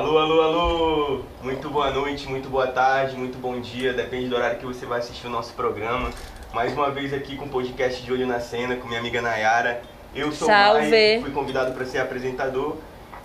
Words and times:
Alô, 0.00 0.16
alô, 0.18 0.40
alô! 0.40 1.20
Muito 1.42 1.68
boa 1.68 1.90
noite, 1.90 2.26
muito 2.26 2.48
boa 2.48 2.66
tarde, 2.68 3.14
muito 3.14 3.36
bom 3.36 3.60
dia, 3.60 3.92
depende 3.92 4.28
do 4.28 4.34
horário 4.34 4.58
que 4.58 4.64
você 4.64 4.86
vai 4.86 5.00
assistir 5.00 5.26
o 5.26 5.30
nosso 5.30 5.52
programa. 5.52 6.08
Mais 6.54 6.72
uma 6.72 6.90
vez 6.90 7.12
aqui 7.12 7.36
com 7.36 7.44
o 7.44 7.48
podcast 7.50 8.02
de 8.02 8.10
Olho 8.10 8.26
na 8.26 8.40
Cena, 8.40 8.76
com 8.76 8.88
minha 8.88 8.98
amiga 8.98 9.20
Nayara. 9.20 9.82
Eu 10.14 10.32
sou 10.32 10.48
Salve. 10.48 10.86
o 10.86 10.90
Mai, 10.90 11.20
fui 11.20 11.30
convidado 11.32 11.72
para 11.72 11.84
ser 11.84 11.98
apresentador. 11.98 12.78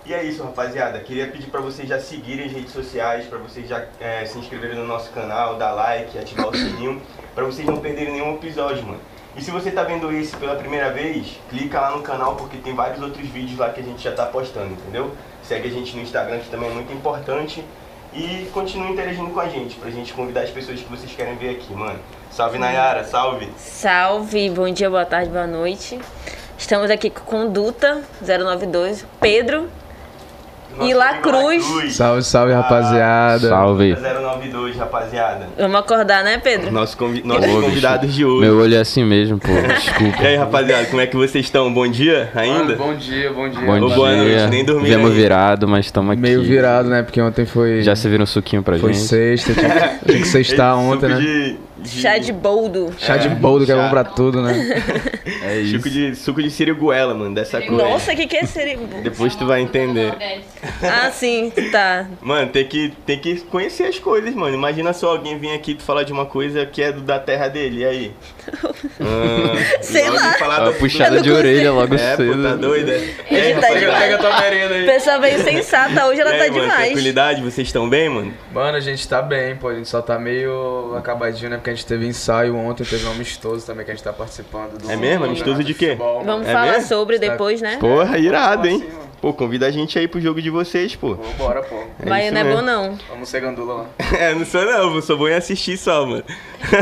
E 0.04 0.12
é 0.12 0.22
isso, 0.22 0.42
rapaziada. 0.42 1.00
Queria 1.00 1.26
pedir 1.28 1.46
para 1.46 1.62
vocês 1.62 1.88
já 1.88 1.98
seguirem 1.98 2.44
as 2.44 2.52
redes 2.52 2.72
sociais, 2.72 3.24
para 3.24 3.38
vocês 3.38 3.66
já 3.66 3.86
é, 3.98 4.26
se 4.26 4.38
inscreverem 4.38 4.76
no 4.76 4.86
nosso 4.86 5.10
canal, 5.12 5.56
dar 5.56 5.72
like, 5.72 6.18
ativar 6.18 6.48
o 6.48 6.54
sininho, 6.54 7.00
para 7.34 7.46
vocês 7.46 7.66
não 7.66 7.78
perderem 7.78 8.12
nenhum 8.12 8.34
episódio, 8.34 8.84
mano. 8.84 9.00
E 9.36 9.42
se 9.42 9.50
você 9.50 9.70
tá 9.70 9.82
vendo 9.82 10.10
esse 10.10 10.34
pela 10.36 10.56
primeira 10.56 10.90
vez, 10.90 11.38
clica 11.50 11.78
lá 11.78 11.90
no 11.90 12.02
canal 12.02 12.36
porque 12.36 12.56
tem 12.56 12.74
vários 12.74 13.02
outros 13.02 13.28
vídeos 13.28 13.58
lá 13.58 13.68
que 13.68 13.80
a 13.80 13.82
gente 13.82 14.02
já 14.02 14.12
tá 14.12 14.24
postando, 14.24 14.72
entendeu? 14.72 15.12
Segue 15.42 15.68
a 15.68 15.70
gente 15.70 15.94
no 15.94 16.00
Instagram 16.00 16.38
que 16.38 16.48
também 16.48 16.70
é 16.70 16.72
muito 16.72 16.90
importante 16.90 17.62
e 18.14 18.48
continue 18.54 18.92
interagindo 18.92 19.30
com 19.30 19.40
a 19.40 19.46
gente 19.46 19.76
pra 19.76 19.90
gente 19.90 20.14
convidar 20.14 20.40
as 20.40 20.50
pessoas 20.50 20.80
que 20.80 20.88
vocês 20.88 21.12
querem 21.12 21.36
ver 21.36 21.50
aqui, 21.50 21.70
mano. 21.74 21.98
Salve 22.30 22.56
Nayara, 22.56 23.04
salve! 23.04 23.52
Salve, 23.58 24.48
bom 24.48 24.72
dia, 24.72 24.88
boa 24.88 25.04
tarde, 25.04 25.28
boa 25.28 25.46
noite. 25.46 26.00
Estamos 26.56 26.90
aqui 26.90 27.10
com 27.10 27.20
Conduta 27.20 28.02
092, 28.22 29.04
Pedro 29.20 29.68
Nosso 30.76 30.88
E 30.88 30.92
amigo 30.92 30.98
Lacruz. 30.98 31.92
Salve, 31.94 32.22
salve, 32.22 32.52
rapaziada. 32.52 33.48
Salve. 33.48 33.94
092, 33.96 34.76
rapaziada. 34.76 35.48
Vamos 35.58 35.76
acordar, 35.76 36.22
né, 36.22 36.38
Pedro? 36.38 36.70
Nosso 36.70 36.96
convi 36.96 37.22
nossos 37.24 37.44
Ô, 37.44 37.46
bicho, 37.48 37.60
convidados 37.62 38.14
de 38.14 38.24
hoje. 38.24 38.40
Meu 38.40 38.58
olho 38.58 38.74
é 38.74 38.80
assim 38.80 39.04
mesmo, 39.04 39.38
pô. 39.38 39.48
Desculpa. 39.74 40.22
E 40.22 40.26
aí, 40.26 40.36
rapaziada, 40.36 40.86
como 40.86 41.00
é 41.00 41.06
que 41.06 41.16
vocês 41.16 41.44
estão? 41.44 41.72
Bom 41.72 41.88
dia 41.88 42.30
ainda? 42.34 42.58
Mano, 42.64 42.76
bom 42.76 42.94
dia, 42.94 43.32
bom 43.32 43.48
dia. 43.48 43.60
Bom 43.60 43.80
Ô, 43.80 43.86
dia. 43.86 43.96
boa 43.96 44.16
noite, 44.16 44.46
nem 44.50 44.64
dormi 44.64 44.86
Viemos 44.88 45.12
virado, 45.12 45.66
mas 45.66 45.86
estamos 45.86 46.12
aqui. 46.12 46.20
Meio 46.22 46.42
virado, 46.42 46.88
né? 46.88 47.02
Porque 47.02 47.20
ontem 47.20 47.46
foi. 47.46 47.82
Já 47.82 47.96
se 47.96 48.08
viram 48.08 48.24
um 48.24 48.26
suquinho 48.26 48.62
pra 48.62 48.78
Foi 48.78 48.92
gente? 48.92 49.04
sexta, 49.06 49.54
tinha, 49.54 49.70
que- 49.70 50.04
tinha 50.06 50.18
que 50.22 50.28
sextar 50.28 50.76
ontem, 50.78 51.08
suco 51.08 51.20
né? 51.20 51.26
de- 51.26 51.56
Chá 51.84 52.16
de 52.18 52.32
boldo. 52.32 52.92
Chá 52.98 53.16
de 53.16 53.28
boldo 53.28 53.66
que 53.66 53.72
é 53.72 53.76
bom 53.76 53.90
pra 53.90 54.02
tudo, 54.04 54.40
né? 54.42 54.54
É 55.42 55.64
Suco 55.66 55.90
de, 55.90 56.14
suco 56.14 56.42
de 56.42 56.50
siriguela, 56.50 57.12
mano, 57.14 57.34
dessa 57.34 57.60
cor. 57.60 57.72
Nossa, 57.72 58.12
o 58.12 58.16
que, 58.16 58.26
que 58.26 58.36
é 58.36 58.46
ser... 58.46 58.76
Depois 59.02 59.34
tu 59.34 59.44
vai 59.46 59.60
entender. 59.60 60.14
Ah, 60.82 61.10
sim, 61.10 61.52
tá. 61.72 62.06
Mano, 62.22 62.50
tem 62.50 62.64
que, 62.66 62.92
tem 63.04 63.18
que 63.18 63.40
conhecer 63.42 63.84
as 63.84 63.98
coisas, 63.98 64.34
mano. 64.34 64.54
Imagina 64.54 64.92
só 64.92 65.10
alguém 65.10 65.36
vir 65.38 65.52
aqui 65.52 65.72
e 65.72 65.74
tu 65.74 65.82
falar 65.82 66.04
de 66.04 66.12
uma 66.12 66.26
coisa 66.26 66.64
que 66.64 66.80
é 66.82 66.92
do- 66.92 67.00
da 67.02 67.18
terra 67.18 67.48
dele, 67.48 67.80
e 67.80 67.84
aí? 67.84 68.12
Ah, 69.00 69.82
Sei 69.82 70.08
lá. 70.08 70.34
falar 70.34 70.60
Uma 70.62 70.72
do- 70.72 70.78
puxada 70.78 71.20
de 71.20 71.30
orelha 71.30 71.72
logo 71.72 71.94
É, 71.94 72.16
pô, 72.16 72.22
cedo. 72.22 72.42
tá 72.42 72.54
doida? 72.56 72.92
Aí, 72.92 73.14
Hoje 73.52 73.60
tá 73.60 73.74
demais. 73.74 74.16
tua 74.20 74.40
merenda 74.40 74.74
aí. 74.74 74.86
pessoa 74.86 75.18
veio 75.18 75.42
sensata, 75.42 76.06
hoje 76.06 76.20
ela 76.20 76.34
E 76.34 76.38
tá 76.38 76.44
mano, 76.52 76.60
demais. 76.60 76.84
tranquilidade? 76.86 77.42
Vocês 77.42 77.68
estão 77.68 77.88
bem, 77.88 78.08
mano? 78.08 78.32
Mano, 78.52 78.76
a 78.76 78.80
gente 78.80 79.06
tá 79.08 79.20
bem, 79.22 79.56
pô. 79.56 79.68
A 79.68 79.74
gente 79.74 79.88
só 79.88 80.00
tá 80.02 80.18
meio 80.18 80.94
acabadinho, 80.96 81.50
né? 81.50 81.56
Porque 81.56 81.70
a 81.70 81.74
gente 81.74 81.86
teve 81.86 82.06
ensaio 82.06 82.56
ontem, 82.56 82.84
teve 82.84 83.06
um 83.06 83.10
amistoso 83.12 83.66
também 83.66 83.84
que 83.84 83.90
a 83.90 83.94
gente 83.94 84.04
tá 84.04 84.12
participando 84.12 84.78
do. 84.78 84.90
É 84.90 84.96
mesmo? 84.96 85.24
Amistoso 85.24 85.62
de 85.62 85.74
quê? 85.74 85.90
futebol. 85.90 86.24
Vamos 86.24 86.46
É 86.48 86.52
falar 86.52 86.72
mesmo? 86.72 86.88
sobre 86.88 87.18
Tá. 87.18 87.28
depois, 87.28 87.60
né? 87.60 87.76
Porra, 87.80 88.18
irado, 88.18 88.66
hein? 88.66 88.76
assim. 88.86 89.06
Pô, 89.20 89.32
convida 89.32 89.66
a 89.66 89.70
gente 89.70 89.98
aí 89.98 90.06
pro 90.06 90.20
jogo 90.20 90.42
de 90.42 90.50
vocês, 90.50 90.94
pô. 90.94 91.14
Vambora, 91.14 91.62
pô. 91.62 91.74
É 91.74 92.08
Mas 92.08 92.24
isso 92.26 92.34
não 92.34 92.40
é 92.40 92.44
mesmo. 92.44 92.58
bom, 92.58 92.62
não. 92.64 92.98
Vamos 93.08 93.28
ser 93.28 93.40
gandula 93.40 93.74
lá. 93.74 93.86
É, 94.20 94.34
não 94.34 94.44
sou 94.44 94.64
não, 94.64 94.94
eu 94.94 95.02
sou 95.02 95.16
bom 95.16 95.26
em 95.26 95.32
assistir 95.34 95.76
só, 95.78 96.04
mano. 96.06 96.22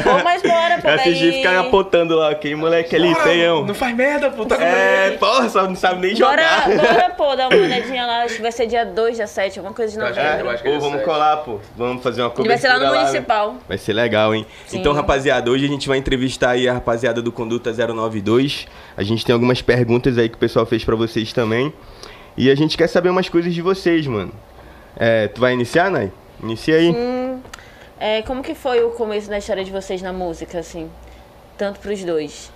Bom, 0.05 0.23
mas 0.25 0.43
bora, 0.43 0.79
pô. 0.81 0.89
Assistir 0.89 1.33
ficar 1.33 1.61
apontando 1.61 2.17
lá, 2.17 2.31
aquele 2.31 2.55
moleque 2.55 2.95
ali, 2.97 3.15
feião. 3.17 3.65
Não 3.65 3.75
faz 3.75 3.95
merda, 3.95 4.31
pô. 4.31 4.45
Tá 4.47 4.57
com 4.57 4.63
É, 4.63 5.11
porra, 5.13 5.49
só 5.49 5.67
não 5.67 5.75
sabe 5.77 6.07
nem 6.07 6.17
Bora, 6.19 6.43
jogar. 6.43 6.77
bora, 6.77 7.11
pô, 7.11 7.37
dar 7.37 7.49
uma 7.49 7.57
olhadinha 7.63 8.07
lá. 8.07 8.23
Acho 8.23 8.37
que 8.37 8.43
vai 8.43 8.53
ser 8.53 8.67
dia 8.67 8.85
2, 8.85 9.17
dia 9.17 9.27
7, 9.27 9.59
alguma 9.59 9.75
coisa 9.75 9.93
de 9.93 9.99
Eu 9.99 10.05
acho 10.07 10.15
que- 10.15 10.21
novembro. 10.23 10.47
eu 10.47 10.51
acho 10.51 10.63
que 10.63 10.69
Pô, 10.69 10.75
é 10.75 10.79
vamos 10.79 11.03
colar, 11.03 11.37
pô. 11.39 11.61
Vamos 11.77 12.03
fazer 12.03 12.23
uma 12.23 12.29
E 12.29 12.33
cobertura 12.33 12.49
vai 12.49 12.59
ser 12.59 12.69
lá 12.69 12.79
no 12.91 12.93
né? 12.95 12.99
Municipal. 13.05 13.57
Vai 13.69 13.79
ser 13.79 13.93
legal, 13.93 14.35
hein? 14.35 14.47
Sim. 14.67 14.79
Então, 14.79 14.93
rapaziada, 14.93 15.51
hoje 15.51 15.65
a 15.65 15.69
gente 15.69 15.89
vai 15.89 15.99
entrevistar 15.99 16.51
aí 16.51 16.69
a 16.69 16.73
rapaziada 16.75 17.21
do 17.23 17.31
Conduta 17.33 17.73
092. 17.73 18.67
A 18.97 19.03
gente 19.03 19.25
tem 19.25 19.33
algumas 19.33 19.61
perguntas 19.63 20.19
aí 20.19 20.29
que 20.29 20.37
o 20.37 20.39
pessoal 20.39 20.67
fez 20.67 20.85
pra 20.85 20.97
vocês 20.97 21.33
também. 21.33 21.73
E 22.37 22.51
a 22.51 22.55
gente 22.55 22.77
quer 22.77 22.89
saber 22.89 23.11
umas 23.11 23.29
coisas 23.29 23.55
de 23.55 23.63
vocês, 23.63 24.07
mano. 24.07 24.33
É, 24.97 25.29
tu 25.29 25.41
vai 25.41 25.53
iniciar, 25.53 25.91
Nai? 25.91 26.11
Inicia 26.43 26.77
aí. 26.77 26.91
Hum, 26.91 27.24
é, 27.99 28.23
como 28.23 28.43
que 28.43 28.55
foi 28.55 28.83
o 28.83 28.91
começo 28.91 29.29
da 29.29 29.39
história 29.39 29.65
de 29.65 29.71
vocês 29.71 30.03
na 30.03 30.13
música, 30.13 30.59
assim? 30.59 30.91
Tanto 31.57 31.81
pros 31.81 32.03
dois. 32.05 32.51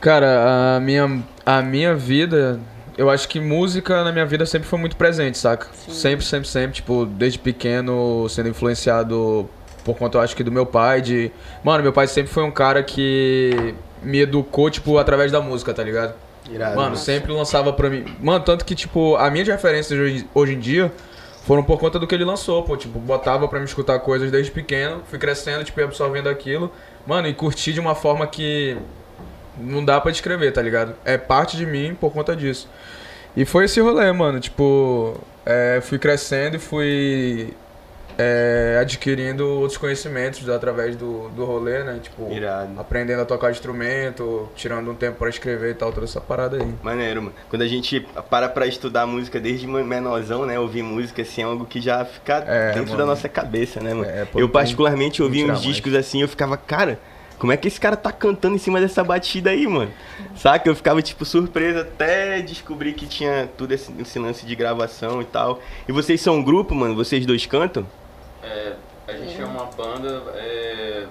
Cara, 0.00 0.76
a 0.76 0.80
minha, 0.80 1.22
a 1.44 1.62
minha 1.62 1.94
vida, 1.94 2.60
eu 2.96 3.10
acho 3.10 3.28
que 3.28 3.40
música 3.40 4.04
na 4.04 4.12
minha 4.12 4.26
vida 4.26 4.46
sempre 4.46 4.68
foi 4.68 4.78
muito 4.78 4.96
presente, 4.96 5.38
saca? 5.38 5.68
Sempre, 5.88 6.24
sempre, 6.24 6.48
sempre, 6.48 6.76
tipo, 6.76 7.06
desde 7.06 7.38
pequeno, 7.38 8.28
sendo 8.28 8.48
influenciado 8.48 9.48
por 9.84 9.96
conta, 9.96 10.18
eu 10.18 10.22
acho 10.22 10.34
que 10.34 10.42
do 10.42 10.50
meu 10.50 10.66
pai, 10.66 11.00
de... 11.00 11.30
Mano, 11.62 11.82
meu 11.82 11.92
pai 11.92 12.08
sempre 12.08 12.32
foi 12.32 12.42
um 12.42 12.50
cara 12.50 12.82
que 12.82 13.74
me 14.02 14.20
educou, 14.20 14.68
tipo, 14.68 14.98
através 14.98 15.30
da 15.30 15.40
música, 15.40 15.72
tá 15.72 15.82
ligado? 15.82 16.14
Irado. 16.50 16.76
Mano, 16.76 16.96
sempre 16.96 17.32
lançava 17.32 17.72
pra 17.72 17.88
mim. 17.88 18.04
Mano, 18.20 18.44
tanto 18.44 18.64
que, 18.64 18.74
tipo, 18.74 19.16
a 19.16 19.30
minhas 19.30 19.46
referências 19.48 19.98
hoje, 19.98 20.28
hoje 20.34 20.54
em 20.54 20.58
dia 20.58 20.92
foram 21.46 21.62
por 21.62 21.78
conta 21.78 21.96
do 21.96 22.08
que 22.08 22.14
ele 22.14 22.24
lançou, 22.24 22.64
pô. 22.64 22.76
Tipo, 22.76 22.98
botava 22.98 23.46
pra 23.46 23.60
me 23.60 23.64
escutar 23.64 24.00
coisas 24.00 24.32
desde 24.32 24.50
pequeno, 24.50 25.02
fui 25.08 25.16
crescendo, 25.16 25.62
tipo, 25.62 25.80
absorvendo 25.80 26.28
aquilo. 26.28 26.72
Mano, 27.06 27.28
e 27.28 27.34
curti 27.34 27.72
de 27.72 27.78
uma 27.78 27.94
forma 27.94 28.26
que 28.26 28.76
não 29.56 29.84
dá 29.84 30.00
pra 30.00 30.10
descrever, 30.10 30.50
tá 30.52 30.60
ligado? 30.60 30.96
É 31.04 31.16
parte 31.16 31.56
de 31.56 31.64
mim 31.64 31.96
por 31.98 32.12
conta 32.12 32.34
disso. 32.34 32.68
E 33.36 33.44
foi 33.44 33.66
esse 33.66 33.80
rolê, 33.80 34.10
mano. 34.10 34.40
Tipo, 34.40 35.20
é, 35.44 35.80
fui 35.80 36.00
crescendo 36.00 36.56
e 36.56 36.58
fui 36.58 37.54
é, 38.18 38.78
adquirindo 38.80 39.46
outros 39.46 39.76
conhecimentos 39.76 40.48
através 40.48 40.96
do, 40.96 41.28
do 41.30 41.44
rolê, 41.44 41.82
né? 41.84 41.98
Tipo, 42.02 42.32
Irado. 42.32 42.78
aprendendo 42.80 43.20
a 43.22 43.24
tocar 43.24 43.50
instrumento, 43.50 44.48
tirando 44.56 44.90
um 44.90 44.94
tempo 44.94 45.18
pra 45.18 45.28
escrever 45.28 45.70
e 45.72 45.74
tal, 45.74 45.92
toda 45.92 46.06
essa 46.06 46.20
parada 46.20 46.56
aí. 46.56 46.74
Maneiro, 46.82 47.22
mano. 47.22 47.34
Quando 47.48 47.62
a 47.62 47.68
gente 47.68 48.00
para 48.30 48.48
pra 48.48 48.66
estudar 48.66 49.06
música 49.06 49.38
desde 49.38 49.66
menorzão, 49.66 50.46
né? 50.46 50.58
Ouvir 50.58 50.82
música, 50.82 51.22
assim, 51.22 51.42
é 51.42 51.44
algo 51.44 51.64
que 51.66 51.80
já 51.80 52.04
fica 52.04 52.44
É, 52.46 52.68
dentro 52.72 52.90
mano. 52.92 52.98
da 52.98 53.06
nossa 53.06 53.28
cabeça, 53.28 53.80
né, 53.80 53.92
mano? 53.92 54.08
É, 54.10 54.24
pô, 54.24 54.38
eu 54.40 54.48
particularmente 54.48 55.22
ouvi 55.22 55.42
uns 55.44 55.48
mais. 55.48 55.62
discos 55.62 55.94
assim, 55.94 56.22
eu 56.22 56.28
ficava, 56.28 56.56
cara, 56.56 56.98
como 57.38 57.52
é 57.52 57.56
que 57.58 57.68
esse 57.68 57.78
cara 57.78 57.96
tá 57.96 58.10
cantando 58.10 58.54
em 58.54 58.58
cima 58.58 58.80
dessa 58.80 59.04
batida 59.04 59.50
aí, 59.50 59.66
mano? 59.66 59.90
Saca? 60.34 60.66
Eu 60.68 60.74
ficava, 60.74 61.02
tipo, 61.02 61.22
surpreso 61.24 61.80
até 61.80 62.40
descobrir 62.40 62.94
que 62.94 63.06
tinha 63.06 63.46
tudo 63.58 63.72
esse, 63.72 63.92
esse 64.00 64.18
lance 64.18 64.46
de 64.46 64.54
gravação 64.56 65.20
e 65.20 65.24
tal. 65.26 65.60
E 65.86 65.92
vocês 65.92 66.18
são 66.20 66.36
um 66.36 66.42
grupo, 66.42 66.74
mano? 66.74 66.94
Vocês 66.94 67.26
dois 67.26 67.44
cantam? 67.44 67.86
É, 68.46 68.72
a 69.08 69.12
gente 69.16 69.40
é 69.40 69.44
uma 69.44 69.64
banda. 69.66 70.22
é, 70.34 71.06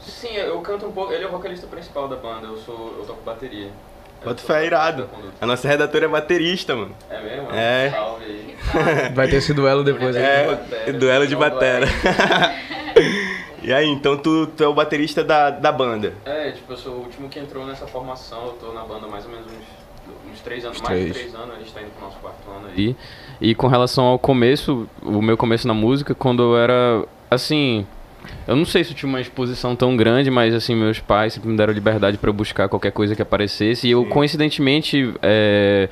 Sim, 0.00 0.34
eu 0.34 0.58
canto 0.60 0.86
um 0.86 0.92
pouco. 0.92 1.12
Ele 1.12 1.24
é 1.24 1.26
o 1.26 1.30
vocalista 1.30 1.66
principal 1.66 2.08
da 2.08 2.16
banda, 2.16 2.46
eu 2.46 2.56
sou. 2.56 2.96
eu 2.98 3.04
toco 3.04 3.22
bateria. 3.22 3.70
Bota 4.24 4.42
fé, 4.42 4.66
irado. 4.66 5.08
A 5.40 5.46
nossa 5.46 5.66
redatora 5.66 6.04
é 6.04 6.08
baterista, 6.08 6.76
mano. 6.76 6.94
É 7.08 7.20
mesmo? 7.22 7.48
É. 7.52 7.90
Salve 7.90 8.24
aí. 8.24 8.56
Vai 9.14 9.28
ter 9.28 9.36
esse 9.36 9.54
duelo 9.54 9.82
depois 9.82 10.14
aí. 10.14 10.22
É, 10.22 10.46
batera, 10.46 10.92
duelo 10.92 11.26
de 11.26 11.32
não 11.32 11.40
batera. 11.40 11.86
e 13.62 13.72
aí, 13.72 13.86
então 13.86 14.18
tu, 14.18 14.46
tu 14.48 14.62
é 14.62 14.68
o 14.68 14.74
baterista 14.74 15.24
da, 15.24 15.48
da 15.50 15.72
banda. 15.72 16.12
É, 16.26 16.50
tipo, 16.52 16.70
eu 16.70 16.76
sou 16.76 16.94
o 16.94 16.98
último 17.00 17.28
que 17.30 17.38
entrou 17.38 17.64
nessa 17.66 17.86
formação, 17.86 18.46
eu 18.46 18.52
tô 18.54 18.72
na 18.72 18.84
banda 18.84 19.06
há 19.06 19.08
mais 19.08 19.24
ou 19.24 19.30
menos 19.30 19.46
uns, 19.46 20.30
uns 20.32 20.40
três 20.40 20.66
anos, 20.66 20.78
Uns 20.78 20.82
mais 20.82 20.98
de 20.98 21.12
três. 21.12 21.26
três 21.30 21.42
anos, 21.42 21.54
a 21.56 21.58
gente 21.58 21.72
tá 21.72 21.80
indo 21.80 21.90
pro 21.92 22.04
nosso 22.04 22.18
quarto 22.18 22.50
ano 22.50 22.68
aí. 22.68 22.90
E, 22.90 22.96
e 23.40 23.54
com 23.54 23.66
relação 23.66 24.04
ao 24.04 24.18
começo, 24.18 24.88
o 25.02 25.22
meu 25.22 25.36
começo 25.36 25.66
na 25.66 25.74
música, 25.74 26.14
quando 26.14 26.42
eu 26.42 26.58
era, 26.58 27.04
assim... 27.30 27.86
Eu 28.46 28.54
não 28.54 28.66
sei 28.66 28.84
se 28.84 28.90
eu 28.90 28.96
tinha 28.96 29.08
uma 29.08 29.20
exposição 29.20 29.74
tão 29.74 29.96
grande, 29.96 30.30
mas 30.30 30.54
assim, 30.54 30.74
meus 30.74 31.00
pais 31.00 31.32
sempre 31.32 31.48
me 31.48 31.56
deram 31.56 31.72
liberdade 31.72 32.18
pra 32.18 32.28
eu 32.28 32.34
buscar 32.34 32.68
qualquer 32.68 32.92
coisa 32.92 33.16
que 33.16 33.22
aparecesse. 33.22 33.88
E 33.88 33.92
eu, 33.92 34.04
coincidentemente, 34.04 35.14
é, 35.22 35.88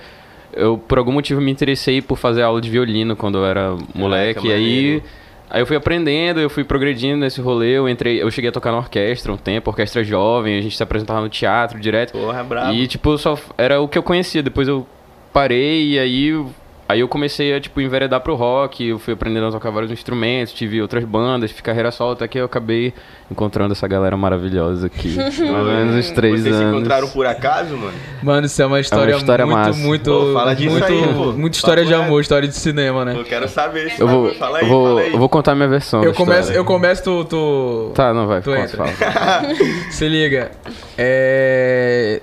eu 0.53 0.79
por 0.79 0.99
algum 0.99 1.13
motivo 1.13 1.41
me 1.41 1.51
interessei 1.51 2.03
por 2.03 2.19
fazer 2.19 2.43
aula 2.43 2.61
de 2.61 2.69
violino 2.69 3.17
quando 3.17 3.39
eu 3.39 3.47
era 3.47 3.77
moleque. 3.95 4.49
e 4.49 4.53
aí, 4.53 5.03
aí 5.49 5.63
eu 5.63 5.67
fui 5.67 5.77
aprendendo, 5.77 6.41
eu 6.41 6.51
fui 6.51 6.65
progredindo 6.65 7.19
nesse 7.19 7.41
rolê. 7.41 7.79
Eu 7.79 7.89
entrei, 7.89 8.23
eu 8.23 8.31
cheguei 8.31 8.51
a 8.51 8.53
tocar 8.53 8.73
na 8.73 8.79
orquestra 8.79 9.33
um 9.33 9.37
tempo, 9.37 9.71
orquestra 9.71 10.03
jovem, 10.03 10.59
a 10.59 10.61
gente 10.61 10.77
se 10.77 10.83
apresentava 10.83 11.21
no 11.21 11.29
teatro 11.29 11.79
direto. 11.79 12.13
Porra, 12.13 12.43
brabo. 12.43 12.75
E, 12.75 12.87
tipo, 12.87 13.17
só 13.19 13.39
era 13.57 13.81
o 13.81 13.89
que 13.89 13.97
eu 13.97 14.03
conhecia. 14.03 14.43
Depois 14.43 14.69
eu 14.69 14.87
parei 15.33 15.93
e 15.93 15.99
aí, 15.99 16.45
aí 16.89 17.01
eu 17.01 17.09
comecei 17.09 17.55
a, 17.55 17.61
tipo, 17.61 17.81
enveredar 17.81 18.21
pro 18.21 18.35
rock. 18.35 18.85
Eu 18.87 18.99
fui 18.99 19.13
aprendendo 19.15 19.47
a 19.47 19.51
tocar 19.53 19.71
vários 19.71 19.93
instrumentos, 19.93 20.53
tive 20.53 20.81
outras 20.81 21.05
bandas, 21.05 21.51
fiz 21.51 21.61
carreira 21.61 21.91
solo, 21.91 22.13
até 22.13 22.27
que 22.27 22.39
eu 22.39 22.45
acabei 22.47 22.95
encontrando 23.31 23.73
essa 23.73 23.87
galera 23.87 24.17
maravilhosa 24.17 24.87
aqui. 24.87 25.15
Mais 25.17 25.39
ou 25.39 25.65
menos 25.65 25.95
uns 25.97 26.11
três 26.11 26.41
Vocês 26.41 26.55
se 26.57 26.63
anos. 26.63 26.77
encontraram 26.79 27.09
por 27.11 27.27
acaso, 27.27 27.77
mano? 27.77 27.93
Mano, 28.23 28.47
isso 28.47 28.63
é 28.63 28.67
uma 28.67 28.81
história, 28.81 29.15
história 29.15 29.45
muito, 29.45 29.59
massa. 29.59 29.79
muito, 29.79 30.11
Pô, 30.11 30.33
fala 30.33 30.55
disso 30.55 30.71
muito, 30.71 30.87
aí, 30.87 31.15
pô. 31.15 31.33
muita 31.33 31.57
história 31.57 31.85
de 31.85 31.93
Papo 31.93 32.05
amor, 32.05 32.21
história 32.23 32.49
de 32.49 32.55
cinema, 32.57 33.05
né? 33.05 33.15
Eu 33.17 33.25
quero 33.25 33.47
saber. 33.49 33.93
Eu 33.99 34.09
vou. 34.09 34.35
Fala 34.35 34.59
aí, 34.59 34.65
eu 34.65 34.69
vou, 34.69 34.87
fala 34.89 35.01
aí. 35.03 35.13
eu 35.13 35.19
vou 35.19 35.29
contar 35.29 35.55
minha 35.55 35.69
versão. 35.69 36.03
Eu 36.03 36.15
começo, 36.15 36.41
história. 36.41 36.59
eu 36.59 36.65
começo, 36.65 37.03
tu, 37.03 37.25
tu... 37.25 37.93
Tá, 37.95 38.15
não 38.15 38.27
vai, 38.27 38.41
Tu 38.41 38.51
conta, 38.51 38.63
entra. 38.63 38.87
fala. 38.87 39.55
Se 39.91 40.09
liga. 40.09 40.51
É... 40.97 41.68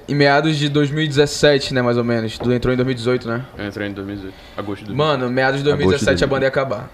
Em 0.08 0.14
meados 0.14 0.58
de 0.58 0.70
2017, 0.70 1.74
né, 1.74 1.82
mais 1.82 1.98
ou 1.98 2.04
menos. 2.04 2.38
Tu 2.38 2.52
entrou 2.54 2.72
em 2.74 2.78
2018, 2.78 3.28
né? 3.28 3.42
Eu 3.58 3.66
entrei 3.68 3.88
em 3.88 3.92
2018. 3.94 4.34
Agosto 4.56 4.86
do 4.86 4.96
Mano, 4.96 5.30
meados 5.30 5.64
de 5.64 5.68
Agosto 5.68 5.78
2017 5.80 6.24
a 6.24 6.28
de- 6.28 6.32
banda 6.32 6.46
ia 6.46 6.50
acabar. 6.50 6.90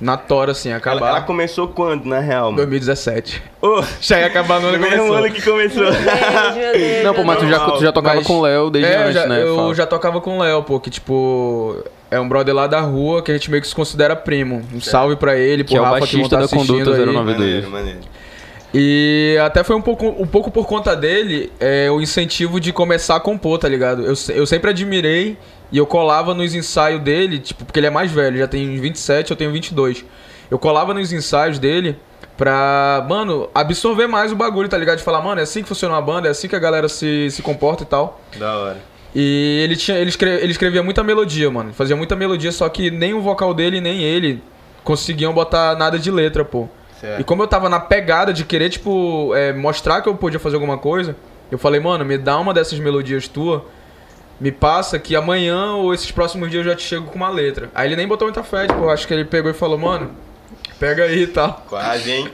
Na 0.00 0.16
tora, 0.16 0.52
assim, 0.52 0.68
ia 0.68 0.74
Ela, 0.74 0.78
acabar. 0.78 1.08
ela 1.08 1.20
começou 1.22 1.66
quando, 1.66 2.04
na 2.04 2.20
real, 2.20 2.44
mano? 2.52 2.56
2017. 2.58 3.42
Ô, 3.60 3.82
Já 4.00 4.20
ia 4.20 4.26
acabar 4.26 4.60
no 4.60 4.68
ano 4.68 4.78
no 4.78 4.84
que 4.84 4.90
mesmo 4.90 5.06
começou. 5.08 5.24
ano 5.26 5.34
que 5.34 5.42
começou. 5.42 5.82
Meu 5.82 5.92
Deus, 5.92 6.56
meu 6.56 6.72
Deus. 6.72 7.04
Não, 7.04 7.14
pô, 7.14 7.24
mas 7.24 7.38
tu 7.40 7.48
já, 7.48 7.58
tu 7.58 7.80
já 7.82 7.90
tocava 7.92 8.14
Mas- 8.14 8.26
com 8.28 8.34
o 8.34 8.42
Léo 8.42 8.70
desde 8.70 8.92
é, 8.92 8.96
antes, 8.96 9.14
já, 9.14 9.26
né? 9.26 9.42
eu 9.42 9.56
Fala. 9.56 9.74
já 9.74 9.86
tocava 9.86 10.20
com 10.20 10.38
o 10.38 10.40
Léo, 10.42 10.62
pô, 10.62 10.78
que 10.78 10.88
tipo. 10.90 11.82
É 12.12 12.18
um 12.20 12.28
brother 12.28 12.54
lá 12.54 12.66
da 12.68 12.80
rua 12.80 13.22
que 13.22 13.32
a 13.32 13.34
gente 13.34 13.50
meio 13.50 13.60
que 13.60 13.68
se 13.68 13.74
considera 13.74 14.14
primo. 14.16 14.62
Um 14.72 14.80
salve 14.80 15.16
pra 15.16 15.36
ele, 15.36 15.62
pro 15.64 15.72
Que 15.72 15.76
é 15.76 15.80
o 15.80 15.84
Rafa 15.84 15.98
baixista 15.98 16.16
que 16.16 16.20
vão 16.22 16.30
tá 16.30 16.36
da 16.38 16.48
Conduta 16.48 16.90
assistindo 16.90 16.94
aí. 16.94 17.14
09. 17.14 17.32
maneiro, 17.32 17.70
maneiro. 17.70 17.98
E 18.72 19.36
até 19.42 19.64
foi 19.64 19.74
um 19.74 19.80
pouco, 19.80 20.06
um 20.06 20.26
pouco 20.26 20.50
por 20.50 20.66
conta 20.66 20.94
dele 20.94 21.50
é, 21.58 21.90
o 21.90 22.00
incentivo 22.00 22.60
de 22.60 22.72
começar 22.72 23.16
a 23.16 23.20
compor, 23.20 23.58
tá 23.58 23.68
ligado? 23.68 24.02
Eu, 24.02 24.14
eu 24.34 24.46
sempre 24.46 24.70
admirei 24.70 25.38
e 25.72 25.78
eu 25.78 25.86
colava 25.86 26.34
nos 26.34 26.54
ensaios 26.54 27.00
dele, 27.00 27.38
tipo, 27.38 27.64
porque 27.64 27.78
ele 27.78 27.86
é 27.86 27.90
mais 27.90 28.10
velho, 28.12 28.38
já 28.38 28.46
tem 28.46 28.78
27, 28.78 29.30
eu 29.30 29.36
tenho 29.36 29.50
22. 29.52 30.04
Eu 30.50 30.58
colava 30.58 30.92
nos 30.92 31.12
ensaios 31.12 31.58
dele 31.58 31.96
pra, 32.36 33.04
mano, 33.08 33.48
absorver 33.54 34.06
mais 34.06 34.32
o 34.32 34.36
bagulho, 34.36 34.68
tá 34.68 34.76
ligado? 34.76 34.98
De 34.98 35.04
falar, 35.04 35.20
mano, 35.22 35.40
é 35.40 35.44
assim 35.44 35.62
que 35.62 35.68
funciona 35.68 35.94
uma 35.94 36.02
banda, 36.02 36.28
é 36.28 36.30
assim 36.30 36.46
que 36.46 36.56
a 36.56 36.58
galera 36.58 36.88
se, 36.88 37.30
se 37.30 37.42
comporta 37.42 37.82
e 37.82 37.86
tal. 37.86 38.20
Da 38.38 38.56
hora. 38.56 38.78
E 39.14 39.60
ele, 39.64 39.76
tinha, 39.76 39.96
ele, 39.98 40.12
ele 40.40 40.52
escrevia 40.52 40.82
muita 40.82 41.02
melodia, 41.02 41.50
mano. 41.50 41.72
Fazia 41.72 41.96
muita 41.96 42.14
melodia, 42.14 42.52
só 42.52 42.68
que 42.68 42.90
nem 42.90 43.14
o 43.14 43.20
vocal 43.20 43.54
dele, 43.54 43.80
nem 43.80 44.02
ele 44.02 44.42
conseguiam 44.84 45.32
botar 45.32 45.74
nada 45.76 45.98
de 45.98 46.10
letra, 46.10 46.44
pô. 46.44 46.68
Certo. 47.00 47.20
E 47.20 47.24
como 47.24 47.42
eu 47.42 47.46
tava 47.46 47.68
na 47.68 47.78
pegada 47.80 48.32
de 48.32 48.44
querer, 48.44 48.70
tipo, 48.70 49.32
é, 49.34 49.52
mostrar 49.52 50.00
que 50.02 50.08
eu 50.08 50.14
podia 50.16 50.38
fazer 50.40 50.56
alguma 50.56 50.76
coisa, 50.78 51.14
eu 51.50 51.58
falei, 51.58 51.80
mano, 51.80 52.04
me 52.04 52.18
dá 52.18 52.38
uma 52.38 52.52
dessas 52.52 52.78
melodias 52.78 53.28
tua, 53.28 53.64
me 54.40 54.50
passa 54.52 54.98
que 54.98 55.14
amanhã 55.16 55.72
ou 55.74 55.92
esses 55.94 56.10
próximos 56.10 56.50
dias 56.50 56.64
eu 56.66 56.72
já 56.72 56.76
te 56.76 56.82
chego 56.82 57.06
com 57.06 57.16
uma 57.16 57.28
letra. 57.30 57.70
Aí 57.74 57.88
ele 57.88 57.96
nem 57.96 58.06
botou 58.08 58.26
muita 58.26 58.42
fé, 58.42 58.66
tipo, 58.66 58.80
eu 58.80 58.90
acho 58.90 59.06
que 59.06 59.14
ele 59.14 59.24
pegou 59.24 59.50
e 59.50 59.54
falou, 59.54 59.78
mano, 59.78 60.10
pega 60.78 61.04
aí 61.04 61.22
e 61.22 61.26
tal. 61.28 61.64
Quase, 61.68 62.10
hein? 62.10 62.28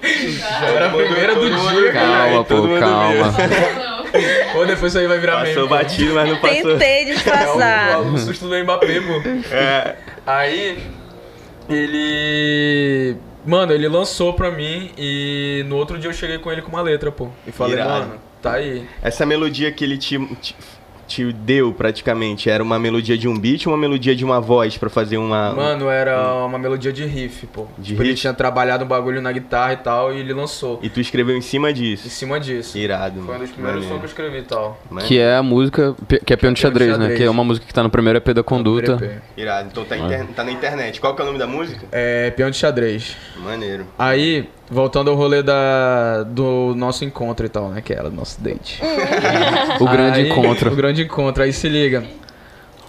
Era 0.75 0.87
a 0.87 0.91
primeira 0.91 1.35
do 1.35 1.49
dia, 1.51 1.93
cara. 1.93 2.07
Calma, 2.31 2.45
pô, 2.45 2.57
calma. 2.81 3.35
Ou 4.57 4.65
depois 4.67 4.93
isso 4.93 4.99
aí 4.99 5.07
vai 5.09 5.19
virar 5.19 5.41
Passou 5.41 5.55
meme. 5.55 5.69
batido, 5.69 6.15
mas 6.15 6.29
não 6.31 6.37
passou. 6.39 6.71
Tentei 6.73 7.03
É 7.03 7.05
disfarçar. 7.07 8.01
o, 8.01 8.13
o 8.15 8.19
susto 8.19 8.47
do 8.49 8.57
Mbappé, 8.63 9.01
pô. 9.01 9.23
É, 9.55 9.97
Aí, 10.27 10.79
ele. 11.69 13.17
Mano, 13.47 13.73
ele 13.73 13.89
lançou 13.89 14.33
pra 14.33 14.51
mim 14.51 14.91
e 14.97 15.65
no 15.67 15.77
outro 15.77 15.99
dia 15.99 16.11
eu 16.11 16.15
cheguei 16.15 16.39
com 16.39 16.51
ele 16.51 16.63
com 16.63 16.69
uma 16.71 16.83
letra, 16.83 17.13
pô. 17.13 17.29
E 17.47 17.53
falei, 17.53 17.75
Irado. 17.75 17.91
mano, 17.91 18.21
tá 18.41 18.55
aí. 18.55 18.89
essa 19.03 19.27
melodia 19.27 19.71
que 19.71 19.85
ele 19.85 19.99
te, 19.99 20.19
te, 20.37 20.57
te 21.07 21.33
deu 21.33 21.73
praticamente 21.73 22.49
era 22.51 22.63
uma 22.63 22.79
melodia 22.79 23.17
de 23.17 23.29
um 23.29 23.39
beat 23.39 23.67
ou 23.67 23.73
uma 23.73 23.79
melodia 23.79 24.15
de 24.17 24.25
uma 24.25 24.41
voz 24.41 24.77
pra 24.77 24.89
fazer 24.91 25.17
uma. 25.19 25.53
Mano, 25.53 25.89
era 25.89 26.45
uma 26.45 26.59
melodia 26.59 26.93
de 26.93 27.05
riff, 27.05 27.47
pô. 27.47 27.67
De 27.79 27.91
Tipo, 27.91 28.03
ele 28.03 28.11
riff? 28.11 28.21
tinha 28.23 28.33
trabalhado 28.35 28.85
um 28.85 28.89
bagulho 28.89 29.21
na 29.23 29.31
guitarra 29.33 29.73
e 29.75 29.77
tal, 29.79 30.13
e 30.13 30.19
ele 30.21 30.33
lançou. 30.33 30.79
E 30.83 30.89
tu 30.89 31.01
escreveu 31.01 31.37
em 31.37 31.41
cima 31.41 31.71
Em 31.71 31.75
disso. 31.75 32.09
cima 32.09 32.39
disso. 32.41 32.77
Irado, 32.79 33.15
Foi 33.17 33.23
um 33.23 33.27
mano. 33.27 33.39
dos 33.41 33.51
primeiros 33.51 33.85
sons 33.85 33.99
que 33.99 34.05
eu 34.05 34.09
escrevi 34.09 34.39
e 34.39 34.43
tal. 34.43 34.81
Maneiro. 34.91 35.09
Que 35.09 35.19
é 35.19 35.37
a 35.37 35.43
música, 35.43 35.95
que 36.25 36.33
é 36.33 36.37
Peão 36.37 36.37
de 36.37 36.37
Peão 36.37 36.53
de 36.55 36.61
Xadrez, 36.61 36.89
né? 36.91 36.95
Xadrez. 36.97 37.19
Que 37.19 37.25
é 37.25 37.31
uma 37.31 37.45
música 37.45 37.67
que 37.67 37.75
tá 37.75 37.83
no 37.83 37.91
primeiro 37.91 38.17
EP 38.19 38.29
da 38.35 38.43
Conduta. 38.43 38.93
EP. 39.01 39.23
Irado. 39.37 39.69
Então 39.71 39.85
tá, 39.85 39.97
inter- 39.97 40.27
tá 40.35 40.45
na 40.45 40.53
internet. 40.53 41.01
Qual 41.01 41.15
que 41.15 41.21
é 41.21 41.25
o 41.25 41.27
nome 41.27 41.39
da 41.39 41.47
música? 41.47 41.87
É, 41.93 42.31
peão 42.31 42.51
de 42.51 42.57
xadrez. 42.57 43.17
Maneiro. 43.43 43.87
Aí, 43.99 44.49
voltando 44.71 45.11
ao 45.11 45.17
rolê 45.17 45.43
da, 45.43 46.23
do 46.25 46.75
nosso 46.77 47.05
encontro 47.05 47.45
e 47.45 47.49
tal, 47.49 47.69
né? 47.69 47.81
Que 47.81 47.93
era 47.93 48.09
o 48.09 48.13
nosso 48.13 48.41
date. 48.41 48.81
O 49.81 49.85
grande 49.87 50.21
Aí, 50.21 50.29
encontro. 50.31 50.73
O 50.73 50.77
grande 50.77 51.03
encontro, 51.03 51.43
aí 51.43 51.53
se 51.53 51.69
liga. 51.69 52.05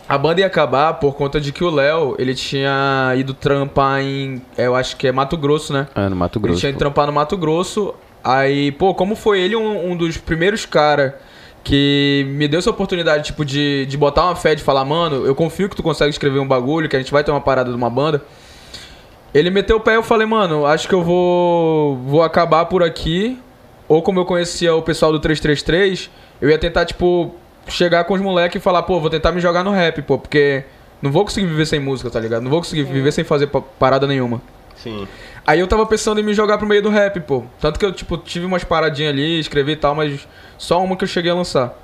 A 0.07 0.17
banda 0.19 0.41
ia 0.41 0.47
acabar 0.47 0.93
por 0.95 1.15
conta 1.15 1.41
de 1.41 1.51
que 1.51 1.63
o 1.63 1.69
Léo, 1.69 2.15
ele 2.19 2.35
tinha 2.35 3.11
ido 3.17 3.33
trampar 3.33 4.01
em, 4.01 4.39
é, 4.55 4.67
eu 4.67 4.75
acho 4.75 4.95
que 4.97 5.07
é 5.07 5.11
Mato 5.11 5.35
Grosso, 5.35 5.73
né? 5.73 5.87
É, 5.95 6.07
no 6.07 6.15
Mato 6.15 6.37
Ele 6.37 6.43
Grosso. 6.43 6.59
tinha 6.59 6.69
ido 6.69 6.75
pô. 6.75 6.79
trampar 6.79 7.07
no 7.07 7.13
Mato 7.13 7.35
Grosso. 7.35 7.93
Aí, 8.23 8.71
pô, 8.73 8.93
como 8.93 9.15
foi 9.15 9.39
ele 9.41 9.55
um, 9.55 9.91
um 9.91 9.97
dos 9.97 10.17
primeiros 10.17 10.65
caras 10.65 11.13
que 11.63 12.23
me 12.29 12.47
deu 12.47 12.59
essa 12.59 12.69
oportunidade, 12.69 13.23
tipo, 13.25 13.43
de, 13.43 13.87
de 13.87 13.97
botar 13.97 14.25
uma 14.25 14.35
fé, 14.35 14.53
de 14.53 14.61
falar, 14.61 14.85
mano, 14.85 15.25
eu 15.25 15.33
confio 15.33 15.67
que 15.67 15.75
tu 15.75 15.81
consegue 15.81 16.11
escrever 16.11 16.37
um 16.37 16.47
bagulho, 16.47 16.87
que 16.87 16.95
a 16.95 16.99
gente 16.99 17.11
vai 17.11 17.23
ter 17.23 17.31
uma 17.31 17.41
parada 17.41 17.71
de 17.71 17.75
uma 17.75 17.89
banda. 17.89 18.21
Ele 19.35 19.49
meteu 19.49 19.75
o 19.75 19.79
pé 19.81 19.91
e 19.91 19.95
eu 19.95 20.03
falei, 20.03 20.25
mano, 20.25 20.65
acho 20.65 20.87
que 20.87 20.95
eu 20.95 21.03
vou, 21.03 21.97
vou 21.97 22.23
acabar 22.23 22.65
por 22.67 22.81
aqui. 22.81 23.37
Ou 23.87 24.01
como 24.01 24.19
eu 24.21 24.25
conhecia 24.25 24.73
o 24.73 24.81
pessoal 24.81 25.11
do 25.11 25.19
333, 25.19 26.09
eu 26.41 26.49
ia 26.49 26.57
tentar, 26.57 26.85
tipo, 26.85 27.35
chegar 27.67 28.05
com 28.05 28.13
os 28.13 28.21
moleques 28.21 28.59
e 28.61 28.63
falar, 28.63 28.81
pô, 28.83 28.97
vou 28.99 29.09
tentar 29.09 29.33
me 29.33 29.41
jogar 29.41 29.61
no 29.61 29.71
rap, 29.71 30.01
pô, 30.03 30.17
porque 30.17 30.63
não 31.01 31.11
vou 31.11 31.25
conseguir 31.25 31.47
viver 31.47 31.65
sem 31.65 31.81
música, 31.81 32.09
tá 32.09 32.17
ligado? 32.19 32.41
Não 32.43 32.49
vou 32.49 32.59
conseguir 32.61 32.83
viver 32.83 33.11
sem 33.11 33.25
fazer 33.25 33.47
pa- 33.47 33.61
parada 33.61 34.07
nenhuma. 34.07 34.41
Sim. 34.77 35.05
Aí 35.45 35.59
eu 35.59 35.67
tava 35.67 35.85
pensando 35.85 36.19
em 36.19 36.23
me 36.23 36.33
jogar 36.33 36.57
pro 36.57 36.65
meio 36.65 36.81
do 36.81 36.89
rap, 36.89 37.19
pô. 37.19 37.43
Tanto 37.59 37.77
que 37.77 37.85
eu, 37.85 37.91
tipo, 37.91 38.17
tive 38.17 38.45
umas 38.45 38.63
paradinhas 38.63 39.11
ali, 39.11 39.37
escrevi 39.39 39.73
e 39.73 39.75
tal, 39.75 39.93
mas 39.93 40.25
só 40.57 40.81
uma 40.81 40.95
que 40.95 41.03
eu 41.03 41.07
cheguei 41.07 41.29
a 41.31 41.35
lançar. 41.35 41.77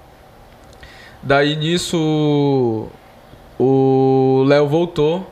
Daí 1.21 1.55
nisso 1.57 2.87
o 3.59 4.43
Léo 4.47 4.67
voltou 4.67 5.29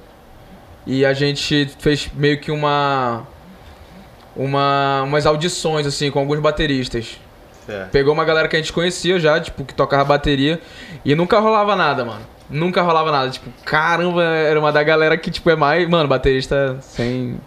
e 0.86 1.06
a 1.06 1.14
gente 1.14 1.70
fez 1.80 2.10
meio 2.14 2.40
que 2.40 2.52
uma 2.52 3.28
uma 4.36 5.04
umas 5.04 5.26
audições 5.26 5.86
assim 5.86 6.10
com 6.12 6.20
alguns 6.20 6.40
bateristas. 6.40 7.20
Certo. 7.66 7.92
Pegou 7.92 8.14
uma 8.14 8.26
galera 8.26 8.48
que 8.48 8.56
a 8.56 8.60
gente 8.60 8.74
conhecia 8.74 9.20
já, 9.20 9.40
tipo, 9.40 9.64
que 9.64 9.74
tocava 9.74 10.04
bateria 10.04 10.60
e 11.06 11.14
nunca 11.14 11.40
rolava 11.40 11.76
nada, 11.76 12.04
mano. 12.04 12.22
Nunca 12.50 12.82
rolava 12.82 13.12
nada, 13.12 13.30
tipo, 13.30 13.48
caramba, 13.64 14.24
era 14.24 14.60
uma 14.60 14.72
da 14.72 14.82
galera 14.82 15.16
que 15.16 15.30
tipo 15.30 15.48
é 15.52 15.56
mais, 15.56 15.88
mano, 15.88 16.10
baterista 16.10 16.78
sem 16.82 17.40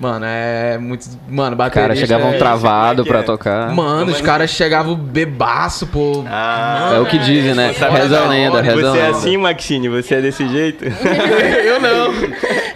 Mano, 0.00 0.26
é 0.28 0.76
muito, 0.76 1.06
mano, 1.28 1.52
Os 1.52 1.56
baterista. 1.56 1.80
caras 1.80 1.98
chegavam 1.98 2.32
é... 2.34 2.36
travado 2.38 3.02
que 3.04 3.08
pra 3.08 3.20
é? 3.20 3.22
tocar. 3.22 3.70
Mano, 3.72 4.06
os 4.06 4.12
Mas- 4.14 4.20
caras 4.22 4.50
chegavam 4.50 4.96
bebaço, 4.96 5.86
pô. 5.86 6.24
Ah, 6.26 6.92
É 6.96 6.98
o 6.98 7.06
que 7.06 7.16
dizem, 7.18 7.54
né? 7.54 7.68
Reza 7.68 7.86
a 7.86 8.22
da 8.22 8.28
lenda, 8.28 8.60
reza 8.60 8.88
a 8.88 8.92
Você 8.92 8.98
é 8.98 9.06
assim, 9.08 9.36
Maxine? 9.36 9.88
Você 9.88 10.16
é 10.16 10.20
desse 10.20 10.48
jeito? 10.48 10.84
eu 11.64 11.80
não. 11.80 12.12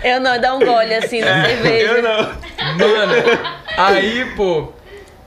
Eu 0.05 0.21
não, 0.21 0.41
dá 0.41 0.55
um 0.55 0.61
gole 0.61 0.95
assim 0.95 1.21
na 1.21 1.43
cerveja. 1.45 1.93
Eu 1.95 2.03
não. 2.03 2.19
Mano, 2.79 3.13
aí, 3.77 4.25
pô, 4.37 4.73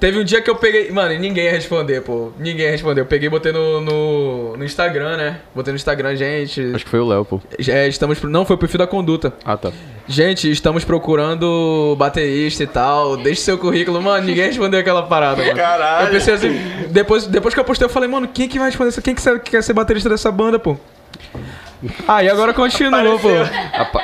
teve 0.01 0.19
um 0.19 0.23
dia 0.23 0.41
que 0.41 0.49
eu 0.49 0.55
peguei. 0.55 0.91
Mano, 0.91 1.13
e 1.13 1.19
ninguém 1.19 1.45
ia 1.45 1.51
responder, 1.51 2.01
pô. 2.01 2.31
Ninguém 2.39 2.65
ia 2.65 2.71
responder. 2.71 3.01
Eu 3.01 3.05
peguei 3.05 3.27
e 3.27 3.29
botei 3.29 3.53
no, 3.53 3.79
no, 3.79 4.57
no 4.57 4.65
Instagram, 4.65 5.15
né? 5.15 5.39
Botei 5.55 5.71
no 5.71 5.75
Instagram, 5.77 6.15
gente. 6.15 6.71
Acho 6.73 6.83
que 6.83 6.89
foi 6.89 6.99
o 6.99 7.07
Léo, 7.07 7.23
pô. 7.23 7.39
É, 7.69 7.87
estamos. 7.87 8.21
Não, 8.23 8.43
foi 8.43 8.55
o 8.55 8.59
perfil 8.59 8.79
da 8.79 8.87
conduta. 8.87 9.31
Ah, 9.45 9.55
tá. 9.55 9.71
Gente, 10.07 10.51
estamos 10.51 10.83
procurando 10.83 11.95
baterista 11.97 12.63
e 12.63 12.67
tal. 12.67 13.15
Deixe 13.15 13.41
seu 13.41 13.57
currículo. 13.57 14.01
Mano, 14.01 14.25
ninguém 14.25 14.47
respondeu 14.47 14.79
aquela 14.79 15.03
parada, 15.03 15.43
mano. 15.43 15.55
Caralho. 15.55 16.07
Eu 16.07 16.11
pensei 16.11 16.33
assim, 16.33 16.59
depois, 16.89 17.27
depois 17.27 17.53
que 17.53 17.59
eu 17.59 17.63
postei, 17.63 17.85
eu 17.85 17.89
falei, 17.89 18.09
mano, 18.09 18.27
quem 18.27 18.49
que 18.49 18.57
vai 18.57 18.69
responder 18.69 18.89
isso? 18.89 19.01
Quem 19.01 19.13
que, 19.13 19.21
que 19.39 19.51
quer 19.51 19.61
ser 19.61 19.73
baterista 19.73 20.09
dessa 20.09 20.31
banda, 20.31 20.57
pô? 20.57 20.75
Ah, 22.07 22.23
e 22.23 22.29
agora 22.29 22.53
continuou, 22.53 23.19
pô. 23.19 23.29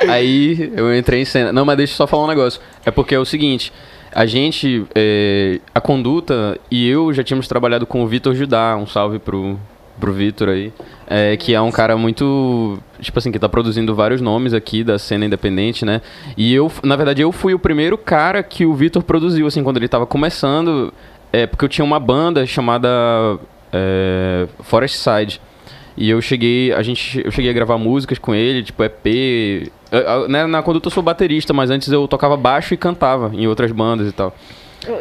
Aí 0.08 0.72
eu 0.76 0.96
entrei 0.96 1.22
em 1.22 1.24
cena. 1.24 1.52
Não, 1.52 1.64
mas 1.64 1.76
deixa 1.76 1.92
eu 1.92 1.96
só 1.96 2.06
falar 2.06 2.24
um 2.24 2.28
negócio. 2.28 2.60
É 2.86 2.90
porque 2.90 3.14
é 3.14 3.18
o 3.18 3.24
seguinte. 3.24 3.72
A 4.14 4.26
gente, 4.26 4.84
é, 4.94 5.60
a 5.74 5.80
Conduta 5.80 6.58
e 6.70 6.88
eu 6.88 7.12
já 7.12 7.22
tínhamos 7.22 7.46
trabalhado 7.48 7.86
com 7.86 8.02
o 8.02 8.06
Vitor 8.06 8.34
Judá. 8.34 8.76
Um 8.76 8.86
salve 8.86 9.18
pro, 9.18 9.58
pro 9.98 10.12
Vitor 10.12 10.48
aí. 10.48 10.72
é, 11.06 11.36
que 11.36 11.54
é 11.54 11.60
um 11.60 11.70
cara 11.70 11.96
muito. 11.96 12.78
Tipo 13.00 13.18
assim, 13.18 13.32
que 13.32 13.38
tá 13.38 13.48
produzindo 13.48 13.94
vários 13.94 14.20
nomes 14.20 14.52
aqui 14.52 14.84
da 14.84 14.98
cena 14.98 15.24
independente, 15.24 15.84
né? 15.84 16.02
E 16.36 16.52
eu, 16.52 16.70
na 16.82 16.96
verdade, 16.96 17.22
eu 17.22 17.32
fui 17.32 17.54
o 17.54 17.58
primeiro 17.58 17.96
cara 17.96 18.42
que 18.42 18.66
o 18.66 18.74
Vitor 18.74 19.02
produziu, 19.02 19.46
assim, 19.46 19.62
quando 19.62 19.78
ele 19.78 19.88
tava 19.88 20.06
começando. 20.06 20.92
É, 21.32 21.46
porque 21.46 21.64
eu 21.64 21.68
tinha 21.68 21.84
uma 21.84 22.00
banda 22.00 22.46
chamada 22.46 22.88
é, 23.72 24.46
Forest 24.62 24.98
Side. 24.98 25.40
E 26.00 26.08
eu 26.08 26.22
cheguei, 26.22 26.72
a 26.72 26.80
gente, 26.80 27.20
eu 27.24 27.30
cheguei 27.32 27.50
a 27.50 27.52
gravar 27.54 27.76
músicas 27.76 28.18
com 28.20 28.32
ele, 28.32 28.62
tipo 28.62 28.84
EP. 28.84 29.68
Eu- 29.90 29.98
eu- 30.00 30.28
né, 30.28 30.46
na 30.46 30.62
conduta 30.62 30.86
eu 30.86 30.92
sou 30.92 31.02
baterista, 31.02 31.52
mas 31.52 31.70
antes 31.70 31.90
eu 31.90 32.06
tocava 32.06 32.36
baixo 32.36 32.72
e 32.72 32.76
cantava 32.76 33.32
em 33.34 33.48
outras 33.48 33.72
bandas 33.72 34.08
e 34.08 34.12
tal. 34.12 34.32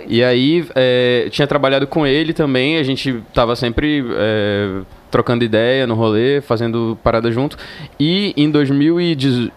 E 0.08 0.24
aí, 0.24 0.66
é, 0.74 1.27
tinha 1.30 1.46
trabalhado 1.46 1.86
com 1.86 2.06
ele 2.06 2.34
também, 2.34 2.77
a 2.77 2.84
gente 2.84 3.16
tava 3.32 3.56
sempre 3.56 4.04
é, 4.18 4.80
trocando 5.12 5.46
ideia 5.46 5.86
no 5.86 5.94
rolê, 5.94 6.42
fazendo 6.42 6.98
parada 7.04 7.32
junto. 7.32 7.56
E 8.00 8.34
em 8.36 8.50
2018, 8.50 9.51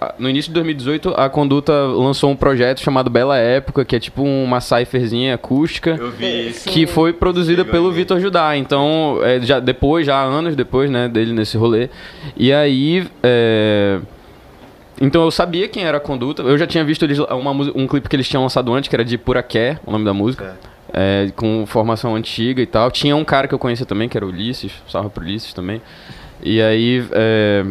a- 0.00 0.14
no 0.18 0.28
início 0.28 0.50
de 0.50 0.54
2018, 0.54 1.10
a 1.16 1.28
Conduta 1.28 1.72
lançou 1.72 2.30
um 2.30 2.36
projeto 2.36 2.80
chamado 2.80 3.08
Bela 3.10 3.36
Época, 3.38 3.84
que 3.84 3.96
é 3.96 4.00
tipo 4.00 4.22
uma 4.22 4.60
cypherzinha 4.60 5.34
acústica 5.34 5.96
Eu 5.98 6.10
vi 6.10 6.48
isso. 6.50 6.68
que 6.68 6.86
foi 6.86 7.12
produzida 7.12 7.64
pelo. 7.64 7.90
Vitor 7.92 8.20
Judá. 8.20 8.56
Então, 8.56 9.18
é, 9.22 9.40
já 9.40 9.58
depois, 9.60 10.06
já 10.06 10.20
anos 10.22 10.54
depois, 10.56 10.90
né, 10.90 11.08
dele 11.08 11.32
nesse 11.32 11.56
rolê. 11.56 11.88
E 12.36 12.52
aí, 12.52 13.06
é, 13.22 13.98
então 15.00 15.22
eu 15.24 15.30
sabia 15.30 15.68
quem 15.68 15.84
era 15.84 15.96
a 15.98 16.00
Conduta. 16.00 16.42
Eu 16.42 16.56
já 16.56 16.66
tinha 16.66 16.84
visto 16.84 17.04
eles, 17.04 17.18
uma, 17.18 17.50
um 17.52 17.86
clipe 17.86 18.08
que 18.08 18.16
eles 18.16 18.28
tinham 18.28 18.42
lançado 18.42 18.72
antes, 18.72 18.88
que 18.88 18.96
era 18.96 19.04
de 19.04 19.16
Puraqué, 19.18 19.78
o 19.86 19.90
nome 19.90 20.04
da 20.04 20.14
música. 20.14 20.44
Certo. 20.44 20.72
é, 20.94 21.30
com 21.36 21.64
formação 21.66 22.14
antiga 22.14 22.60
e 22.60 22.66
tal. 22.66 22.90
Tinha 22.90 23.16
um 23.16 23.24
cara 23.24 23.48
que 23.48 23.54
eu 23.54 23.58
conhecia 23.58 23.86
também, 23.86 24.08
que 24.10 24.16
era 24.16 24.26
o 24.26 24.28
Ulisses, 24.28 24.72
salve 24.86 25.08
pro 25.08 25.24
Ulisses 25.24 25.54
também. 25.54 25.80
E 26.42 26.60
aí, 26.60 27.02
é, 27.12 27.64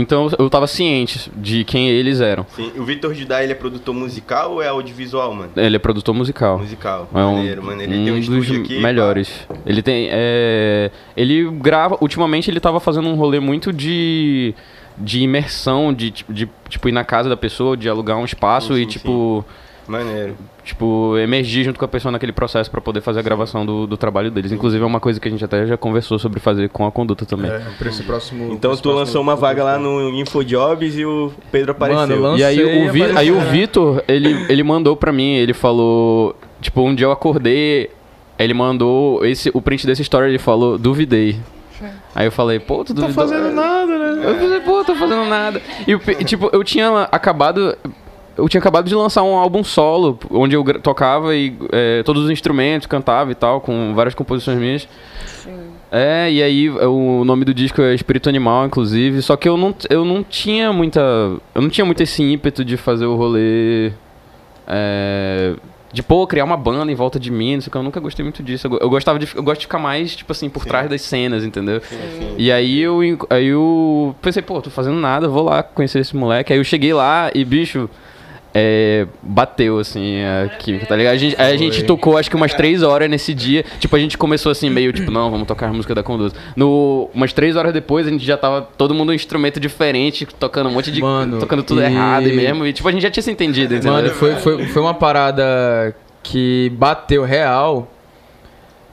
Então 0.00 0.30
eu 0.38 0.48
tava 0.48 0.66
ciente 0.66 1.30
de 1.36 1.64
quem 1.64 1.88
eles 1.88 2.20
eram. 2.20 2.46
Sim. 2.56 2.72
O 2.76 2.84
Vitor 2.84 3.14
Judá, 3.14 3.42
ele 3.42 3.52
é 3.52 3.54
produtor 3.54 3.94
musical 3.94 4.52
ou 4.52 4.62
é 4.62 4.68
audiovisual, 4.68 5.34
mano? 5.34 5.52
Ele 5.56 5.76
é 5.76 5.78
produtor 5.78 6.14
musical. 6.14 6.58
Musical. 6.58 7.08
É 7.14 7.18
um, 7.18 7.36
maneiro. 7.36 7.92
Ele 7.92 8.00
um 8.00 8.04
tem 8.04 8.12
um 8.12 8.16
dos 8.16 8.28
estúdio 8.28 8.62
aqui. 8.62 8.80
melhores. 8.80 9.46
Ele 9.66 9.82
tem. 9.82 10.08
é, 10.10 10.90
ele 11.16 11.50
grava. 11.50 11.96
Ultimamente 12.00 12.50
ele 12.50 12.60
tava 12.60 12.80
fazendo 12.80 13.08
um 13.08 13.14
rolê 13.14 13.40
muito 13.40 13.72
de. 13.72 14.54
De 15.02 15.20
imersão, 15.22 15.94
de, 15.94 16.10
de 16.28 16.46
tipo 16.68 16.86
ir 16.86 16.92
na 16.92 17.02
casa 17.04 17.26
da 17.26 17.36
pessoa, 17.36 17.74
de 17.74 17.88
alugar 17.88 18.18
um 18.18 18.24
espaço 18.24 18.74
Sim, 18.74 18.80
e 18.80 18.84
sim, 18.84 18.86
tipo. 18.86 19.44
pá. 19.48 19.54
Maneiro. 19.90 20.36
Tipo, 20.64 21.16
emergir 21.18 21.64
junto 21.64 21.78
com 21.78 21.84
a 21.84 21.88
pessoa 21.88 22.12
naquele 22.12 22.30
processo 22.32 22.70
pra 22.70 22.80
poder 22.80 23.00
fazer 23.00 23.18
a 23.18 23.22
gravação 23.22 23.66
do, 23.66 23.86
do 23.86 23.96
trabalho 23.96 24.30
deles. 24.30 24.52
Inclusive 24.52 24.82
é 24.82 24.86
uma 24.86 25.00
coisa 25.00 25.18
que 25.18 25.26
a 25.26 25.30
gente 25.30 25.44
até 25.44 25.66
já 25.66 25.76
conversou 25.76 26.18
sobre 26.18 26.38
fazer 26.38 26.68
com 26.68 26.86
a 26.86 26.92
conduta 26.92 27.26
também. 27.26 27.50
É, 27.50 27.60
pra 27.76 27.88
esse 27.88 28.02
próximo. 28.04 28.44
Então 28.52 28.70
tu 28.76 28.82
próximo- 28.82 28.92
lançou 28.92 29.20
uma 29.22 29.34
vaga 29.34 29.64
lá 29.64 29.78
no 29.78 30.10
InfoJobs 30.20 30.96
e 30.96 31.04
o 31.04 31.32
Pedro 31.50 31.72
apareceu. 31.72 32.00
Mano, 32.06 32.20
lan- 32.20 32.36
E 32.38 32.44
aí 32.44 32.62
Lancei, 32.62 32.88
o, 32.88 32.92
Vi- 32.92 33.18
aí 33.18 33.32
o 33.32 33.40
Vitor, 33.40 34.02
ele, 34.06 34.46
ele 34.48 34.62
mandou 34.62 34.94
pra 34.96 35.12
mim, 35.12 35.34
ele 35.34 35.52
falou. 35.52 36.36
Tipo, 36.60 36.82
um 36.82 36.94
dia 36.94 37.06
eu 37.06 37.12
acordei, 37.12 37.90
ele 38.38 38.54
mandou 38.54 39.24
esse, 39.24 39.50
o 39.52 39.60
print 39.60 39.86
dessa 39.86 40.02
história, 40.02 40.26
ele 40.28 40.38
falou, 40.38 40.78
duvidei. 40.78 41.36
Aí 42.14 42.26
eu 42.26 42.32
falei, 42.32 42.58
pô, 42.58 42.84
tu 42.84 42.92
Tá 42.94 43.00
duvidou? 43.02 43.26
fazendo 43.26 43.50
nada, 43.54 43.86
né? 43.98 44.26
Eu 44.28 44.34
falei, 44.38 44.60
pô, 44.60 44.84
tô 44.84 44.94
fazendo 44.94 45.24
nada. 45.26 45.62
E, 45.86 46.24
tipo, 46.24 46.50
eu 46.52 46.62
tinha 46.62 47.04
acabado. 47.10 47.74
Eu 48.40 48.48
tinha 48.48 48.58
acabado 48.58 48.88
de 48.88 48.94
lançar 48.94 49.22
um 49.22 49.36
álbum 49.36 49.62
solo, 49.62 50.18
onde 50.30 50.56
eu 50.56 50.64
tocava 50.80 51.36
e 51.36 51.54
é, 51.70 52.02
todos 52.02 52.24
os 52.24 52.30
instrumentos, 52.30 52.86
cantava 52.86 53.30
e 53.30 53.34
tal, 53.34 53.60
com 53.60 53.94
várias 53.94 54.14
composições 54.14 54.58
minhas. 54.58 54.88
É, 55.92 56.30
e 56.30 56.42
aí 56.42 56.70
o 56.70 57.24
nome 57.24 57.44
do 57.44 57.52
disco 57.52 57.82
é 57.82 57.94
Espírito 57.94 58.28
Animal, 58.28 58.66
inclusive. 58.66 59.20
Só 59.22 59.36
que 59.36 59.48
eu 59.48 59.56
não, 59.56 59.74
eu 59.88 60.04
não 60.04 60.22
tinha 60.22 60.72
muita. 60.72 61.00
Eu 61.54 61.62
não 61.62 61.68
tinha 61.68 61.84
muito 61.84 62.02
esse 62.02 62.22
ímpeto 62.22 62.64
de 62.64 62.76
fazer 62.76 63.06
o 63.06 63.16
rolê. 63.16 63.92
É, 64.66 65.54
de, 65.92 66.02
pô, 66.04 66.24
criar 66.28 66.44
uma 66.44 66.56
banda 66.56 66.92
em 66.92 66.94
volta 66.94 67.18
de 67.18 67.32
mim, 67.32 67.54
não 67.54 67.60
sei 67.60 67.68
o 67.68 67.72
que, 67.72 67.76
eu 67.76 67.82
nunca 67.82 67.98
gostei 67.98 68.22
muito 68.22 68.40
disso. 68.42 68.68
Eu, 68.68 68.78
eu 68.78 68.88
gostava 68.88 69.18
de. 69.18 69.28
Eu 69.34 69.42
gosto 69.42 69.60
de 69.60 69.66
ficar 69.66 69.80
mais, 69.80 70.14
tipo 70.14 70.30
assim, 70.30 70.48
por 70.48 70.64
trás 70.64 70.88
das 70.88 71.02
cenas, 71.02 71.44
entendeu? 71.44 71.80
Sim. 71.80 72.34
E 72.38 72.52
aí 72.52 72.80
eu, 72.80 73.00
aí 73.28 73.46
eu 73.46 74.14
pensei, 74.22 74.42
pô, 74.42 74.62
tô 74.62 74.70
fazendo 74.70 74.96
nada, 74.96 75.26
vou 75.26 75.42
lá 75.42 75.64
conhecer 75.64 75.98
esse 75.98 76.16
moleque. 76.16 76.52
Aí 76.52 76.60
eu 76.60 76.64
cheguei 76.64 76.94
lá 76.94 77.32
e, 77.34 77.44
bicho, 77.44 77.90
é, 78.52 79.06
bateu, 79.22 79.78
assim, 79.78 80.22
a 80.22 80.48
química, 80.48 80.84
tá 80.86 80.96
ligado? 80.96 81.14
A 81.14 81.16
gente, 81.16 81.36
aí 81.40 81.54
a 81.54 81.56
gente 81.56 81.84
tocou 81.84 82.16
acho 82.16 82.28
que 82.28 82.36
umas 82.36 82.52
três 82.52 82.82
horas 82.82 83.08
nesse 83.08 83.32
dia. 83.32 83.64
Tipo, 83.78 83.94
a 83.94 83.98
gente 83.98 84.18
começou 84.18 84.50
assim, 84.50 84.68
meio 84.68 84.92
tipo, 84.92 85.10
não, 85.10 85.30
vamos 85.30 85.46
tocar 85.46 85.68
a 85.68 85.72
música 85.72 85.94
da 85.94 86.02
Conduta. 86.02 86.36
No, 86.56 87.08
umas 87.14 87.32
três 87.32 87.54
horas 87.54 87.72
depois, 87.72 88.06
a 88.06 88.10
gente 88.10 88.24
já 88.24 88.36
tava 88.36 88.62
todo 88.76 88.94
mundo 88.94 89.10
um 89.10 89.14
instrumento 89.14 89.60
diferente, 89.60 90.26
tocando 90.26 90.68
um 90.68 90.72
monte 90.72 90.90
de. 90.90 91.00
Mano, 91.00 91.38
tocando 91.38 91.62
tudo 91.62 91.80
e- 91.80 91.84
errado 91.84 92.28
e 92.28 92.32
mesmo. 92.32 92.66
E 92.66 92.72
tipo, 92.72 92.88
a 92.88 92.92
gente 92.92 93.02
já 93.02 93.10
tinha 93.10 93.22
se 93.22 93.30
entendido, 93.30 93.74
entendeu? 93.74 93.92
Mano, 93.92 94.10
foi, 94.10 94.34
foi, 94.36 94.66
foi 94.66 94.82
uma 94.82 94.94
parada 94.94 95.94
que 96.22 96.72
bateu 96.74 97.24
real. 97.24 97.88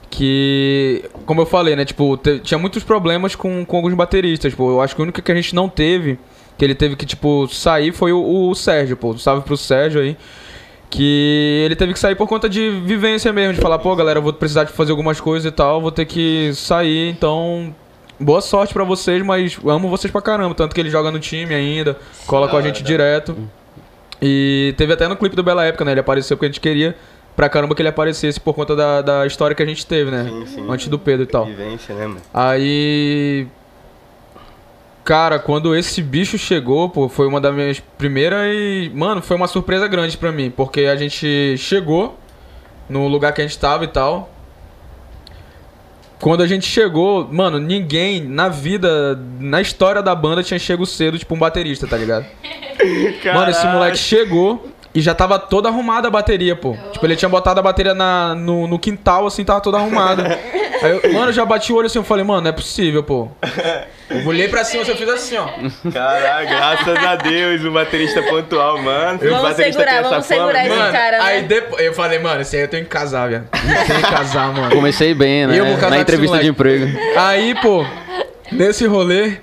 Que, 0.09 1.03
como 1.25 1.41
eu 1.41 1.45
falei, 1.45 1.75
né? 1.75 1.83
Tipo, 1.83 2.17
tinha 2.41 2.57
muitos 2.57 2.81
problemas 2.83 3.35
com, 3.35 3.65
com 3.65 3.75
alguns 3.75 3.93
bateristas. 3.93 4.51
Tipo, 4.53 4.69
eu 4.71 4.81
acho 4.81 4.95
que 4.95 5.01
o 5.01 5.03
único 5.03 5.21
que 5.21 5.31
a 5.31 5.35
gente 5.35 5.53
não 5.53 5.67
teve, 5.67 6.17
que 6.57 6.65
ele 6.65 6.75
teve 6.75 6.95
que, 6.95 7.05
tipo, 7.05 7.47
sair 7.47 7.91
foi 7.91 8.11
o, 8.11 8.49
o 8.49 8.55
Sérgio, 8.55 8.97
pô. 8.97 9.17
Salve 9.17 9.43
pro 9.43 9.55
Sérgio 9.55 10.01
aí. 10.01 10.17
Que 10.89 11.63
ele 11.65 11.75
teve 11.75 11.93
que 11.93 11.99
sair 11.99 12.15
por 12.15 12.27
conta 12.27 12.47
de 12.47 12.69
vivência 12.85 13.31
mesmo, 13.33 13.53
de 13.53 13.59
falar, 13.59 13.77
pô, 13.77 13.93
galera, 13.95 14.19
eu 14.19 14.23
vou 14.23 14.31
precisar 14.31 14.63
de 14.63 14.71
fazer 14.71 14.91
algumas 14.91 15.19
coisas 15.19 15.45
e 15.45 15.53
tal, 15.53 15.81
vou 15.81 15.91
ter 15.91 16.05
que 16.05 16.51
sair, 16.53 17.09
então. 17.09 17.75
Boa 18.19 18.41
sorte 18.41 18.73
pra 18.73 18.83
vocês, 18.83 19.21
mas 19.23 19.59
amo 19.63 19.89
vocês 19.89 20.11
pra 20.11 20.21
caramba. 20.21 20.55
Tanto 20.55 20.73
que 20.73 20.81
ele 20.81 20.89
joga 20.89 21.11
no 21.11 21.19
time 21.19 21.53
ainda, 21.53 21.95
cola 22.25 22.47
com 22.47 22.57
a 22.57 22.61
gente 22.61 22.81
direto. 22.81 23.37
E 24.19 24.73
teve 24.75 24.93
até 24.93 25.07
no 25.07 25.15
clipe 25.15 25.35
do 25.35 25.43
Bela 25.43 25.63
Época, 25.63 25.85
né? 25.85 25.91
Ele 25.91 25.99
apareceu 25.99 26.35
porque 26.35 26.47
a 26.47 26.49
gente 26.49 26.59
queria 26.59 26.95
pra 27.35 27.47
caramba 27.47 27.75
que 27.75 27.81
ele 27.83 27.89
aparecesse 27.89 28.39
por 28.39 28.55
conta 28.55 28.75
da, 28.75 29.01
da 29.03 29.27
história 29.27 29.55
que 29.55 29.61
a 29.61 29.65
gente 29.65 29.85
teve, 29.85 30.09
né? 30.09 30.23
Sim, 30.27 30.45
sim. 30.47 30.65
Antes 30.67 30.87
do 30.87 30.97
Pedro 30.97 31.23
e 31.23 31.27
tal. 31.27 31.45
Vivência, 31.45 31.93
né, 31.93 32.07
mano? 32.07 32.21
Aí. 32.33 33.45
Cara, 35.07 35.39
quando 35.39 35.73
esse 35.73 36.01
bicho 36.01 36.37
chegou, 36.37 36.89
pô, 36.89 37.07
foi 37.07 37.27
uma 37.27 37.39
das 37.39 37.55
minhas 37.55 37.79
primeiras 37.79 38.45
e. 38.53 38.91
Mano, 38.93 39.21
foi 39.21 39.37
uma 39.37 39.47
surpresa 39.47 39.87
grande 39.87 40.17
pra 40.17 40.33
mim, 40.33 40.51
porque 40.51 40.81
a 40.81 40.97
gente 40.97 41.55
chegou 41.57 42.19
no 42.89 43.07
lugar 43.07 43.31
que 43.31 43.39
a 43.39 43.47
gente 43.47 43.57
tava 43.57 43.85
e 43.85 43.87
tal. 43.87 44.29
Quando 46.19 46.43
a 46.43 46.47
gente 46.47 46.65
chegou, 46.65 47.25
mano, 47.31 47.57
ninguém 47.57 48.21
na 48.21 48.49
vida, 48.49 49.17
na 49.39 49.61
história 49.61 50.03
da 50.03 50.13
banda 50.13 50.43
tinha 50.43 50.59
chego 50.59 50.85
cedo, 50.85 51.17
tipo 51.17 51.33
um 51.33 51.39
baterista, 51.39 51.87
tá 51.87 51.95
ligado? 51.95 52.25
Mano, 53.33 53.49
esse 53.49 53.65
moleque 53.65 53.97
chegou 53.97 54.69
e 54.97 55.01
já 55.01 55.13
tava 55.13 55.37
toda 55.37 55.69
arrumada 55.69 56.07
a 56.07 56.11
bateria, 56.11 56.55
pô. 56.55 56.75
Tipo, 56.91 57.05
ele 57.05 57.15
tinha 57.15 57.29
botado 57.29 57.59
a 57.59 57.63
bateria 57.63 57.93
na, 57.93 58.33
no, 58.33 58.65
no 58.65 58.79
quintal, 58.79 59.27
assim, 59.27 59.45
tava 59.45 59.61
toda 59.61 59.77
arrumada. 59.77 60.23
Aí, 60.81 60.99
eu, 61.03 61.13
mano, 61.13 61.29
eu 61.29 61.33
já 61.33 61.45
bati 61.45 61.71
o 61.71 61.75
olho 61.75 61.85
assim, 61.85 61.99
eu 61.99 62.03
falei, 62.03 62.23
mano, 62.23 62.41
não 62.41 62.49
é 62.49 62.51
possível, 62.51 63.03
pô. 63.03 63.27
Eu 64.09 64.25
olhei 64.25 64.47
pra 64.47 64.63
cima, 64.63 64.83
eu 64.83 64.95
fiz 64.95 65.07
assim, 65.07 65.37
ó. 65.37 65.45
Caraca, 65.91 66.45
graças 66.45 66.97
a 67.03 67.15
Deus, 67.15 67.63
o 67.63 67.71
baterista 67.71 68.23
pontual, 68.23 68.81
mano. 68.81 69.19
O 69.21 69.29
Vamos 69.29 69.41
baterista 69.41 69.81
segurar, 69.81 70.01
vamos 70.01 70.25
segurar 70.25 70.47
fama, 70.47 70.59
esse 70.59 70.69
mano. 70.69 70.81
Mano, 70.81 70.91
cara, 70.91 71.17
né? 71.19 71.23
aí 71.23 71.43
depois, 71.43 71.85
eu 71.85 71.93
falei, 71.93 72.17
mano, 72.17 72.41
esse 72.41 72.55
aí 72.55 72.63
eu 72.63 72.67
tenho 72.67 72.83
que 72.83 72.89
casar, 72.89 73.29
velho. 73.29 73.47
Eu 73.53 73.85
tenho 73.85 74.01
que 74.01 74.11
casar, 74.11 74.51
mano. 74.51 74.75
Comecei 74.75 75.13
bem, 75.13 75.45
né? 75.45 75.59
Eu 75.59 75.65
vou 75.65 75.75
casar 75.75 75.91
Na 75.91 75.99
entrevista 75.99 76.39
de 76.39 76.47
emprego. 76.47 76.87
Aí, 77.15 77.53
pô, 77.61 77.85
nesse 78.51 78.87
rolê, 78.87 79.37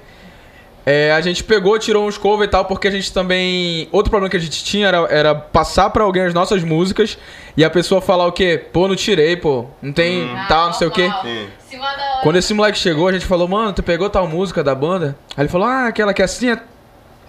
é, 0.87 1.13
a 1.13 1.21
gente 1.21 1.43
pegou, 1.45 1.79
tirou 1.79 2.07
uns 2.07 2.19
cover 2.19 2.47
e 2.47 2.51
tal, 2.51 2.65
porque 2.67 2.89
a 2.89 2.91
gente 2.91 3.13
também. 3.13 3.89
Outro 3.91 4.11
problema 4.11 4.31
que 4.31 4.37
a 4.37 4.41
gente 4.41 4.63
tinha 4.65 4.87
era, 4.89 4.99
era 5.11 5.35
passar 5.35 5.89
pra 5.91 6.05
alguém 6.05 6.23
as 6.25 6.35
nossas 6.35 6.63
músicas 6.63 7.17
e 7.57 7.65
a 7.65 7.71
pessoa 7.71 8.01
falar 8.03 8.27
o 8.27 8.33
quê? 8.33 8.63
Pô, 8.73 8.87
não 8.87 8.95
tirei, 8.97 9.37
pô. 9.37 9.67
Não 9.81 9.93
tem 9.93 10.29
tal, 10.49 10.67
não 10.67 10.73
sei 10.75 10.87
o 10.87 10.91
quê. 10.91 11.11
Sim. 11.23 11.79
Quando 12.23 12.37
esse 12.37 12.53
moleque 12.55 12.79
chegou, 12.79 13.09
a 13.09 13.13
gente 13.13 13.27
falou, 13.27 13.49
mano, 13.49 13.73
tu 13.73 13.83
pegou 13.83 14.09
tal 14.09 14.27
música 14.29 14.63
da 14.63 14.75
banda? 14.75 15.17
Aí 15.37 15.43
ele 15.43 15.49
falou, 15.49 15.67
ah, 15.67 15.87
aquela 15.87 16.13
que 16.15 16.23
é 16.23 16.25
assim. 16.25 16.51
é- 16.51 16.61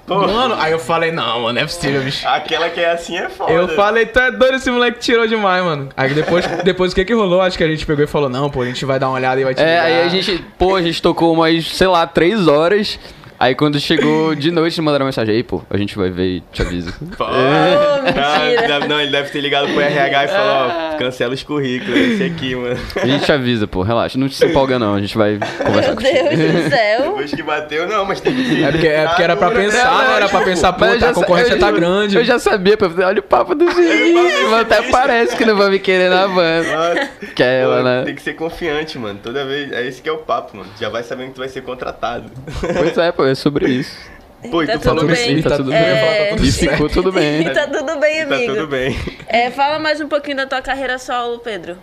Pô. 0.05 0.19
Mano, 0.27 0.53
aí 0.59 0.71
eu 0.71 0.77
falei, 0.77 1.12
não, 1.12 1.41
mano, 1.41 1.53
não 1.53 1.62
é 1.62 1.65
possível, 1.65 2.00
bicho. 2.03 2.27
Aquela 2.27 2.69
que 2.69 2.79
é 2.79 2.91
assim 2.91 3.17
é 3.17 3.27
foda. 3.27 3.51
Eu 3.51 3.69
falei, 3.69 4.05
tu 4.05 4.19
é 4.19 4.29
doido, 4.31 4.57
esse 4.57 4.69
moleque 4.69 5.00
tirou 5.00 5.25
demais, 5.25 5.63
mano. 5.63 5.89
Aí 5.97 6.13
depois, 6.13 6.45
depois 6.63 6.91
o 6.91 6.95
que 6.95 7.03
que 7.05 7.13
rolou? 7.13 7.41
Acho 7.41 7.57
que 7.57 7.63
a 7.63 7.67
gente 7.67 7.83
pegou 7.88 8.03
e 8.03 8.07
falou, 8.07 8.29
não, 8.29 8.47
pô, 8.47 8.62
a 8.62 8.65
gente 8.65 8.85
vai 8.85 9.00
dar 9.00 9.07
uma 9.07 9.15
olhada 9.15 9.41
e 9.41 9.43
vai 9.43 9.55
te 9.55 9.62
É, 9.63 9.65
ligar. 9.65 9.83
aí 9.85 10.01
a 10.03 10.07
gente, 10.09 10.45
pô, 10.59 10.75
a 10.75 10.81
gente 10.83 11.01
tocou 11.01 11.33
umas, 11.33 11.65
sei 11.71 11.88
lá, 11.88 12.05
três 12.05 12.47
horas. 12.47 13.00
Aí 13.39 13.53
quando 13.53 13.79
chegou 13.79 14.33
de 14.35 14.49
noite, 14.51 14.81
mandaram 14.81 15.05
mensagem 15.05 15.35
aí, 15.35 15.43
pô, 15.43 15.61
a 15.69 15.77
gente 15.77 15.97
vai 15.97 16.09
ver 16.09 16.25
e 16.37 16.39
te 16.51 16.61
avisa. 16.61 16.93
Pô. 17.17 17.25
Oh. 17.25 17.27
Ah, 17.27 18.67
deve- 18.67 18.87
não, 18.87 18.99
ele 19.01 19.11
deve 19.11 19.29
ter 19.29 19.41
ligado 19.41 19.67
pro 19.67 19.79
RH 19.81 20.23
e 20.23 20.27
falou, 20.27 20.67
ó, 20.93 20.97
cancela 20.97 21.33
os 21.33 21.43
currículos, 21.43 21.97
esse 21.97 22.23
aqui, 22.23 22.55
mano. 22.55 22.77
A 22.95 23.05
gente 23.05 23.25
te 23.25 23.31
avisa, 23.31 23.67
pô, 23.67 23.81
relaxa, 23.81 24.17
não 24.17 24.29
se 24.29 24.45
empolga 24.45 24.79
não, 24.79 24.95
a 24.95 24.99
gente 25.01 25.17
vai 25.17 25.37
conversar 25.65 25.95
Meu 25.95 25.95
contigo. 25.95 26.29
Deus 26.37 26.63
do 26.63 26.69
céu. 26.69 27.01
Depois 27.01 27.31
que 27.31 27.43
bateu, 27.43 27.87
não, 27.87 28.05
mas 28.05 28.21
tem 28.21 28.33
que 28.35 28.45
ser. 28.47 28.63
É 28.63 28.71
porque, 28.71 28.87
é 28.87 29.07
porque 29.07 29.23
era 29.23 29.35
pra 29.35 29.51
pensar, 29.51 30.07
né? 30.07 30.15
Era 30.15 30.29
pra 30.29 30.41
pensar, 30.41 30.73
pô, 30.73 30.85
tá, 30.85 31.09
a 31.09 31.13
concorrência 31.13 31.53
eu 31.53 31.59
tá 31.59 31.71
grande. 31.71 32.15
Eu 32.17 32.23
já 32.23 32.39
sabia, 32.39 32.77
pô, 32.77 32.85
olha 33.03 33.19
o 33.19 33.23
papo 33.23 33.53
do 33.55 33.65
mas 33.65 34.61
até 34.61 34.81
parece 34.89 35.35
que 35.35 35.45
não 35.45 35.55
vai 35.55 35.69
me 35.69 35.79
querer 35.79 36.09
na 36.09 36.27
banda. 36.27 36.63
Nossa. 36.95 37.09
Que 37.35 37.43
é 37.43 37.61
ela, 37.61 37.77
Pô, 37.77 37.83
né? 37.83 38.03
Tem 38.05 38.15
que 38.15 38.21
ser 38.21 38.33
confiante, 38.33 38.97
mano. 38.97 39.19
Toda 39.21 39.45
vez. 39.45 39.71
É 39.71 39.85
esse 39.85 40.01
que 40.01 40.07
é 40.07 40.11
o 40.11 40.19
papo, 40.19 40.55
mano. 40.57 40.69
Já 40.79 40.89
vai 40.89 41.03
sabendo 41.03 41.29
que 41.29 41.33
tu 41.35 41.39
vai 41.39 41.49
ser 41.49 41.61
contratado. 41.61 42.29
Pois 42.61 42.97
é, 42.97 43.11
pô, 43.11 43.25
é 43.25 43.36
sobre 43.36 43.67
isso. 43.70 43.98
Pô, 44.51 44.62
e 44.62 44.67
Tá 44.67 44.74
tu 44.77 44.84
falou 44.84 45.00
tudo 45.01 45.15
que 45.15 45.22
bem. 45.25 45.41
Tá 45.41 45.50
Tá 45.50 45.58
tudo 45.58 45.72
bem. 45.72 45.79
falar, 45.82 46.15
tá 46.15 46.36
tudo 46.36 46.46
E 46.46 46.51
ficou 46.51 46.89
tudo 46.89 47.12
bem. 47.12 47.41
E 47.48 47.50
tá 47.50 47.67
tudo 47.67 48.00
bem, 48.00 48.25
tá 48.27 48.36
amigo. 48.36 48.53
tudo 48.53 48.67
bem. 48.67 48.96
É, 49.27 49.50
fala 49.50 49.79
mais 49.79 50.00
um 50.00 50.08
pouquinho 50.08 50.38
da 50.38 50.46
tua 50.46 50.62
carreira 50.62 51.00
solo, 51.00 51.39
Pedro. 51.39 51.77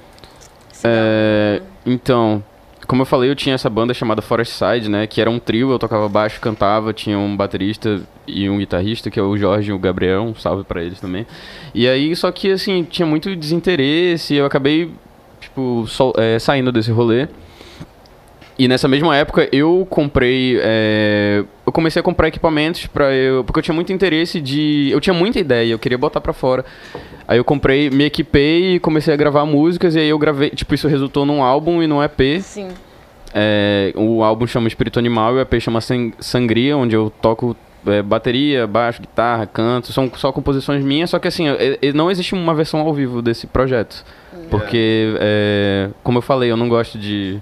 É, 0.85 1.61
então, 1.85 2.43
como 2.87 3.03
eu 3.03 3.07
falei, 3.07 3.31
eu 3.31 3.35
tinha 3.35 3.55
essa 3.55 3.69
banda 3.71 3.93
chamada 3.95 4.23
Forest 4.23 4.55
Side, 4.55 4.89
né? 4.89 5.07
Que 5.07 5.21
era 5.21 5.31
um 5.31 5.39
trio, 5.39 5.71
eu 5.73 5.79
tocava 5.79 6.09
baixo, 6.09 6.41
cantava, 6.41 6.93
tinha 6.93 7.19
um 7.19 7.37
baterista 7.37 8.01
e 8.27 8.49
um 8.49 8.59
guitarrista, 8.59 9.11
que 9.11 9.19
é 9.19 9.23
o 9.23 9.37
Jorge 9.37 9.71
e 9.71 9.73
o 9.73 9.79
Gabriel, 9.79 10.23
um 10.23 10.35
salve 10.35 10.65
pra 10.65 10.83
eles 10.83 11.01
também. 11.01 11.27
E 11.75 11.89
aí, 11.89 12.15
só 12.15 12.31
que 12.31 12.51
assim, 12.53 12.85
tinha 12.85 13.07
muito 13.07 13.35
desinteresse, 13.35 14.35
eu 14.35 14.47
acabei, 14.47 14.91
tipo, 15.41 15.85
sol- 15.89 16.15
é, 16.17 16.39
saindo 16.39 16.71
desse 16.71 16.91
rolê. 16.93 17.27
E 18.59 18.68
nessa 18.68 18.87
mesma 18.87 19.16
época 19.16 19.49
eu 19.50 19.87
comprei. 19.88 20.59
é, 20.61 21.42
eu 21.66 21.73
comecei 21.73 22.00
a 22.00 22.02
comprar 22.02 22.28
equipamentos 22.28 22.87
para 22.87 23.12
eu. 23.12 23.42
Porque 23.44 23.59
eu 23.59 23.62
tinha 23.62 23.75
muito 23.75 23.92
interesse 23.92 24.40
de. 24.40 24.90
Eu 24.92 25.00
tinha 25.00 25.14
muita 25.14 25.38
ideia, 25.40 25.73
eu 25.73 25.78
queria 25.78 25.97
botar 25.99 26.21
pra 26.21 26.32
fora. 26.32 26.64
Aí 27.26 27.38
eu 27.38 27.44
comprei, 27.44 27.88
me 27.88 28.04
equipei 28.04 28.75
e 28.75 28.78
comecei 28.78 29.12
a 29.12 29.16
gravar 29.16 29.47
músicas. 29.47 29.94
E 29.94 30.00
aí 30.00 30.09
eu 30.09 30.18
gravei. 30.18 30.50
Tipo, 30.50 30.75
isso 30.75 30.87
resultou 30.87 31.25
num 31.25 31.42
álbum 31.42 31.82
e 31.82 31.87
num 31.87 32.02
EP. 32.02 32.40
Sim. 32.40 32.68
É, 33.35 33.92
o 33.97 34.23
álbum 34.23 34.47
chama 34.47 34.68
Espírito 34.68 34.99
Animal 34.99 35.35
e 35.35 35.38
o 35.38 35.40
EP 35.40 35.59
chama 35.59 35.80
Sang- 35.80 36.12
Sangria, 36.21 36.76
onde 36.76 36.94
eu 36.94 37.11
toco 37.23 37.56
é, 37.87 38.02
bateria, 38.02 38.66
baixo, 38.66 39.00
guitarra, 39.00 39.47
canto. 39.47 39.90
São 39.92 40.11
só 40.14 40.30
composições 40.30 40.85
minhas, 40.85 41.09
só 41.09 41.18
que 41.18 41.26
assim, 41.26 41.47
não 41.94 42.11
existe 42.11 42.35
uma 42.35 42.54
versão 42.54 42.80
ao 42.80 42.92
vivo 42.92 43.23
desse 43.23 43.47
projeto. 43.47 44.04
Porque, 44.50 45.14
é, 45.18 45.88
como 46.02 46.18
eu 46.18 46.23
falei, 46.23 46.50
eu 46.50 46.56
não 46.56 46.68
gosto 46.68 46.99
de. 46.99 47.40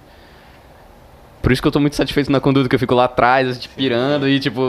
Por 1.43 1.51
isso 1.53 1.63
que 1.63 1.69
eu 1.69 1.73
tô 1.73 1.81
muito 1.81 1.97
satisfeito 1.97 2.31
na 2.31 2.39
conduta, 2.39 2.69
que 2.69 2.75
eu 2.75 2.79
fico 2.79 2.95
lá 2.95 3.05
atrás, 3.05 3.49
assim, 3.49 3.69
pirando, 3.75 4.29
e 4.29 4.39
tipo, 4.39 4.63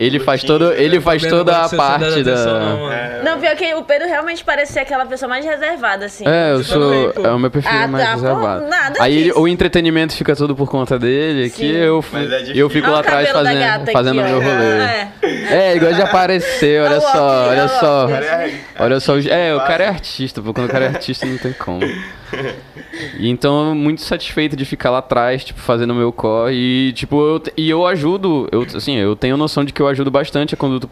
ele 0.00 0.18
faz 0.18 0.42
todo. 0.42 0.70
né? 0.70 0.74
Ele 0.82 0.98
faz 1.00 1.20
Vendo 1.20 1.30
toda 1.30 1.56
a 1.64 1.68
tá 1.68 1.76
parte 1.76 2.00
dando 2.06 2.20
atenção, 2.20 2.58
não, 2.58 2.76
da. 2.76 2.76
mano. 2.82 2.92
É, 2.92 3.22
Não, 3.22 3.38
pior 3.38 3.54
que 3.54 3.74
o 3.74 3.82
Pedro 3.84 4.08
realmente 4.08 4.42
parece 4.42 4.72
ser 4.72 4.80
aquela 4.80 5.04
pessoa 5.04 5.28
mais 5.28 5.44
reservada, 5.44 6.06
assim. 6.06 6.24
É, 6.26 6.52
eu 6.52 6.64
sou. 6.64 6.80
também, 6.90 7.10
pô. 7.12 7.26
É 7.26 7.32
o 7.32 7.38
meu 7.38 7.50
perfil 7.50 7.70
Ah, 7.70 7.86
mais 7.86 8.04
tá, 8.04 8.14
pô, 8.14 8.20
reservado. 8.22 8.66
nada 8.66 9.02
Aí 9.02 9.14
ele- 9.14 9.24
disso. 9.24 9.40
o 9.40 9.46
entretenimento 9.46 10.14
fica 10.14 10.34
todo 10.34 10.56
por 10.56 10.70
conta 10.70 10.98
dele, 10.98 11.50
que 11.50 11.56
Sim. 11.58 11.72
eu, 11.76 12.02
Mas 12.10 12.32
é 12.32 12.52
eu 12.54 12.70
fico 12.70 12.90
lá 12.90 13.00
atrás 13.00 13.28
fazendo, 13.30 13.92
fazendo 13.92 14.20
aqui, 14.20 14.30
meu 14.30 14.40
rolê. 14.40 14.64
É. 14.82 15.08
É, 15.50 15.76
igual 15.76 15.92
de 15.92 16.00
aparecer, 16.02 16.80
olha 16.86 17.00
só, 17.00 17.48
olha 17.48 17.68
só. 17.68 18.08
é- 18.08 18.54
Olha 18.78 19.00
só, 19.00 19.18
é, 19.18 19.54
o 19.54 19.60
cara 19.60 19.84
é 19.84 19.88
artista, 19.88 20.40
pô, 20.40 20.52
quando 20.54 20.66
o 20.66 20.70
cara 20.70 20.86
é 20.86 20.88
artista 20.88 21.26
não 21.26 21.36
tem 21.38 21.52
como. 21.52 21.80
E 23.18 23.28
então, 23.28 23.74
muito 23.74 24.02
satisfeito 24.02 24.56
de 24.56 24.64
ficar 24.64 24.90
lá 24.90 24.98
atrás, 24.98 25.44
tipo, 25.44 25.60
fazendo 25.60 25.94
meu 25.94 26.12
core. 26.12 26.54
E, 26.54 26.92
tipo, 26.92 27.16
eu, 27.16 27.42
e 27.56 27.70
eu 27.70 27.86
ajudo, 27.86 28.48
eu, 28.52 28.62
assim, 28.74 28.96
eu 28.96 29.14
tenho 29.16 29.36
noção 29.36 29.64
de 29.64 29.72
que 29.72 29.80
eu 29.80 29.88
ajudo 29.88 30.10
bastante 30.10 30.54
a 30.54 30.56
conduta 30.56 30.88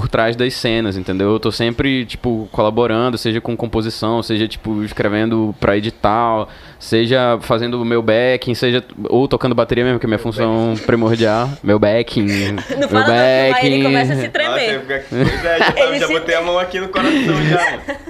por, 0.00 0.08
trás 0.08 0.36
das 0.36 0.52
cenas, 0.54 0.96
entendeu? 0.96 1.30
Eu 1.32 1.40
tô 1.40 1.50
sempre, 1.50 2.04
tipo, 2.04 2.48
colaborando, 2.52 3.16
seja 3.16 3.40
com 3.40 3.56
composição, 3.56 4.22
seja, 4.22 4.46
tipo, 4.46 4.82
escrevendo 4.84 5.54
pra 5.58 5.76
edital, 5.76 6.48
seja 6.78 7.38
fazendo 7.40 7.80
o 7.80 7.84
meu 7.84 8.02
backing, 8.02 8.54
seja, 8.54 8.84
ou 9.08 9.26
tocando 9.26 9.54
bateria 9.54 9.84
mesmo, 9.84 9.98
que 9.98 10.06
é 10.06 10.08
minha 10.08 10.18
função 10.18 10.74
primordial. 10.84 11.48
Meu 11.62 11.78
backing. 11.78 12.26
Não 12.70 12.78
meu 12.78 12.88
fala 12.88 13.06
não, 13.08 13.14
aí 13.14 13.54
ele 13.72 13.82
começa 13.82 14.12
a 14.12 14.16
se 14.16 14.22
Nossa, 14.22 14.30
tremer. 14.32 14.74
eu 14.74 14.80
fico- 14.80 15.04
pois 15.10 15.44
é, 15.44 15.58
já, 15.58 15.98
já 15.98 16.06
se- 16.06 16.12
botei 16.12 16.34
a 16.34 16.42
mão 16.42 16.58
aqui 16.58 16.78
no 16.80 16.88
coração 16.88 17.44
já, 17.48 17.70
mano. 17.70 17.82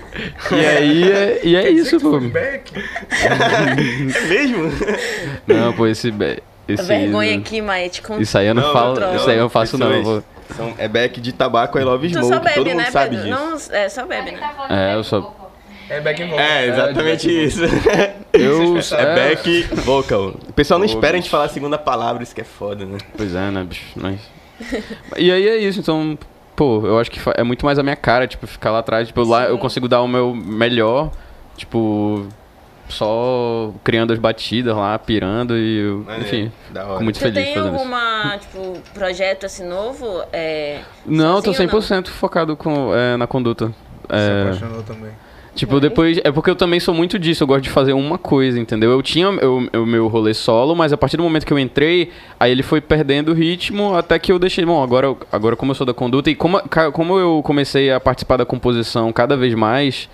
E 0.51 0.65
aí, 0.67 1.13
é, 1.13 1.41
e 1.45 1.57
é 1.57 1.71
isso, 1.71 2.01
pô. 2.01 2.19
Back. 2.19 2.73
É 3.11 4.21
mesmo? 4.29 4.73
Não, 5.47 5.73
pô, 5.75 5.87
esse. 5.87 6.13
esse 6.67 6.83
Vergonha 6.85 7.37
aqui, 7.37 7.61
Maete. 7.61 8.01
Com... 8.01 8.19
Isso 8.19 8.39
aí 8.39 8.47
eu 8.47 8.55
não, 8.55 8.63
Não, 8.63 8.73
falo, 8.73 8.99
não, 8.99 9.15
isso 9.15 9.29
aí 9.29 9.37
eu 9.37 9.43
não 9.43 9.51
faço 9.51 9.77
não. 9.77 10.23
São, 10.55 10.75
é 10.79 10.87
back 10.89 11.21
de 11.21 11.33
tabaco, 11.33 11.79
I 11.79 11.83
love 11.85 12.09
Tu 12.09 12.13
smoke. 12.19 12.29
só 12.35 12.41
bebe, 12.41 12.55
Todo 12.55 12.67
mundo 12.69 12.77
né, 12.79 12.91
sabe 12.91 13.17
Pedro? 13.17 13.31
disso. 13.31 13.71
Não, 13.71 13.77
é, 13.77 13.89
só 13.89 14.07
bebe, 14.07 14.31
né? 14.33 14.41
É, 14.71 14.95
eu 14.95 15.03
sou- 15.05 15.35
É 15.89 16.01
back 16.01 16.23
vocal. 16.25 16.41
É, 16.41 16.67
exatamente 16.67 17.45
isso. 17.45 17.61
Eu, 18.33 18.77
É 18.99 19.15
back 19.15 19.63
vocal. 19.77 20.35
O 20.49 20.53
pessoal 20.53 20.79
não 20.79 20.87
Pô, 20.87 20.93
espera 20.95 21.13
a 21.13 21.17
gente 21.17 21.23
bicho. 21.25 21.31
falar 21.31 21.45
a 21.45 21.49
segunda 21.49 21.79
palavra, 21.79 22.23
isso 22.23 22.35
que 22.35 22.41
é 22.41 22.45
foda, 22.45 22.85
né? 22.85 22.99
Pois 23.17 23.35
é, 23.35 23.51
né, 23.51 23.65
bicho? 23.65 23.85
Mas... 23.97 24.21
E 25.17 25.31
aí 25.33 25.49
é 25.49 25.57
isso, 25.59 25.81
então, 25.81 26.19
pô, 26.55 26.85
eu 26.87 26.99
acho 26.99 27.11
que 27.11 27.21
é 27.37 27.43
muito 27.43 27.65
mais 27.65 27.79
a 27.79 27.83
minha 27.83 27.97
cara, 27.97 28.27
tipo, 28.27 28.47
ficar 28.47 28.71
lá 28.73 28.81
atrás. 28.81 29.07
Tipo, 29.09 29.23
lá 29.23 29.45
eu 29.45 29.55
Sim. 29.55 29.61
consigo 29.61 29.89
dar 29.89 30.03
o 30.03 30.09
meu 30.09 30.35
melhor, 30.35 31.11
tipo, 31.57 32.27
só 32.89 33.73
criando 33.85 34.13
as 34.13 34.19
batidas 34.19 34.75
lá, 34.77 34.99
pirando 34.99 35.57
e, 35.57 35.83
enfim, 36.21 36.53
fico 36.73 37.03
muito 37.05 37.17
Tu 37.17 37.23
feliz 37.23 37.35
tem 37.45 37.55
fazendo 37.55 37.75
isso. 37.75 37.79
alguma, 37.79 38.39
tipo, 38.39 38.79
projeto 38.95 39.47
assim 39.47 39.67
novo? 39.67 40.23
É, 40.33 40.81
Não, 41.05 41.43
tô 41.43 41.53
sozinho 41.53 41.71
ou 41.73 41.81
100% 41.81 42.09
focado 42.09 42.57
com, 42.57 42.95
é, 42.95 43.17
na 43.17 43.27
conduta. 43.27 43.69
Se 43.69 43.73
É, 44.11 44.43
apaixonou 44.43 44.83
também. 44.83 45.11
Tipo, 45.55 45.81
depois. 45.81 46.21
É 46.23 46.31
porque 46.31 46.51
eu 46.51 46.55
também 46.55 46.79
sou 46.79 46.93
muito 46.93 47.19
disso, 47.19 47.43
eu 47.43 47.47
gosto 47.47 47.63
de 47.63 47.71
fazer 47.71 47.95
uma 47.95 48.19
coisa, 48.19 48.61
entendeu? 48.61 48.91
Eu 48.91 49.01
tinha 49.03 49.31
o, 49.31 49.67
o 49.83 49.87
meu 49.87 50.07
rolê 50.07 50.35
solo, 50.35 50.77
mas 50.77 50.93
a 50.93 50.99
partir 50.99 51.17
do 51.17 51.23
momento 51.23 51.47
que 51.47 51.53
eu 51.53 51.59
entrei, 51.59 52.11
aí 52.39 52.53
ele 52.53 52.63
foi 52.63 52.79
perdendo 52.79 53.31
o 53.31 53.35
ritmo 53.35 53.95
até 53.97 54.19
que 54.19 54.31
eu 54.31 54.39
deixei. 54.39 54.67
Bom, 54.67 54.83
agora, 54.85 55.17
agora 55.33 55.57
como 55.57 55.71
eu 55.71 55.75
sou 55.75 55.87
da 55.87 55.95
conduta 55.95 56.29
e 56.31 56.35
como, 56.35 56.61
como 56.93 57.19
eu 57.19 57.41
comecei 57.43 57.91
a 57.91 57.99
participar 57.99 58.37
da 58.37 58.45
composição 58.45 59.11
cada 59.15 59.35
vez 59.35 59.55
mais, 59.55 60.11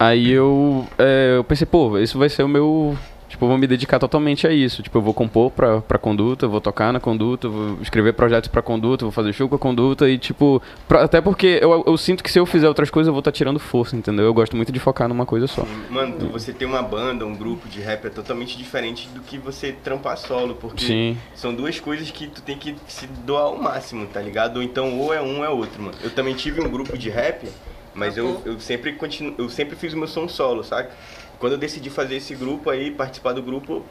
aí 0.00 0.30
eu, 0.30 0.84
é, 0.98 1.34
eu 1.36 1.44
pensei, 1.44 1.66
pô, 1.66 1.96
isso 1.98 2.18
vai 2.18 2.28
ser 2.28 2.42
o 2.42 2.48
meu. 2.48 2.96
Tipo, 3.28 3.44
eu 3.44 3.48
vou 3.50 3.58
me 3.58 3.66
dedicar 3.68 4.00
totalmente 4.00 4.44
a 4.44 4.50
isso. 4.52 4.82
Tipo, 4.82 4.98
eu 4.98 5.02
vou 5.02 5.14
compor 5.14 5.52
pra, 5.52 5.80
pra 5.80 5.96
conduta, 6.00 6.46
eu 6.46 6.50
vou 6.50 6.60
tocar 6.60 6.92
na 6.92 6.98
conduta, 6.98 7.48
vou 7.48 7.78
escrever 7.80 8.12
projetos 8.14 8.48
pra 8.48 8.60
conduta, 8.60 9.04
vou 9.04 9.12
fazer 9.12 9.32
show 9.32 9.48
com 9.48 9.54
a 9.54 9.58
conduta 9.58 10.08
e, 10.10 10.18
tipo. 10.18 10.60
pra- 10.88 11.04
até 11.04 11.20
porque 11.20 11.60
eu, 11.62 11.84
eu 11.86 11.96
sinto 11.96 12.24
que 12.24 12.30
se 12.32 12.40
eu 12.40 12.44
fizer 12.44 12.66
outras 12.66 12.90
coisas 12.90 13.06
eu 13.06 13.12
vou 13.12 13.20
estar 13.20 13.30
tirando 13.30 13.60
força, 13.60 13.94
entendeu? 13.94 14.24
Eu 14.24 14.34
gosto 14.34 14.56
muito 14.56 14.72
de 14.72 14.80
focar 14.80 15.06
numa 15.08 15.24
coisa 15.24 15.46
só. 15.46 15.64
Mano, 15.88 16.16
tu- 16.18 16.26
você 16.26 16.52
ter 16.52 16.64
uma 16.64 16.82
banda, 16.82 17.24
um 17.24 17.36
grupo 17.36 17.68
de 17.68 17.78
rap 17.80 18.04
é 18.04 18.10
totalmente 18.10 18.58
diferente 18.58 19.08
do 19.14 19.20
que 19.20 19.38
você 19.38 19.70
trampar 19.70 20.16
solo, 20.18 20.56
porque 20.56 20.84
Sim. 20.84 21.16
são 21.32 21.54
duas 21.54 21.78
coisas 21.78 22.10
que 22.10 22.26
tu 22.26 22.42
tem 22.42 22.58
que 22.58 22.74
se 22.88 23.06
doar 23.24 23.44
ao 23.44 23.56
máximo, 23.56 24.06
tá 24.06 24.20
ligado? 24.20 24.56
Ou 24.56 24.62
então 24.64 24.98
ou 24.98 25.14
é 25.14 25.22
um 25.22 25.38
ou 25.38 25.44
é 25.44 25.48
outro, 25.50 25.80
mano. 25.80 25.96
Eu 26.02 26.10
também 26.10 26.34
tive 26.34 26.60
um 26.60 26.68
grupo 26.68 26.98
de 26.98 27.08
rap, 27.08 27.46
mas 27.94 28.16
eu, 28.16 28.40
eu 28.44 28.60
sempre 28.60 28.92
continuo, 28.92 29.34
eu 29.38 29.48
sempre 29.48 29.76
fiz 29.76 29.92
o 29.92 29.98
meu 29.98 30.08
som 30.08 30.28
solo, 30.28 30.62
saca? 30.62 30.90
Quando 31.38 31.52
eu 31.52 31.58
decidi 31.58 31.90
fazer 31.90 32.16
esse 32.16 32.34
grupo 32.34 32.70
aí, 32.70 32.90
participar 32.90 33.32
do 33.32 33.42
grupo, 33.42 33.84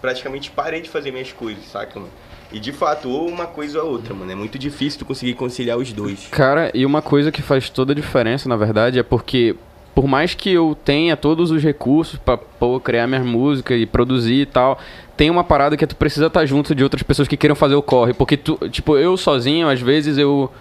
praticamente 0.00 0.50
parei 0.50 0.80
de 0.80 0.88
fazer 0.88 1.10
minhas 1.10 1.32
coisas, 1.32 1.64
saca, 1.66 1.98
mano? 1.98 2.12
E 2.52 2.60
de 2.60 2.72
fato, 2.72 3.08
ou 3.08 3.28
uma 3.28 3.46
coisa 3.46 3.82
ou 3.82 3.90
outra, 3.90 4.14
mano. 4.14 4.30
É 4.30 4.34
muito 4.34 4.58
difícil 4.58 5.00
tu 5.00 5.04
conseguir 5.04 5.34
conciliar 5.34 5.76
os 5.76 5.92
dois. 5.92 6.28
Cara, 6.30 6.70
e 6.74 6.86
uma 6.86 7.02
coisa 7.02 7.32
que 7.32 7.42
faz 7.42 7.68
toda 7.68 7.92
a 7.92 7.94
diferença, 7.94 8.48
na 8.48 8.56
verdade, 8.56 8.98
é 8.98 9.02
porque 9.02 9.56
por 9.96 10.06
mais 10.06 10.34
que 10.34 10.50
eu 10.50 10.76
tenha 10.84 11.16
todos 11.16 11.50
os 11.50 11.62
recursos 11.62 12.18
pra 12.18 12.36
pô, 12.36 12.78
criar 12.78 13.06
minhas 13.06 13.24
músicas 13.24 13.80
e 13.80 13.86
produzir 13.86 14.42
e 14.42 14.46
tal, 14.46 14.78
tem 15.16 15.30
uma 15.30 15.42
parada 15.42 15.74
que 15.74 15.86
tu 15.86 15.96
precisa 15.96 16.26
estar 16.26 16.44
junto 16.44 16.74
de 16.74 16.84
outras 16.84 17.02
pessoas 17.02 17.26
que 17.26 17.34
queiram 17.34 17.56
fazer 17.56 17.76
o 17.76 17.82
corre, 17.82 18.12
porque 18.12 18.36
tu, 18.36 18.58
tipo, 18.68 18.98
eu 18.98 19.16
sozinho, 19.16 19.66
às 19.66 19.80
vezes 19.80 20.18
eu 20.18 20.52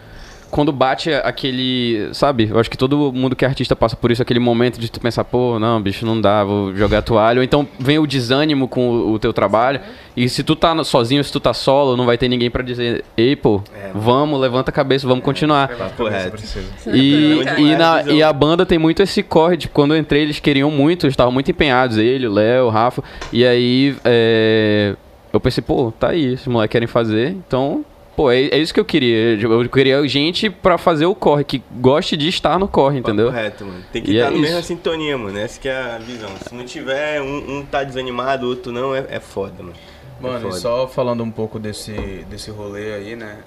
quando 0.52 0.72
bate 0.72 1.12
aquele, 1.14 2.10
sabe? 2.14 2.48
Eu 2.50 2.60
acho 2.60 2.70
que 2.70 2.78
todo 2.78 3.12
mundo 3.12 3.36
que 3.36 3.44
é 3.44 3.48
artista 3.48 3.76
passa 3.76 3.96
por 3.96 4.10
isso, 4.12 4.22
aquele 4.22 4.40
momento 4.40 4.80
de 4.80 4.90
tu 4.90 5.00
pensar, 5.00 5.24
pô, 5.24 5.60
não, 5.60 5.82
bicho, 5.82 6.06
não 6.06 6.20
dá, 6.20 6.44
vou 6.44 6.74
jogar 6.76 7.02
toalha. 7.02 7.40
Ou 7.40 7.44
então 7.44 7.68
vem 7.80 8.00
o 8.00 8.08
desânimo 8.08 8.68
com 8.68 8.90
o, 8.90 9.14
o 9.14 9.20
teu 9.20 9.34
trabalho. 9.34 9.80
E 10.16 10.30
se 10.30 10.44
tu 10.44 10.56
tá 10.56 10.82
sozinho, 10.84 11.22
se 11.24 11.32
tu 11.32 11.40
tá 11.42 11.54
solo, 11.54 11.98
não 11.98 12.06
vai 12.06 12.18
ter 12.18 12.30
ninguém 12.30 12.50
pra 12.50 12.64
dizer, 12.64 13.04
ei, 13.18 13.36
pô, 13.36 13.62
É. 13.76 13.92
vamos, 13.94 14.40
levanta 14.40 14.70
a 14.72 14.74
cabeça, 14.74 15.06
vamos 15.06 15.24
continuar. 15.26 15.68
correto. 15.98 16.32
Precisa. 16.32 16.66
E, 16.96 17.42
Não, 17.44 17.60
e, 17.60 17.74
é 17.74 17.78
na- 17.78 18.04
e 18.04 18.24
a 18.24 18.32
banda 18.32 18.66
tem 18.66 18.78
muito 18.80 19.04
esse 19.04 19.22
corre, 19.22 19.58
tipo, 19.58 19.74
quando 19.74 19.94
eu 19.94 20.00
entrei 20.00 20.22
eles 20.22 20.40
queriam 20.40 20.72
muito, 20.72 21.06
eles 21.06 21.14
estavam 21.14 21.34
muito 21.34 21.52
empenhados, 21.52 21.98
ele, 21.98 22.28
o 22.28 22.32
Léo, 22.34 22.68
o 22.68 22.70
Rafa, 22.70 23.04
e 23.34 23.46
aí 23.46 23.96
é, 24.06 24.96
eu 25.34 25.40
pensei, 25.40 25.62
pô, 25.62 25.92
tá 25.92 26.10
aí, 26.12 26.34
esses 26.34 26.48
moleques 26.48 26.72
querem 26.72 26.88
fazer, 26.88 27.32
então, 27.32 27.84
pô, 28.16 28.32
é, 28.32 28.46
é 28.46 28.58
isso 28.58 28.74
que 28.74 28.80
eu 28.80 28.86
queria, 28.86 29.38
eu 29.40 29.70
queria 29.70 30.08
gente 30.08 30.50
pra 30.50 30.78
fazer 30.78 31.06
o 31.06 31.14
corre, 31.16 31.44
que 31.44 31.62
goste 31.72 32.16
de 32.16 32.28
estar 32.30 32.58
no 32.58 32.68
corre, 32.68 33.00
entendeu? 33.00 33.28
Correto, 33.28 33.66
mano. 33.66 33.84
Tem 33.92 34.02
que 34.02 34.12
E 34.12 34.16
estar 34.18 34.28
é 34.28 34.32
na 34.34 34.40
mesma 34.40 34.62
sintonia, 34.62 35.18
mano. 35.18 35.38
Essa 35.38 35.60
que 35.60 35.68
é 35.68 35.78
a 35.78 35.98
visão. 35.98 36.30
Se 36.48 36.54
não 36.56 36.66
tiver, 36.66 37.22
um, 37.22 37.58
um 37.60 37.66
tá 37.66 37.84
desanimado, 37.84 38.46
o 38.46 38.50
outro 38.50 38.72
não, 38.72 38.96
é, 38.96 39.06
é 39.10 39.20
foda, 39.20 39.62
mano. 39.62 39.74
É 40.20 40.24
Mano, 40.24 40.38
e 40.40 40.42
foda. 40.44 40.56
só 40.56 40.88
falando 40.88 41.24
um 41.24 41.30
pouco 41.32 41.60
desse, 41.60 41.92
desse 42.30 42.50
rolê 42.50 42.94
aí, 42.94 43.16
né? 43.16 43.40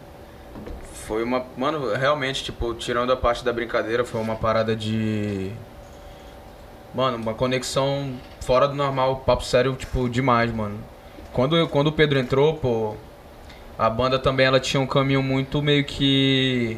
Foi 1.07 1.23
uma. 1.25 1.45
Mano, 1.57 1.95
realmente, 1.95 2.45
tipo, 2.45 2.75
tirando 2.75 3.11
a 3.11 3.17
parte 3.17 3.43
da 3.45 3.53
brincadeira, 3.53 4.05
foi 4.05 4.21
uma 4.21 4.37
parada 4.37 4.77
de. 4.77 5.51
Mano, 6.95 7.17
uma 7.19 7.35
conexão 7.35 8.13
fora 8.41 8.67
do 8.69 8.75
normal, 8.75 9.23
papo 9.25 9.45
sério, 9.45 9.75
tipo, 9.75 10.09
demais, 10.09 10.53
mano. 10.53 10.79
Quando, 11.33 11.57
eu- 11.57 11.69
quando 11.69 11.89
o 11.89 11.93
Pedro 11.93 12.19
entrou, 12.19 12.55
pô, 12.55 12.95
a 13.79 13.89
banda 13.89 14.19
também 14.19 14.45
ela 14.45 14.59
tinha 14.59 14.81
um 14.81 14.87
caminho 14.87 15.23
muito 15.23 15.63
meio 15.63 15.85
que. 15.85 16.77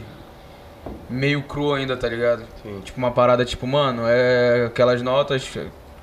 meio 1.09 1.43
cru 1.43 1.73
ainda, 1.73 1.97
tá 1.97 2.07
ligado? 2.07 2.45
Sim. 2.63 2.81
Tipo, 2.85 2.99
uma 2.99 3.11
parada 3.11 3.45
tipo, 3.45 3.67
mano, 3.67 4.03
é 4.07 4.67
aquelas 4.67 5.01
notas, 5.01 5.51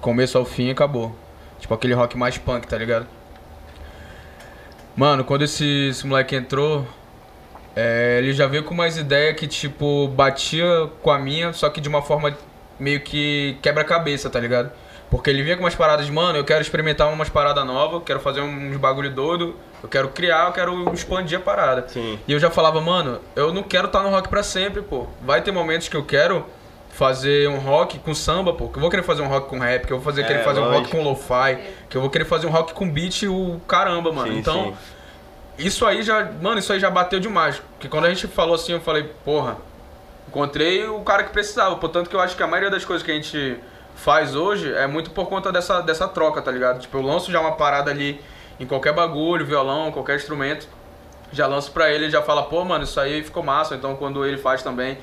começo 0.02 0.38
ao 0.38 0.44
fim 0.46 0.68
e 0.68 0.72
acabou. 0.72 1.16
Tipo, 1.60 1.74
aquele 1.76 1.94
rock 1.94 2.18
mais 2.18 2.38
punk, 2.38 2.68
tá 2.68 2.78
ligado? 2.78 3.06
Mano, 4.96 5.24
quando 5.24 5.44
esse, 5.44 5.90
esse 5.90 6.08
moleque 6.08 6.36
entrou, 6.36 6.88
é, 7.76 8.18
ele 8.18 8.34
já 8.34 8.48
veio 8.48 8.64
com 8.64 8.74
umas 8.74 8.98
ideias 8.98 9.36
que, 9.40 9.46
tipo, 9.48 10.08
batia 10.08 10.90
com 11.04 11.12
a 11.12 11.20
minha, 11.20 11.54
só 11.54 11.70
que 11.70 11.80
de 11.80 11.88
uma 11.88 12.02
forma 12.02 12.36
meio 12.80 13.02
que 13.02 13.58
quebra-cabeça, 13.62 14.30
tá 14.30 14.40
ligado? 14.40 14.72
Porque 15.10 15.30
ele 15.30 15.41
vinha 15.41 15.56
com 15.56 15.63
umas 15.63 15.76
paradas 15.76 16.06
de, 16.06 16.12
mano, 16.12 16.38
eu 16.38 16.43
quero 16.43 16.62
experimentar 16.62 17.08
umas 17.12 17.30
paradas 17.30 17.65
novas, 17.65 18.02
quero 18.06 18.20
fazer 18.20 18.41
uns 18.41 18.76
bagulho 18.76 19.10
doido, 19.10 19.56
eu 19.82 19.88
quero 19.88 20.10
criar, 20.10 20.48
eu 20.48 20.52
quero 20.52 20.93
expandir 20.93 21.38
a 21.38 21.41
parada. 21.41 21.88
Sim. 21.88 22.20
E 22.28 22.34
eu 22.34 22.39
já 22.39 22.50
falava, 22.50 22.82
mano, 22.82 23.22
eu 23.36 23.54
não 23.54 23.63
quero 23.63 23.88
estar 23.88 24.04
no 24.04 24.10
rock 24.10 24.28
pra 24.28 24.43
sempre, 24.43 24.82
pô. 24.82 25.08
Vai 25.22 25.41
ter 25.41 25.52
momentos 25.52 25.88
que 25.88 25.96
eu 25.96 26.04
quero 26.04 26.46
fazer 26.89 27.48
um 27.48 27.58
rock 27.58 28.00
com 28.00 28.13
samba, 28.13 28.52
pô. 28.54 28.67
Que 28.67 28.78
eu 28.78 28.82
vou 28.82 28.89
querer 28.89 29.04
fazer 29.04 29.22
um 29.22 29.28
rock 29.28 29.48
com 29.48 29.60
rap, 29.60 29.88
que 29.88 29.93
eu 29.93 29.98
vou 29.98 30.04
fazer, 30.04 30.24
É, 30.24 30.28
querer 30.28 30.43
fazer 30.43 30.60
um 30.60 30.65
rock 30.65 30.78
lógico. 30.78 30.98
com 30.98 31.04
lo-fi, 31.04 31.58
que 31.89 31.96
eu 31.96 32.02
vou 32.02 32.10
querer 32.10 32.26
fazer 32.26 32.48
um 32.48 32.52
rock 32.52 32.74
com 32.74 32.89
beat 32.89 33.24
o 33.24 33.62
caramba, 33.65 34.12
mano. 34.12 34.30
Sim, 34.32 34.39
então, 34.39 34.65
sim. 35.58 35.65
isso 35.65 35.86
aí 35.86 36.04
já, 36.04 36.30
mano, 36.41 36.60
isso 36.60 36.74
aí 36.74 36.82
já 36.82 36.89
bateu 36.89 37.20
demais. 37.20 37.62
Porque 37.74 37.88
quando 37.88 38.06
a 38.06 38.10
gente 38.10 38.28
falou 38.28 38.56
assim, 38.56 38.74
eu 38.74 38.82
falei, 38.82 39.04
porra, 39.24 39.56
encontrei 40.28 40.86
o 40.86 41.00
cara 41.02 41.24
que 41.24 41.32
precisava. 41.32 41.78
Portanto 41.78 42.10
que 42.10 42.15
eu 42.15 42.20
acho 42.20 42.36
que 42.36 42.43
a 42.43 42.48
maioria 42.48 42.70
das 42.70 42.84
coisas 42.84 43.06
que 43.06 43.12
a 43.12 43.15
gente 43.15 43.58
faz 43.98 44.36
hoje 44.36 44.72
é 44.74 44.88
muito 44.88 45.12
por 45.12 45.28
conta 45.28 45.52
dessa, 45.52 45.82
dessa 45.82 46.08
troca, 46.08 46.42
tá 46.42 46.52
ligado? 46.52 46.80
Tipo, 46.80 46.98
eu 46.98 47.02
lanço 47.02 47.32
já 47.32 47.40
uma 47.42 47.52
parada 47.54 47.92
ali 47.92 48.22
em 48.60 48.66
qualquer 48.66 48.94
bagulho, 48.94 49.46
violão, 49.46 49.92
qualquer 49.92 50.16
instrumento. 50.16 50.68
Já 51.32 51.46
lanço 51.46 51.72
pra 51.72 51.92
ele 51.92 52.06
e 52.06 52.10
já 52.10 52.22
fala, 52.22 52.44
pô, 52.44 52.64
mano, 52.64 52.84
isso 52.86 53.00
aí 53.00 53.22
ficou 53.22 53.44
massa. 53.44 53.76
Então 53.76 53.96
quando 53.96 54.26
ele 54.26 54.38
faz 54.38 54.64
também. 54.64 54.98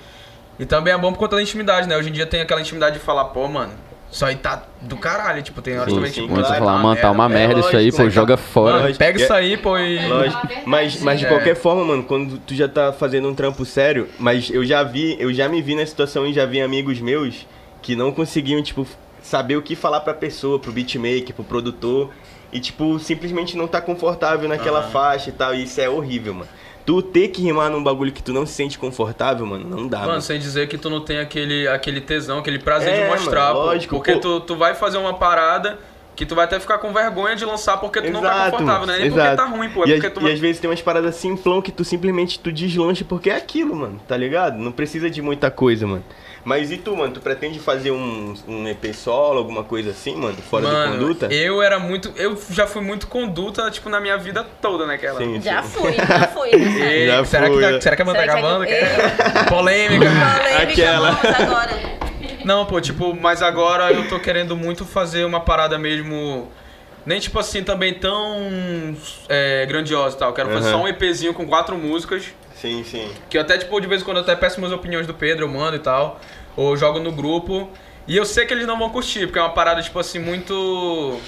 E 0.59 0.65
também 0.65 0.95
é 0.95 0.99
bom 0.99 1.13
por 1.13 1.19
conta 1.19 1.37
da 1.37 1.43
intimidade, 1.43 1.89
né? 1.89 1.97
Hoje 1.97 2.09
em 2.09 2.13
dia 2.13 2.27
tem 2.27 2.41
aquela 2.41 2.61
intimidade 2.61 2.99
de 2.99 3.05
falar, 3.05 3.27
pô, 3.27 3.47
mano, 3.49 3.73
Isso 4.11 4.25
aí 4.25 4.37
tá 4.37 4.63
do 4.81 4.97
caralho, 4.97 5.43
tipo, 5.43 5.61
tem 5.61 5.75
horas 5.77 5.89
Sim, 5.91 5.97
também, 5.97 6.13
sim, 6.13 6.23
tipo, 6.23 6.35
claro. 6.35 6.55
Falar, 6.55 6.79
mano, 6.79 7.01
tá 7.01 7.11
uma 7.11 7.25
É 7.25 7.29
merda 7.29 7.59
isso 7.59 7.69
aí, 7.77 7.87
lógico, 7.87 7.97
pô, 8.05 8.11
joga 8.11 8.37
fora. 8.37 8.77
Lógico. 8.77 8.99
pega 8.99 9.19
É- 9.21 9.25
isso 9.25 9.33
aí, 9.33 9.57
pô, 9.57 9.77
e... 9.77 10.07
Lógico. 10.07 10.49
Mas, 10.65 11.03
mas 11.03 11.19
de 11.19 11.27
É. 11.27 11.29
qualquer 11.29 11.57
forma, 11.57 11.85
mano, 11.85 12.05
quando 12.05 12.39
tu 12.39 12.55
já 12.55 12.69
tá 12.69 12.93
fazendo 12.93 13.29
um 13.29 13.35
trampo 13.35 13.65
sério, 13.65 14.09
mas 14.17 14.49
eu 14.51 14.65
já 14.65 14.85
vi, 14.85 15.17
eu 15.19 15.35
já 15.35 15.49
me 15.49 15.61
vi 15.61 15.75
na 15.75 15.85
situação 15.85 16.25
e 16.29 16.33
já 16.33 16.47
vi 16.47 16.61
amigos 16.63 17.01
meus 17.01 17.45
que 17.85 17.95
não 17.95 18.11
conseguiam, 18.11 18.63
tipo, 18.63 18.87
saber 19.23 19.57
o 19.59 19.63
que 19.63 19.77
falar 19.77 20.01
pra 20.01 20.15
pessoa, 20.15 20.59
pro 20.59 20.73
beatmaker, 20.73 21.35
pro 21.35 21.45
produtor, 21.45 22.11
e, 22.51 22.59
tipo, 22.59 22.99
simplesmente 22.99 23.59
não 23.59 23.67
tá 23.69 23.79
confortável 23.79 24.49
naquela 24.49 24.79
Aham. 24.81 24.89
faixa 24.91 25.29
e 25.29 25.33
tal, 25.35 25.55
e 25.55 25.65
isso 25.65 25.79
é 25.83 25.89
horrível, 25.89 26.33
mano. 26.33 26.49
Tu 26.87 27.03
ter 27.03 27.29
que 27.29 27.43
rimar 27.43 27.71
num 27.71 27.83
bagulho 27.83 28.11
que 28.11 28.23
tu 28.23 28.33
não 28.33 28.47
se 28.47 28.55
sente 28.55 28.79
confortável, 28.79 29.45
mano, 29.45 29.69
não 29.69 29.87
dá, 29.87 29.99
Mano, 29.99 30.11
mano. 30.13 30.23
sem 30.23 30.39
dizer 30.39 30.67
que 30.67 30.79
tu 30.79 30.89
não 30.89 31.01
tem 31.03 31.19
aquele, 31.19 31.69
aquele 31.69 32.01
tesão, 32.01 32.39
aquele 32.39 32.59
prazer 32.59 32.91
É, 32.95 33.03
de 33.05 33.11
mostrar, 33.11 33.49
mano, 33.49 33.55
pô. 33.61 33.67
lógico, 33.67 33.97
Porque 33.97 34.13
pô. 34.15 34.21
tu, 34.21 34.41
tu 34.41 34.57
vai 34.57 34.75
fazer 34.75 34.97
uma 34.97 35.13
parada 35.15 35.79
que 36.17 36.25
tu 36.25 36.35
vai 36.35 36.45
até 36.47 36.59
ficar 36.61 36.79
com 36.79 36.93
vergonha 36.93 37.35
de 37.37 37.45
lançar 37.45 37.77
porque 37.79 38.01
tu 38.01 38.11
não 38.13 38.21
tá 38.23 38.29
Exato, 38.33 38.51
confortável, 38.53 38.87
né? 38.87 38.99
Nem 38.99 39.11
porque 39.11 39.21
exato. 39.27 39.37
tá 39.37 39.45
ruim, 39.47 39.69
pô. 39.71 39.85
É 39.85 39.89
e, 39.89 39.93
porque 39.95 40.11
tu 40.11 40.21
e 40.29 40.33
às 40.33 40.39
vezes 40.39 40.61
tem 40.61 40.71
umas 40.71 40.81
paradas 40.81 41.17
simplão 41.17 41.61
que 41.61 41.73
tu 41.73 41.85
simplesmente 41.85 42.39
tu 42.39 42.51
deslancha 42.53 43.05
porque 43.05 43.29
é 43.31 43.35
aquilo, 43.37 43.75
mano, 43.75 44.01
tá 44.07 44.17
ligado? 44.17 44.57
Não 44.59 44.71
precisa 44.71 45.11
de 45.11 45.21
muita 45.21 45.51
coisa, 45.51 45.87
mano. 45.87 46.05
Mas 46.45 46.71
e 46.71 46.77
tu, 46.77 46.95
mano? 46.95 47.13
Tu 47.15 47.21
pretende 47.21 47.59
fazer 47.59 47.91
um, 47.91 48.35
um 48.47 48.69
EP 48.69 48.93
solo, 48.95 49.39
alguma 49.39 49.65
coisa 49.65 49.91
assim, 49.91 50.15
mano? 50.15 50.37
Fora 50.51 50.63
Mano, 50.65 50.93
do 50.99 50.99
conduta? 51.07 51.27
eu 51.35 51.63
era 51.63 51.79
muito... 51.79 52.13
Eu 52.17 52.39
já 52.51 52.67
fui 52.67 52.83
muito 52.83 53.07
conduta, 53.07 53.71
tipo, 53.71 53.89
na 53.89 53.99
minha 53.99 54.19
vida 54.19 54.45
toda, 54.61 54.85
né? 54.87 54.95
Aquela... 54.97 55.19
Sim, 55.21 55.41
Já 55.41 55.63
sim. 55.63 55.79
fui, 55.81 55.93
já 55.95 56.29
fui. 56.29 56.51
né? 56.57 56.85
Ei, 56.93 57.07
Já 57.07 57.25
será, 57.25 57.47
foi, 57.47 57.57
que 57.57 57.63
tá- 57.63 57.71
né? 57.73 57.81
será 57.81 57.97
que 57.97 58.03
a 58.03 58.05
banda 58.05 58.19
tá 58.19 58.25
é 58.25 58.29
acabando? 58.29 58.67
que- 58.67 58.75
Polêmica. 59.49 60.05
Polêmica, 60.05 60.63
Aquela. 60.63 61.09
agora. 61.11 61.71
Não, 62.45 62.67
pô, 62.67 62.79
tipo, 62.79 63.15
mas 63.19 63.41
agora 63.43 63.91
eu 63.91 64.07
tô 64.09 64.21
querendo 64.21 64.55
muito 64.55 64.85
fazer 64.85 65.25
uma 65.25 65.41
parada 65.41 65.79
mesmo. 65.79 66.47
Nem 67.07 67.19
tipo 67.21 67.39
assim, 67.39 67.63
também 67.65 67.95
tão 67.95 68.95
é, 69.31 69.65
grandiosa 69.67 70.17
e 70.17 70.19
tal. 70.19 70.33
Quero 70.35 70.51
fazer 70.51 70.69
Aham. 70.69 70.79
só 70.79 70.85
um 70.85 70.89
EPzinho 70.89 71.33
com 71.33 71.47
quatro 71.47 71.77
músicas. 71.77 72.27
Sim, 72.65 72.83
sim. 72.83 73.13
Que 73.29 73.37
eu 73.37 73.43
até, 73.43 73.59
tipo, 73.59 73.79
de 73.79 73.87
vez 73.87 74.01
em 74.01 74.05
quando 74.07 74.17
eu 74.17 74.23
até 74.23 74.35
peço 74.35 74.59
umas 74.59 74.73
opiniões 74.73 75.07
do 75.07 75.13
Pedro, 75.13 75.45
eu 75.45 75.49
mando 75.49 75.77
e 75.77 75.81
tal. 75.81 76.19
Ou 76.57 76.75
jogo 76.75 76.99
no 76.99 77.13
grupo. 77.13 77.69
E 78.09 78.17
eu 78.17 78.25
sei 78.25 78.47
que 78.47 78.55
eles 78.55 78.67
não 78.67 78.79
vão 78.79 78.89
curtir, 78.89 79.27
porque 79.27 79.39
é 79.39 79.43
uma 79.43 79.53
parada, 79.53 79.83
tipo 79.83 79.99
assim, 79.99 80.19
muito. 80.19 81.21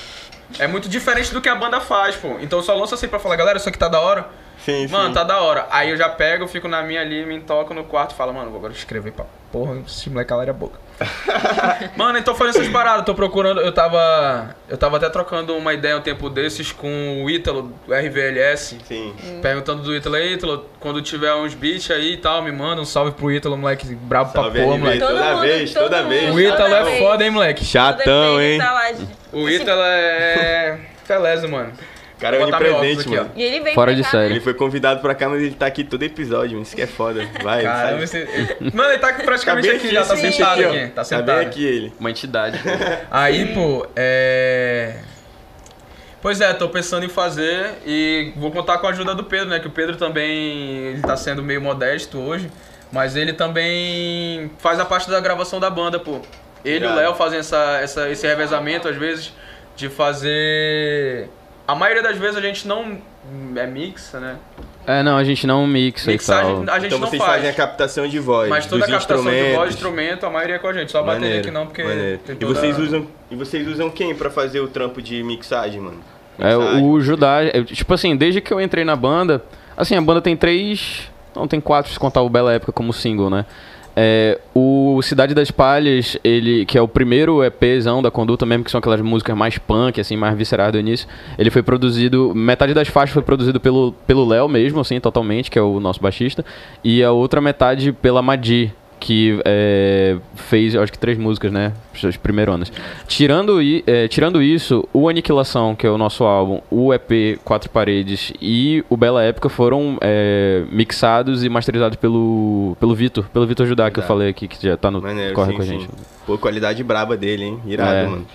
É 0.59 0.67
muito 0.67 0.89
diferente 0.89 1.35
do 1.35 1.43
que 1.43 1.49
a 1.51 1.55
banda 1.55 1.79
faz, 1.79 2.17
pô. 2.17 2.39
Então 2.41 2.61
eu 2.61 2.63
só 2.63 2.75
lanço 2.75 2.95
assim 2.95 3.07
pra 3.07 3.19
falar, 3.19 3.37
galera, 3.37 3.59
isso 3.59 3.69
aqui 3.69 3.77
tá 3.77 3.87
da 3.87 4.01
hora. 4.01 4.31
Sim, 4.67 4.89
Mano, 4.89 5.09
sim. 5.09 5.15
tá 5.15 5.23
da 5.23 5.41
hora. 5.41 5.69
Aí 5.71 5.91
eu 5.91 5.97
já 5.97 6.09
pego, 6.09 6.49
fico 6.49 6.67
na 6.67 6.83
minha 6.83 7.01
ali, 7.01 7.25
me 7.25 7.39
toco 7.41 7.73
no 7.73 7.85
quarto 7.85 8.11
e 8.11 8.15
falo, 8.17 8.35
mano, 8.35 8.51
vou 8.51 8.59
agora 8.59 8.73
escrever 8.73 9.13
pra 9.13 9.25
porra, 9.53 9.81
esse 9.87 10.11
moleque 10.11 10.29
cala 10.29 10.43
a 10.43 10.53
boca. 10.53 10.79
mano, 11.97 12.19
então 12.19 12.35
fazendo 12.35 12.57
essas 12.57 12.69
paradas, 12.73 13.05
tô 13.07 13.15
procurando, 13.15 13.61
eu 13.61 13.71
tava. 13.71 14.57
Eu 14.69 14.77
tava 14.77 14.97
até 14.97 15.09
trocando 15.09 15.55
uma 15.57 15.73
ideia 15.73 15.97
um 15.97 16.01
tempo 16.01 16.29
desses 16.29 16.73
com 16.73 17.23
o 17.23 17.31
Ítalo, 17.31 17.73
do 17.87 17.95
RVLS. 17.95 18.79
Sim. 18.85 19.15
Perguntando 19.41 19.83
do 19.83 19.95
Ítalo 19.95 20.17
aí, 20.17 20.33
Ítalo, 20.33 20.67
quando 20.81 21.01
tiver 21.01 21.33
uns 21.35 21.55
beats 21.55 21.91
aí 21.93 22.15
e 22.15 22.17
tal, 22.17 22.43
me 22.43 22.51
manda 22.51 22.83
um 22.83 22.85
salve 22.85 23.13
pro 23.13 23.31
Ítalo, 23.31 23.57
moleque 23.57 23.87
brabo 23.95 24.33
pra 24.33 24.43
Salve, 24.43 24.61
porra, 24.61 24.75
RV. 24.75 24.81
moleque. 24.83 24.99
Toda 25.01 25.23
Todo 25.31 25.41
vez, 25.41 25.73
todo 25.73 25.83
toda 25.85 26.03
vez. 26.03 26.23
O 26.25 26.27
toda 26.33 26.43
Ítalo 26.43 26.75
é 26.75 26.83
vez. 26.85 26.99
foda, 26.99 27.25
hein, 27.25 27.31
moleque. 27.31 27.65
Chatão, 27.65 28.05
Toda 28.05 28.43
hein? 28.45 28.59
tá 28.59 28.93
O 29.33 29.49
Ítalo 29.49 29.83
é. 29.85 30.81
Feleza, 31.05 31.47
mano. 31.47 31.73
Cara 32.19 32.37
é 32.37 32.45
onipresente, 32.45 33.01
aqui, 33.01 33.11
mano. 33.11 33.31
E 33.37 33.43
ele 33.43 33.61
vem 33.61 33.75
Fora 33.75 33.91
pra 33.93 33.97
de 33.97 34.03
cá, 34.03 34.11
série. 34.11 34.33
Ele 34.33 34.41
foi 34.41 34.55
convidado 34.55 35.01
pra 35.01 35.15
cá, 35.15 35.29
mas 35.29 35.43
ele 35.43 35.55
tá 35.55 35.67
aqui 35.67 35.85
todo 35.85 36.03
episódio, 36.03 36.53
mano. 36.53 36.63
Isso 36.63 36.75
que 36.75 36.81
é 36.83 36.87
foda. 36.87 37.29
Vai, 37.43 37.63
Caramba, 37.63 38.07
sai. 38.07 38.23
esse... 38.23 38.75
Mano, 38.75 38.91
ele 38.91 38.99
tá 38.99 39.13
praticamente 39.13 39.69
bem 39.69 39.77
aqui, 39.77 39.89
já 39.93 40.05
tá 40.05 40.17
sentado 40.17 40.63
ó. 40.63 40.69
aqui. 40.69 40.79
Tá 40.87 40.91
Tá 40.95 41.05
sentado. 41.05 41.27
bem 41.27 41.47
aqui 41.47 41.65
ele. 41.67 41.93
Uma 42.01 42.11
entidade. 42.11 42.59
Aí, 43.11 43.53
pô, 43.55 43.87
é. 43.95 44.97
Pois 46.23 46.41
é, 46.41 46.53
tô 46.55 46.69
pensando 46.69 47.05
em 47.05 47.09
fazer 47.09 47.75
e 47.85 48.33
vou 48.37 48.51
contar 48.51 48.79
com 48.79 48.87
a 48.87 48.91
ajuda 48.91 49.15
do 49.15 49.23
Pedro, 49.25 49.49
né? 49.51 49.61
Que 49.61 49.69
o 49.69 49.71
Pedro 49.71 49.97
também 49.97 50.79
ele 50.89 51.03
tá 51.03 51.17
sendo 51.17 51.43
meio 51.43 51.61
modesto 51.61 52.19
hoje, 52.19 52.51
mas 52.91 53.15
ele 53.15 53.33
também 53.35 54.51
faz 54.59 54.81
a 54.81 54.85
parte 54.85 55.09
da 55.11 55.21
gravação 55.21 55.61
da 55.61 55.69
banda, 55.71 56.01
pô. 56.01 56.21
Ele 56.65 56.85
e 56.85 56.89
o. 56.89 56.95
Léo 56.95 57.15
fazem 57.15 57.39
essa, 57.39 57.79
essa, 57.81 58.09
esse 58.09 58.27
revezamento, 58.27 58.89
às 58.89 58.97
vezes, 58.97 59.33
de 59.77 59.89
fazer. 59.89 61.29
A 61.67 61.75
maioria 61.75 62.03
das 62.03 62.17
vezes 62.17 62.37
a 62.37 62.41
gente 62.41 62.67
não 62.69 62.99
é 63.57 63.67
mixa, 63.67 64.21
né? 64.21 64.37
É, 64.87 65.03
não, 65.03 65.17
a 65.17 65.25
gente 65.25 65.47
não 65.49 65.67
mixa 65.67 66.11
e 66.11 66.15
Mixagem 66.15 66.65
tal. 66.65 66.75
a 66.75 66.79
gente 66.79 66.87
Então 66.87 66.99
não 67.01 67.09
vocês 67.09 67.21
faz. 67.21 67.35
fazem 67.35 67.51
a 67.51 67.53
captação 67.53 68.07
de 68.07 68.21
voz, 68.21 68.49
Mas 68.49 68.67
toda 68.67 68.85
a 68.85 68.89
captação 68.89 69.25
de 69.33 69.53
voz, 69.55 69.71
instrumento, 69.75 70.25
a 70.25 70.31
maioria 70.31 70.55
é 70.57 70.59
com 70.61 70.69
a 70.69 70.73
gente. 70.73 70.93
Só 70.93 70.99
a 70.99 71.03
bateria 71.03 71.27
Maneiro, 71.27 71.45
que 71.45 71.51
não, 71.51 71.67
porque. 71.67 71.83
maneiro. 71.83 72.19
tem 72.25 72.37
E 72.37 72.39
toda- 72.39 72.55
vocês 72.55 72.79
usam 72.79 73.07
e 73.31 73.35
vocês 73.35 73.67
usam 73.67 73.91
quem 73.91 74.15
pra 74.15 74.31
fazer 74.31 74.61
o 74.61 74.69
trampo 74.69 75.03
de 75.03 75.21
mixagem, 75.25 75.81
mano? 75.81 75.99
É, 76.39 76.57
Mixagem. 76.57 76.85
o 76.85 77.01
Judá, 77.01 77.43
é, 77.43 77.65
tipo 77.65 77.93
assim, 77.95 78.15
desde 78.17 78.41
que 78.41 78.53
eu 78.53 78.61
entrei 78.61 78.85
na 78.85 78.95
banda, 78.95 79.43
assim, 79.77 79.97
a 79.97 80.01
banda 80.01 80.21
tem 80.21 80.37
três, 80.37 81.11
não, 81.35 81.49
tem 81.49 81.61
quatro 81.61 81.91
se 81.93 81.99
contar 81.99 82.23
o 82.23 82.29
Bela 82.29 82.53
Época 82.53 82.71
como 82.73 82.93
single, 82.93 83.29
né? 83.29 83.45
É, 83.99 84.39
o 84.55 85.01
Cidade 85.01 85.35
das 85.35 85.51
Palhas, 85.51 86.19
ele, 86.23 86.67
que 86.67 86.77
é 86.77 86.83
o 86.83 86.87
primeiro 86.87 87.43
EPzão 87.43 88.03
da 88.03 88.11
Conduta 88.11 88.45
mesmo, 88.45 88.63
que 88.63 88.71
são 88.71 88.79
aquelas 88.79 89.01
músicas 89.01 89.35
mais 89.35 89.57
punk, 89.57 89.99
assim, 89.99 90.17
mais 90.17 90.37
viscerais 90.37 90.71
do 90.71 90.79
início, 90.79 91.09
ele 91.39 91.51
foi 91.51 91.63
produzido, 91.63 92.35
metade 92.35 92.75
das 92.75 92.89
faixas 92.89 93.15
foi 93.15 93.23
produzido 93.23 93.59
pelo 93.59 94.29
Léo 94.29 94.49
mesmo, 94.49 94.81
assim, 94.81 95.01
totalmente, 95.01 95.51
que 95.51 95.59
é 95.59 95.63
o 95.63 95.81
nosso 95.81 96.01
baixista, 96.01 96.45
e 96.85 97.03
a 97.03 97.11
outra 97.11 97.41
metade 97.41 97.91
pela 97.91 98.21
Madi, 98.21 98.71
que 99.07 99.41
é, 99.45 100.17
fez, 100.35 100.75
acho 100.75 100.91
que 100.91 100.99
três 100.99 101.17
músicas, 101.17 101.53
né? 101.53 101.73
As 102.05 102.17
primeironas. 102.17 102.73
Tirando, 103.07 103.61
é, 103.87 104.09
tirando 104.09 104.43
isso, 104.43 104.87
o 104.93 105.09
Aniquilação, 105.09 105.77
que 105.77 105.87
é 105.87 105.91
o 105.91 105.97
nosso 105.97 106.25
álbum, 106.25 106.61
o 106.69 106.93
EP 106.93 107.39
Quatro 107.45 107.71
Paredes 107.71 108.33
e 108.43 108.85
o 108.91 108.97
Bela 108.97 109.23
Época 109.23 109.49
foram 109.49 109.97
é, 110.01 110.65
mixados 110.73 111.45
e 111.45 111.49
masterizados 111.49 111.97
pelo, 111.97 112.77
pelo 112.81 112.97
Vitor, 112.97 113.29
pelo 113.29 113.47
Vitor 113.47 113.65
Judá, 113.69 113.93
que 113.93 114.01
eu 114.01 114.03
falei 114.03 114.31
aqui, 114.31 114.49
que 114.49 114.61
já 114.61 114.77
tá 114.77 114.91
no 114.91 115.01
Maneiro, 115.01 115.35
corre 115.35 115.53
sim, 115.53 115.57
com 115.57 115.63
a 115.63 115.65
sim. 115.65 115.79
gente. 115.79 115.89
Pô, 116.27 116.37
qualidade 116.37 116.83
braba 116.83 117.17
dele, 117.17 117.45
hein? 117.45 117.61
Irado, 117.65 117.95
É. 117.95 118.07
mano. 118.09 118.27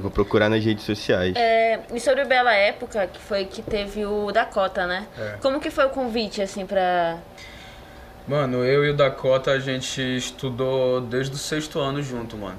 Vou 0.00 0.10
procurar 0.10 0.48
nas 0.48 0.64
redes 0.64 0.84
sociais. 0.84 1.34
É, 1.36 1.78
e 1.94 2.00
sobre 2.00 2.22
o 2.22 2.26
Bela 2.26 2.52
Época, 2.52 3.06
que 3.06 3.20
foi 3.20 3.44
que 3.44 3.62
teve 3.62 4.04
o 4.04 4.32
Dakota, 4.32 4.86
né? 4.86 5.06
É. 5.16 5.36
Como 5.40 5.60
que 5.60 5.70
foi 5.70 5.84
o 5.84 5.90
convite, 5.90 6.42
assim, 6.42 6.66
pra... 6.66 7.18
Mano, 8.26 8.64
eu 8.64 8.84
e 8.84 8.90
o 8.90 8.94
Dakota 8.94 9.50
a 9.50 9.58
gente 9.58 10.00
estudou 10.16 11.00
desde 11.00 11.34
o 11.34 11.38
sexto 11.38 11.78
ano 11.80 12.02
junto, 12.02 12.36
mano. 12.36 12.56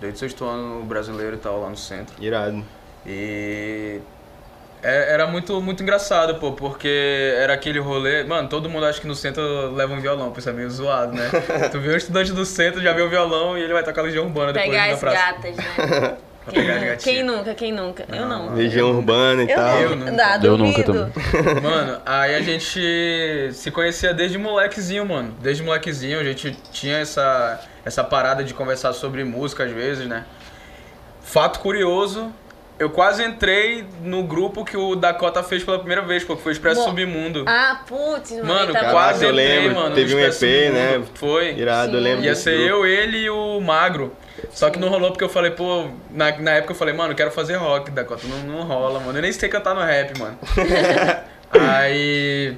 Desde 0.00 0.16
o 0.16 0.20
sexto 0.20 0.44
ano 0.44 0.84
brasileiro 0.84 1.36
e 1.36 1.38
tal, 1.38 1.60
lá 1.60 1.68
no 1.68 1.76
centro. 1.76 2.14
Irado. 2.22 2.64
E. 3.04 4.00
é- 4.82 5.12
Era 5.12 5.26
muito, 5.26 5.60
muito 5.60 5.82
engraçado, 5.82 6.36
pô, 6.36 6.52
porque 6.52 7.34
era 7.36 7.52
aquele 7.54 7.78
rolê. 7.80 8.22
Mano, 8.24 8.48
todo 8.48 8.70
mundo 8.70 8.86
acha 8.86 9.00
que 9.00 9.06
no 9.06 9.14
centro 9.14 9.42
leva 9.74 9.92
um 9.92 10.00
violão, 10.00 10.30
pô, 10.30 10.38
isso 10.38 10.48
é 10.48 10.52
meio 10.52 10.70
zoado, 10.70 11.12
né? 11.12 11.28
tu 11.72 11.80
vê 11.80 11.92
um 11.92 11.96
estudante 11.96 12.32
do 12.32 12.44
centro, 12.46 12.80
já 12.80 12.92
vê 12.92 13.02
o 13.02 13.10
violão 13.10 13.58
e 13.58 13.62
ele 13.62 13.72
vai 13.72 13.82
tocar 13.82 14.02
Legião 14.02 14.24
Urbana 14.26 14.52
depois 14.52 14.70
Pegar 14.70 14.90
as 14.94 15.00
praça. 15.00 15.16
gatas, 15.32 15.56
né? 15.56 16.16
Pra 16.50 16.60
Quem, 16.60 16.62
pegar 16.62 16.74
as 16.74 16.80
nunca, 16.80 16.90
gatinhas. 16.92 17.02
quem 17.16 17.22
nunca, 17.24 17.54
quem 17.54 17.72
nunca? 17.72 18.04
Eu 18.12 18.26
não. 18.26 18.54
Região 18.54 18.90
urbana 18.90 19.42
e 19.44 19.50
Eu, 19.50 19.56
tal. 19.56 19.80
Eu 19.80 19.90
não. 19.90 19.96
nunca. 19.98 20.12
Dá, 20.12 20.40
Eu 20.42 20.58
nunca 20.58 20.82
duvido. 20.82 21.12
Mano, 21.62 22.00
aí 22.04 22.34
a 22.34 22.40
gente 22.42 23.50
se 23.52 23.70
conhecia 23.70 24.12
desde 24.12 24.36
molequezinho, 24.38 25.06
mano. 25.06 25.34
Desde 25.40 25.62
molequezinho 25.62 26.18
a 26.20 26.24
gente 26.24 26.56
tinha 26.72 26.98
essa, 26.98 27.60
essa 27.84 28.02
parada 28.04 28.42
de 28.44 28.52
conversar 28.54 28.92
sobre 28.92 29.24
música 29.24 29.64
às 29.64 29.70
vezes, 29.70 30.06
né? 30.06 30.24
Fato 31.22 31.60
curioso, 31.60 32.32
eu 32.78 32.90
quase 32.90 33.22
entrei 33.22 33.84
no 34.02 34.24
grupo 34.24 34.64
que 34.64 34.76
o 34.76 34.96
Dakota 34.96 35.42
fez 35.42 35.62
pela 35.62 35.78
primeira 35.78 36.02
vez, 36.02 36.24
porque 36.24 36.42
foi 36.42 36.50
o 36.52 36.54
Expresso 36.54 36.80
Mo- 36.80 36.86
Submundo. 36.86 37.44
Ah, 37.46 37.82
putz, 37.86 38.32
mano. 38.32 38.44
Mano, 38.46 38.72
tá 38.72 38.90
quase 38.90 39.24
eu 39.24 39.30
entrei, 39.30 39.58
lembro, 39.60 39.74
mano. 39.76 39.88
no 39.90 39.94
teve 39.94 40.14
um 40.14 40.18
EP, 40.18 40.32
Submundo. 40.32 40.72
né? 40.72 41.02
Foi. 41.14 41.52
Irado, 41.54 41.92
eu 41.92 41.98
Sim. 41.98 42.04
lembro. 42.04 42.24
Ia 42.24 42.34
ser 42.34 42.56
grupo. 42.56 42.68
eu, 42.68 42.86
ele 42.86 43.18
e 43.18 43.30
o 43.30 43.60
Magro. 43.60 44.12
Só 44.52 44.70
que 44.70 44.78
não 44.78 44.88
rolou 44.88 45.10
porque 45.10 45.24
eu 45.24 45.28
falei, 45.28 45.50
pô, 45.50 45.88
na, 46.10 46.36
na 46.38 46.50
época 46.52 46.72
eu 46.72 46.76
falei, 46.76 46.94
mano, 46.94 47.12
eu 47.12 47.16
quero 47.16 47.30
fazer 47.30 47.56
rock, 47.56 47.90
Dakota. 47.90 48.26
Não, 48.26 48.38
não 48.38 48.64
rola, 48.64 49.00
mano. 49.00 49.18
Eu 49.18 49.22
nem 49.22 49.32
sei 49.32 49.48
cantar 49.48 49.74
no 49.74 49.80
rap, 49.80 50.18
mano. 50.18 50.38
Aí. 51.50 52.56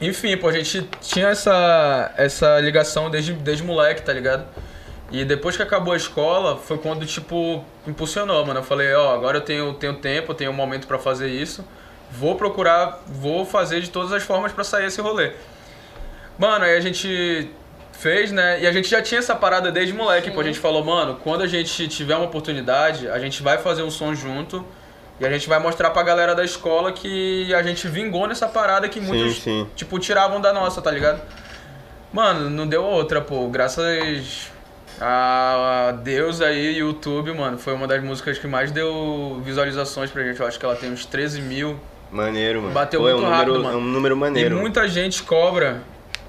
Enfim, 0.00 0.36
pô, 0.36 0.48
a 0.48 0.52
gente 0.52 0.88
tinha 1.00 1.28
essa, 1.28 2.12
essa 2.16 2.58
ligação 2.60 3.08
desde, 3.08 3.32
desde 3.34 3.62
moleque, 3.62 4.02
tá 4.02 4.12
ligado? 4.12 4.44
E 5.12 5.24
depois 5.24 5.56
que 5.56 5.62
acabou 5.62 5.92
a 5.92 5.96
escola, 5.96 6.56
foi 6.56 6.78
quando, 6.78 7.04
tipo, 7.06 7.64
impulsionou, 7.86 8.44
mano. 8.44 8.60
Eu 8.60 8.64
falei, 8.64 8.92
ó, 8.94 9.14
agora 9.14 9.38
eu 9.38 9.42
tenho, 9.42 9.74
tenho 9.74 9.94
tempo, 9.94 10.32
eu 10.32 10.34
tenho 10.34 10.50
um 10.50 10.54
momento 10.54 10.86
pra 10.86 10.98
fazer 10.98 11.28
isso. 11.28 11.64
Vou 12.10 12.34
procurar, 12.34 13.02
vou 13.06 13.44
fazer 13.44 13.80
de 13.80 13.90
todas 13.90 14.12
as 14.12 14.22
formas 14.22 14.52
pra 14.52 14.64
sair 14.64 14.86
esse 14.86 15.00
rolê. 15.00 15.32
Mano, 16.38 16.64
aí 16.64 16.76
a 16.76 16.80
gente 16.80 17.50
fez, 17.92 18.32
né? 18.32 18.60
E 18.60 18.66
a 18.66 18.72
gente 18.72 18.88
já 18.88 19.00
tinha 19.00 19.18
essa 19.18 19.34
parada 19.34 19.70
desde 19.70 19.94
moleque, 19.94 20.30
pô. 20.30 20.40
A 20.40 20.44
gente 20.44 20.58
falou, 20.58 20.84
mano, 20.84 21.18
quando 21.22 21.42
a 21.42 21.46
gente 21.46 21.86
tiver 21.88 22.16
uma 22.16 22.24
oportunidade, 22.24 23.08
a 23.08 23.18
gente 23.18 23.42
vai 23.42 23.58
fazer 23.58 23.82
um 23.82 23.90
som 23.90 24.14
junto. 24.14 24.64
E 25.20 25.26
a 25.26 25.30
gente 25.30 25.48
vai 25.48 25.60
mostrar 25.60 25.90
pra 25.90 26.02
galera 26.02 26.34
da 26.34 26.44
escola 26.44 26.90
que 26.90 27.54
a 27.54 27.62
gente 27.62 27.86
vingou 27.86 28.26
nessa 28.26 28.48
parada 28.48 28.88
que 28.88 29.00
muitos, 29.00 29.40
sim. 29.40 29.68
tipo, 29.76 29.98
tiravam 29.98 30.40
da 30.40 30.52
nossa, 30.52 30.82
tá 30.82 30.90
ligado? 30.90 31.20
Mano, 32.12 32.50
não 32.50 32.66
deu 32.66 32.82
outra, 32.82 33.20
pô. 33.20 33.46
Graças 33.48 34.50
A 35.00 35.94
Deus 36.02 36.40
aí, 36.40 36.76
YouTube, 36.76 37.32
mano, 37.34 37.56
foi 37.56 37.72
uma 37.72 37.86
das 37.86 38.02
músicas 38.02 38.38
que 38.38 38.48
mais 38.48 38.72
deu 38.72 39.40
visualizações 39.44 40.10
pra 40.10 40.24
gente. 40.24 40.40
Eu 40.40 40.46
acho 40.46 40.58
que 40.58 40.64
ela 40.64 40.74
tem 40.74 40.90
uns 40.90 41.06
13 41.06 41.40
mil. 41.40 41.78
Maneiro, 42.10 42.60
mano. 42.60 42.74
Bateu 42.74 43.00
Pô, 43.00 43.08
é 43.08 43.14
um 43.14 43.18
muito 43.18 43.30
número, 43.30 43.52
rápido, 43.52 43.64
mano. 43.64 43.78
É 43.78 43.80
um 43.80 43.84
número 43.84 44.16
maneiro. 44.16 44.56
E 44.56 44.60
muita 44.60 44.88
gente 44.88 45.22
cobra 45.22 45.82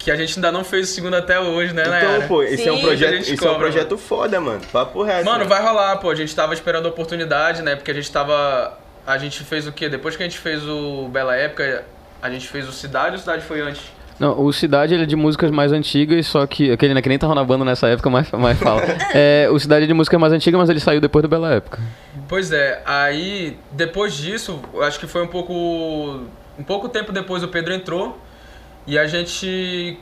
que 0.04 0.12
a 0.12 0.16
gente 0.16 0.36
ainda 0.36 0.52
não 0.52 0.64
fez 0.64 0.90
o 0.90 0.94
segundo 0.94 1.16
até 1.16 1.40
hoje, 1.40 1.74
né, 1.74 1.86
Nayara? 1.86 2.18
Então, 2.18 2.28
pô, 2.28 2.44
esse 2.44 2.68
é 2.68 2.72
um 2.72 2.82
projeto, 2.82 3.14
esse 3.14 3.32
é 3.32 3.34
um 3.34 3.38
cobra, 3.38 3.60
projeto 3.60 3.98
foda, 3.98 4.40
mano. 4.42 4.62
Papo 4.72 5.02
reto. 5.02 5.26
Mano, 5.26 5.46
vai 5.46 5.62
rolar, 5.62 5.96
pô. 5.98 6.10
A 6.10 6.16
gente 6.16 6.36
tava 6.36 6.54
esperando 6.54 6.86
a 6.86 6.90
oportunidade, 6.90 7.62
né? 7.62 7.76
Porque 7.76 7.92
a 7.92 7.94
gente 7.94 8.12
tava. 8.12 8.78
A 9.08 9.18
gente 9.18 9.44
fez 9.44 9.66
o 9.66 9.72
quê? 9.72 9.88
Depois 9.88 10.16
que 10.16 10.24
a 10.24 10.26
gente 10.26 10.38
fez 10.38 10.68
o 10.68 11.08
Bela 11.08 11.36
Época, 11.36 11.86
a 12.22 12.30
gente 12.30 12.48
fez 12.48 12.68
o 12.68 12.72
Cidade 12.72 13.12
ou 13.12 13.16
o 13.16 13.20
Cidade 13.20 13.44
foi 13.44 13.62
antes? 13.62 13.82
Não, 14.20 14.40
o 14.42 14.52
Cidade 14.54 14.94
ele 14.94 15.04
é 15.04 15.06
de 15.06 15.16
músicas 15.16 15.50
mais 15.52 15.72
antigas, 15.72 16.28
só 16.28 16.46
que. 16.46 16.70
Aquele 16.70 16.94
né, 16.94 17.02
que 17.02 17.08
nem 17.08 17.18
tava 17.18 17.34
na 17.34 17.44
banda 17.44 17.64
nessa 17.64 17.88
época, 17.88 18.10
mas, 18.10 18.30
mas 18.32 18.60
fala. 18.60 18.82
É, 19.16 19.48
o 19.50 19.58
Cidade 19.58 19.86
é 19.86 19.88
de 19.88 19.94
música 19.94 20.20
mais 20.20 20.34
antiga, 20.34 20.58
mas 20.58 20.70
ele 20.70 20.80
saiu 20.80 21.00
depois 21.00 21.24
do 21.24 21.30
Bela 21.30 21.54
Época. 21.54 21.80
Pois 22.28 22.52
é, 22.52 22.82
aí 22.86 23.58
depois 23.72 24.16
disso, 24.16 24.60
eu 24.74 24.84
acho 24.84 25.00
que 25.00 25.08
foi 25.08 25.24
um 25.24 25.28
pouco. 25.28 25.54
Um 26.58 26.64
pouco 26.64 26.90
tempo 26.90 27.12
depois 27.12 27.42
o 27.42 27.48
Pedro 27.48 27.74
entrou 27.74 28.18
e 28.86 28.98
a 28.98 29.08
gente 29.08 29.98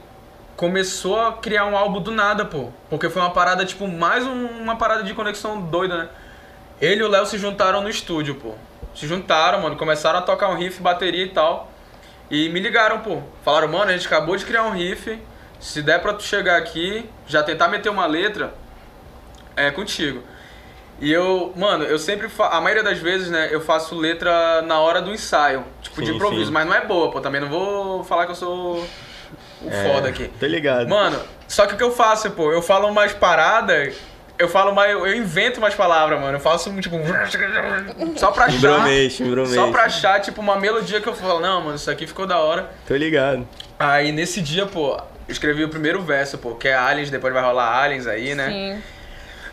começou 0.56 1.20
a 1.20 1.34
criar 1.34 1.66
um 1.66 1.76
álbum 1.76 2.02
do 2.02 2.12
nada, 2.12 2.46
pô. 2.46 2.70
Porque 2.90 3.10
foi 3.10 3.22
uma 3.22 3.32
parada, 3.32 3.66
tipo, 3.66 3.88
mais 3.88 4.26
um- 4.26 4.48
uma 4.62 4.76
parada 4.76 5.04
de 5.04 5.14
conexão 5.14 5.62
doida, 5.62 5.98
né? 5.98 6.10
Ele 6.80 7.02
e 7.02 7.04
o 7.04 7.08
Léo 7.08 7.26
se 7.26 7.38
juntaram 7.38 7.82
no 7.82 7.90
estúdio, 7.90 8.36
pô. 8.36 8.54
Se 8.96 9.08
juntaram, 9.08 9.62
mano, 9.62 9.76
começaram 9.76 10.20
a 10.20 10.22
tocar 10.22 10.50
um 10.50 10.56
riff, 10.56 10.82
bateria 10.82 11.24
e 11.24 11.30
tal. 11.30 11.72
E 12.30 12.50
me 12.50 12.60
ligaram, 12.60 13.00
pô. 13.00 13.22
Falaram, 13.44 13.68
mano, 13.68 13.90
a 13.90 13.94
gente 13.94 14.08
acabou 14.08 14.36
de 14.36 14.46
criar 14.46 14.64
um 14.64 14.72
riff. 14.72 15.20
Se 15.60 15.82
der 15.82 16.02
pra 16.02 16.14
tu 16.14 16.24
chegar 16.24 16.58
aqui, 16.58 17.08
já 17.28 17.44
tentar 17.44 17.68
meter 17.68 17.90
uma 17.90 18.06
letra, 18.06 18.54
é 19.56 19.70
contigo. 19.70 20.24
E 21.02 21.12
eu, 21.12 21.52
mano, 21.58 21.84
eu 21.84 21.98
sempre, 21.98 22.30
fa 22.30 22.50
a 22.50 22.62
maioria 22.62 22.84
das 22.84 23.00
vezes, 23.00 23.28
né, 23.30 23.50
eu 23.52 23.60
faço 23.60 23.96
letra 23.96 24.62
na 24.62 24.80
hora 24.80 25.02
do 25.02 25.12
ensaio, 25.12 25.66
tipo 25.82 26.00
de 26.00 26.10
Sim, 26.10 26.16
improviso, 26.16 26.46
sim. 26.46 26.52
mas 26.52 26.66
não 26.68 26.76
é 26.76 26.86
boa, 26.86 27.10
pô, 27.10 27.20
também 27.20 27.42
não 27.42 27.50
vou 27.50 28.04
falar 28.04 28.26
que 28.26 28.32
eu 28.32 28.36
sou 28.36 28.78
o 29.64 29.68
É, 29.70 29.84
foda 29.92 30.10
aqui. 30.10 30.30
Tô 30.40 30.46
ligado. 30.46 30.88
Mano, 30.88 31.20
só 31.48 31.66
que 31.66 31.74
o 31.74 31.78
que 31.78 31.84
eu 31.84 31.92
faço, 31.92 32.30
pô, 32.32 32.52
eu 32.52 32.62
falo 32.62 32.88
umas 32.88 33.14
paradas, 33.14 33.96
eu 34.38 34.48
falo 34.48 34.76
mais, 34.76 34.92
eu 34.92 35.16
invento 35.16 35.58
umas 35.58 35.74
palavras, 35.74 36.20
mano, 36.22 36.38
eu 36.38 36.40
faço 36.40 36.70
um, 36.70 36.80
tipo, 36.80 36.96
só 38.16 38.30
pra 38.32 38.46
achar, 38.46 38.58
Embromation, 38.58 39.24
embromation. 39.26 39.56
só 39.66 39.72
pra 39.72 39.84
achar, 39.86 40.22
tipo, 40.22 40.40
uma 40.40 40.56
melodia 40.60 41.02
que 41.02 41.10
eu 41.10 41.16
falo, 41.16 41.40
não, 41.40 41.62
mano, 41.62 41.76
isso 41.78 41.90
aqui 41.90 42.06
ficou 42.06 42.28
da 42.28 42.38
hora. 42.38 42.70
Tô 42.88 42.96
ligado. 42.96 43.48
Aí 43.80 44.12
nesse 44.12 44.40
dia, 44.40 44.68
pô, 44.68 44.94
eu 44.98 45.02
escrevi 45.28 45.64
o 45.64 45.70
primeiro 45.70 46.00
verso, 46.04 46.38
pô, 46.38 46.54
que 46.54 46.68
é 46.68 46.76
Aliens, 46.76 47.10
depois 47.10 47.34
vai 47.34 47.42
rolar 47.42 47.76
Aliens 47.82 48.06
aí, 48.06 48.36
né? 48.36 48.50
Sim. 48.50 48.84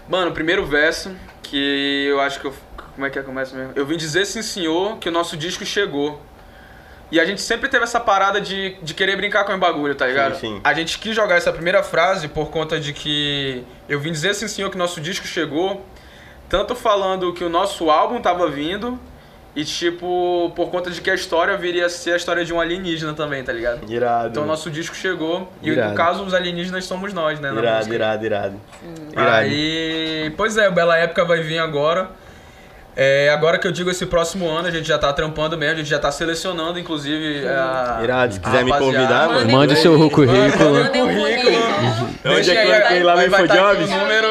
Mano, 0.09 0.31
o 0.31 0.35
primeiro 0.35 0.65
verso, 0.65 1.15
que 1.49 2.07
eu 2.09 2.21
acho 2.21 2.41
que 2.41 2.47
eu. 2.47 2.55
Como 2.95 3.07
é 3.07 3.11
que 3.11 3.19
é 3.19 3.23
começa 3.23 3.57
mesmo? 3.57 3.73
Eu 3.77 3.87
vim 3.87 3.97
dizer 3.97 4.25
sim, 4.27 4.43
senhor, 4.43 4.99
que 4.99 5.09
o 5.09 5.13
nosso 5.13 5.37
disco 5.37 5.65
chegou. 5.65 6.21
E 7.11 7.19
a 7.19 7.25
gente 7.25 7.41
sempre 7.41 7.69
teve 7.71 7.85
essa 7.85 7.99
parada 7.99 8.41
de, 8.41 8.77
de 8.83 8.93
querer 8.93 9.17
brincar 9.17 9.45
com 9.45 9.55
o 9.55 9.59
bagulho, 9.59 9.95
tá 9.95 10.07
ligado? 10.07 10.35
Sim, 10.35 10.57
sim. 10.57 10.61
A 10.63 10.75
gente 10.75 10.99
quis 10.99 11.17
jogar 11.17 11.37
essa 11.37 11.51
primeira 11.51 11.83
frase 11.83 12.29
por 12.29 12.51
conta 12.51 12.79
de 12.79 12.93
que 12.93 13.65
eu 13.89 13.99
vim 13.99 14.13
dizer 14.13 14.35
sim, 14.35 14.47
senhor, 14.47 14.69
que 14.69 14.77
o 14.77 14.79
nosso 14.79 15.01
disco 15.01 15.27
chegou. 15.27 15.87
Tanto 16.49 16.75
falando 16.75 17.33
que 17.33 17.45
o 17.45 17.49
nosso 17.49 17.91
álbum 17.91 18.21
tava 18.21 18.49
vindo. 18.51 19.01
E 19.59 19.65
tipo, 19.65 20.53
por 20.55 20.71
conta 20.71 20.89
de 20.89 21.01
que 21.01 21.11
a 21.11 21.15
história 21.17 21.57
viria 21.57 21.87
a 21.87 21.89
ser 21.89 22.13
a 22.13 22.17
história 22.17 22.45
de 22.45 22.55
um 22.55 22.61
alienígena 22.61 23.13
também, 23.13 23.43
tá 23.43 23.53
ligado? 23.53 23.81
Irado. 23.93 24.29
Então 24.29 24.45
o 24.45 24.47
nosso 24.47 24.71
disco 24.71 24.95
chegou. 24.95 25.53
E 25.61 25.71
Irado. 25.71 25.91
no 25.91 25.97
caso, 25.97 26.23
os 26.23 26.33
alienígenas 26.33 26.85
somos 26.85 27.13
nós, 27.13 27.41
né? 27.41 27.51
na 27.51 27.61
Irado, 27.61 27.77
música. 27.79 27.95
irado, 27.97 28.25
irado. 28.25 28.61
Irado. 29.13 29.31
Aí, 29.37 30.33
pois 30.37 30.57
é, 30.57 30.69
o 30.69 30.73
Bela 30.73 30.97
Época 30.97 31.25
vai 31.25 31.43
vir 31.43 31.59
agora. 31.59 32.09
É, 32.95 33.31
agora 33.31 33.59
que 33.59 33.67
eu 33.67 33.73
digo 33.73 33.91
esse 33.91 34.07
próximo 34.07 34.49
ano, 34.49 34.69
a 34.69 34.71
gente 34.71 34.87
já 34.87 34.97
tá 34.99 35.13
trampando 35.13 35.59
mesmo, 35.59 35.75
a 35.75 35.79
gente 35.79 35.91
já 35.91 35.99
tá 35.99 36.13
selecionando, 36.13 36.79
inclusive, 36.79 37.45
a. 37.49 37.99
Irado, 38.05 38.35
se 38.35 38.39
a 38.39 38.43
quiser 38.43 38.65
me 38.65 38.73
convidar, 38.79 39.29
mano. 39.29 39.51
Mande 39.51 39.75
seu 39.75 39.99
Manda- 39.99 40.15
currículo. 40.15 40.73
Manda 40.73 41.05
o 41.05 41.09
currículo. 41.17 41.57
Onde 42.27 42.51
é 42.57 42.81
que 42.83 42.89
ter 42.95 43.03
lá 43.03 43.17
no 43.17 43.29
tá 43.31 43.43
InfoJobs? 43.43 43.89
o 43.91 43.97
número. 43.99 44.29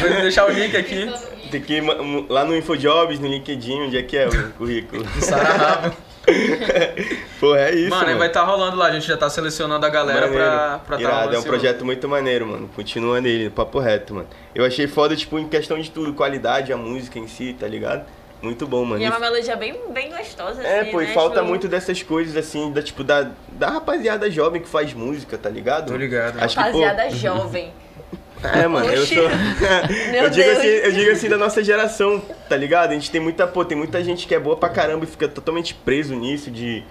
Vou 0.00 0.10
deixar 0.22 0.46
o 0.46 0.50
link 0.50 0.76
aqui. 0.76 1.08
Tem 1.50 1.60
que 1.60 1.80
lá 2.28 2.44
no 2.44 2.56
InfoJobs, 2.56 3.18
no 3.18 3.26
LinkedIn, 3.28 3.82
onde 3.82 3.96
é 3.98 4.02
que 4.02 4.16
é 4.16 4.28
o 4.28 4.52
currículo. 4.52 5.04
Sararrabo. 5.20 5.96
Pô, 7.38 7.54
é 7.54 7.72
isso, 7.72 7.90
Mano, 7.90 8.00
mano. 8.02 8.12
aí 8.12 8.18
vai 8.18 8.28
estar 8.28 8.42
rolando 8.42 8.76
lá, 8.76 8.86
a 8.86 8.90
gente 8.92 9.06
já 9.06 9.16
tá 9.16 9.30
selecionando 9.30 9.86
a 9.86 9.88
galera 9.88 10.22
Maneiro. 10.22 10.44
pra, 10.44 10.80
pra 10.86 10.98
tá 10.98 11.08
rolando 11.20 11.36
é 11.36 11.38
um 11.38 11.42
projeto 11.42 11.84
muito 11.84 12.08
maneiro, 12.08 12.46
mano. 12.46 12.68
Continua 12.74 13.20
nele, 13.20 13.48
papo 13.50 13.78
reto, 13.78 14.14
mano. 14.14 14.26
Eu 14.54 14.64
achei 14.64 14.88
foda, 14.88 15.14
tipo, 15.14 15.38
em 15.38 15.46
questão 15.48 15.78
de 15.80 15.88
tudo, 15.90 16.12
qualidade, 16.14 16.72
a 16.72 16.76
música 16.76 17.18
em 17.18 17.28
si, 17.28 17.54
tá 17.58 17.68
ligado? 17.68 18.04
Muito 18.42 18.66
bom, 18.66 18.84
mano. 18.84 19.00
E 19.00 19.04
é 19.04 19.08
uma 19.08 19.20
melodia 19.20 19.54
bem, 19.56 19.78
bem 19.90 20.10
gostosa, 20.10 20.62
É, 20.62 20.80
assim, 20.80 20.90
pô, 20.90 21.00
e 21.00 21.06
né? 21.06 21.14
falta 21.14 21.36
Tipo, 21.36 21.46
muito 21.46 21.68
dessas 21.68 22.02
coisas, 22.02 22.36
assim, 22.36 22.72
da, 22.72 22.82
tipo, 22.82 23.04
da, 23.04 23.30
da 23.52 23.70
rapaziada 23.70 24.30
jovem 24.30 24.60
que 24.60 24.68
faz 24.68 24.92
música, 24.92 25.38
tá 25.38 25.48
ligado? 25.48 25.88
Tô 25.92 25.96
ligado. 25.96 26.38
Acho 26.42 26.56
que, 26.56 26.62
pô, 26.72 26.80
Rapaziada 26.80 27.10
jovem. 27.10 27.72
É, 28.54 28.66
mano, 28.66 28.88
eu 28.88 29.06
sou. 29.06 29.28
Meu 30.10 30.24
eu, 30.24 30.30
digo 30.30 30.46
Deus. 30.46 30.58
assim, 30.58 30.66
eu 30.66 30.92
digo 30.92 31.10
assim 31.10 31.28
da 31.28 31.38
nossa 31.38 31.62
geração, 31.62 32.22
tá 32.48 32.56
ligado? 32.56 32.90
A 32.90 32.94
gente 32.94 33.10
tem 33.10 33.20
muita, 33.20 33.46
pô, 33.46 33.64
tem 33.64 33.76
muita 33.76 34.02
gente 34.02 34.26
que 34.26 34.34
é 34.34 34.40
boa 34.40 34.56
pra 34.56 34.68
caramba 34.68 35.04
e 35.04 35.08
fica 35.08 35.28
totalmente 35.28 35.74
preso 35.74 36.14
nisso 36.14 36.50
de. 36.50 36.82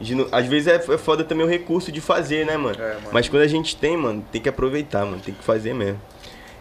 de 0.00 0.26
às 0.32 0.46
vezes 0.46 0.68
é, 0.68 0.76
é 0.76 0.98
foda 0.98 1.24
também 1.24 1.44
o 1.44 1.48
recurso 1.48 1.90
de 1.90 2.00
fazer, 2.00 2.46
né, 2.46 2.56
mano? 2.56 2.76
É, 2.80 2.94
mano. 2.94 3.08
Mas 3.12 3.28
quando 3.28 3.42
a 3.42 3.48
gente 3.48 3.76
tem, 3.76 3.96
mano, 3.96 4.24
tem 4.30 4.40
que 4.40 4.48
aproveitar, 4.48 5.04
mano, 5.04 5.20
tem 5.20 5.34
que 5.34 5.44
fazer 5.44 5.74
mesmo. 5.74 6.00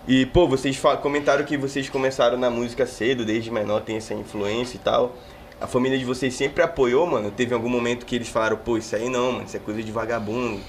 E, 0.08 0.26
pô, 0.26 0.48
vocês 0.48 0.80
comentaram 1.02 1.46
que 1.46 1.56
vocês 1.56 1.88
começaram 1.88 2.38
na 2.38 2.50
música 2.50 2.86
cedo, 2.88 3.24
desde 3.24 3.52
menor 3.52 3.82
tem 3.82 3.98
essa 3.98 4.14
influência 4.14 4.78
e 4.78 4.80
tal. 4.80 5.16
A 5.62 5.68
família 5.68 6.00
de 6.00 6.06
vocês 6.06 6.34
sempre 6.34 6.64
apoiou, 6.64 7.06
mano? 7.06 7.30
Teve 7.30 7.54
algum 7.54 7.70
momento 7.70 8.06
que 8.06 8.16
eles 8.16 8.30
falaram, 8.30 8.58
pô, 8.58 8.78
isso 8.78 8.96
aí 8.96 9.10
não, 9.10 9.34
mano, 9.34 9.46
isso 9.46 9.58
é 9.58 9.60
coisa 9.60 9.84
de 9.84 9.92
vagabundo. 9.92 10.60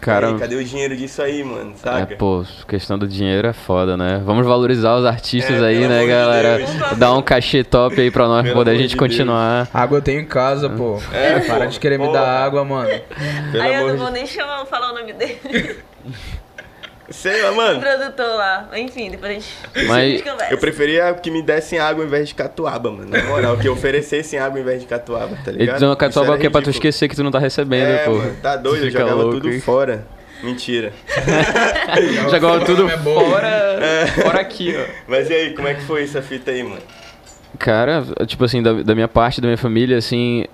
Cara, 0.00 0.28
aí, 0.28 0.38
cadê 0.38 0.56
o 0.56 0.62
dinheiro 0.64 0.94
disso 0.94 1.22
aí, 1.22 1.42
mano? 1.42 1.72
é, 1.72 1.76
Saca? 1.78 2.16
pô, 2.16 2.44
questão 2.68 2.98
do 2.98 3.08
dinheiro 3.08 3.48
é 3.48 3.54
foda, 3.54 3.96
né? 3.96 4.20
Vamos 4.22 4.44
valorizar 4.46 4.96
os 4.96 5.04
artistas 5.06 5.62
É, 5.62 5.66
aí, 5.66 5.88
né, 5.88 6.00
de 6.02 6.06
galera? 6.08 6.56
Deus. 6.58 6.98
Dá 6.98 7.14
um 7.14 7.22
cachê 7.22 7.64
top 7.64 7.98
aí 7.98 8.10
pra 8.10 8.26
nós, 8.28 8.42
pra 8.42 8.52
Pelo 8.52 8.54
poder 8.56 8.72
a 8.72 8.74
gente 8.74 8.90
de 8.90 8.96
continuar. 8.96 9.66
Água 9.72 9.98
eu 9.98 10.02
tenho 10.02 10.20
em 10.20 10.26
casa, 10.26 10.68
pô. 10.68 11.00
É, 11.10 11.40
Para 11.40 11.64
pô, 11.64 11.70
de 11.70 11.80
querer 11.80 11.98
me 11.98 12.04
porra. 12.06 12.18
dar 12.20 12.44
água, 12.44 12.64
mano. 12.66 12.90
Pelo 13.50 13.62
Aí 13.62 13.74
eu 13.74 13.86
não 13.88 13.92
de 13.94 13.96
vou 13.96 14.10
nem 14.10 14.26
chamar, 14.26 14.66
falar 14.66 14.90
o 14.92 14.94
nome 14.94 15.12
dele. 15.14 15.76
Sei 17.10 17.42
lá, 17.42 17.50
O 17.52 17.56
mano. 17.56 17.80
produtor 17.80 18.26
lá. 18.36 18.68
Enfim, 18.76 19.10
depois 19.10 19.30
a 19.30 19.34
gente, 19.34 19.46
Mas- 19.74 19.90
a 19.90 20.00
gente 20.06 20.22
conversa. 20.22 20.54
Eu 20.54 20.58
preferia 20.58 21.12
que 21.14 21.30
me 21.30 21.42
dessem 21.42 21.78
água 21.78 22.02
ao 22.02 22.06
invés 22.08 22.28
de 22.28 22.34
catuaba, 22.34 22.90
mano. 22.90 23.08
Na 23.10 23.22
moral, 23.24 23.56
que 23.58 23.68
oferecessem 23.68 24.38
água 24.38 24.58
ao 24.58 24.62
invés 24.62 24.80
de 24.80 24.86
catuaba, 24.86 25.36
tá 25.44 25.52
ligado? 25.52 25.74
dizer 25.74 25.86
uma 25.86 25.96
catuaba 25.96 26.38
que 26.38 26.46
é 26.46 26.50
pra 26.50 26.62
tu 26.62 26.70
esquecer 26.70 27.08
que 27.08 27.14
tu 27.16 27.22
não 27.22 27.30
tá 27.30 27.38
recebendo, 27.38 27.88
É, 27.88 27.98
pô. 28.04 28.12
mano, 28.14 28.36
tá 28.42 28.56
doido, 28.56 28.86
eu 28.86 28.90
jogava 28.90 29.14
louco, 29.14 29.32
tudo 29.34 29.50
hein? 29.52 29.60
fora. 29.60 30.06
Mentira. 30.42 30.92
Jogava 32.30 32.60
tudo 32.64 32.86
É 32.88 32.98
fora, 32.98 34.06
fora 34.22 34.40
aqui, 34.40 34.74
ó. 34.76 34.84
Mas 35.08 35.30
e 35.30 35.32
aí, 35.34 35.54
como 35.54 35.68
é 35.68 35.74
que 35.74 35.82
foi 35.82 36.02
essa 36.02 36.20
fita 36.20 36.50
aí, 36.50 36.62
mano? 36.62 36.82
Cara, 37.58 38.02
tipo 38.26 38.44
assim, 38.44 38.62
da, 38.62 38.72
da 38.82 38.94
minha 38.94 39.08
parte, 39.08 39.40
da 39.40 39.46
minha 39.46 39.56
família, 39.58 39.96
assim. 39.96 40.44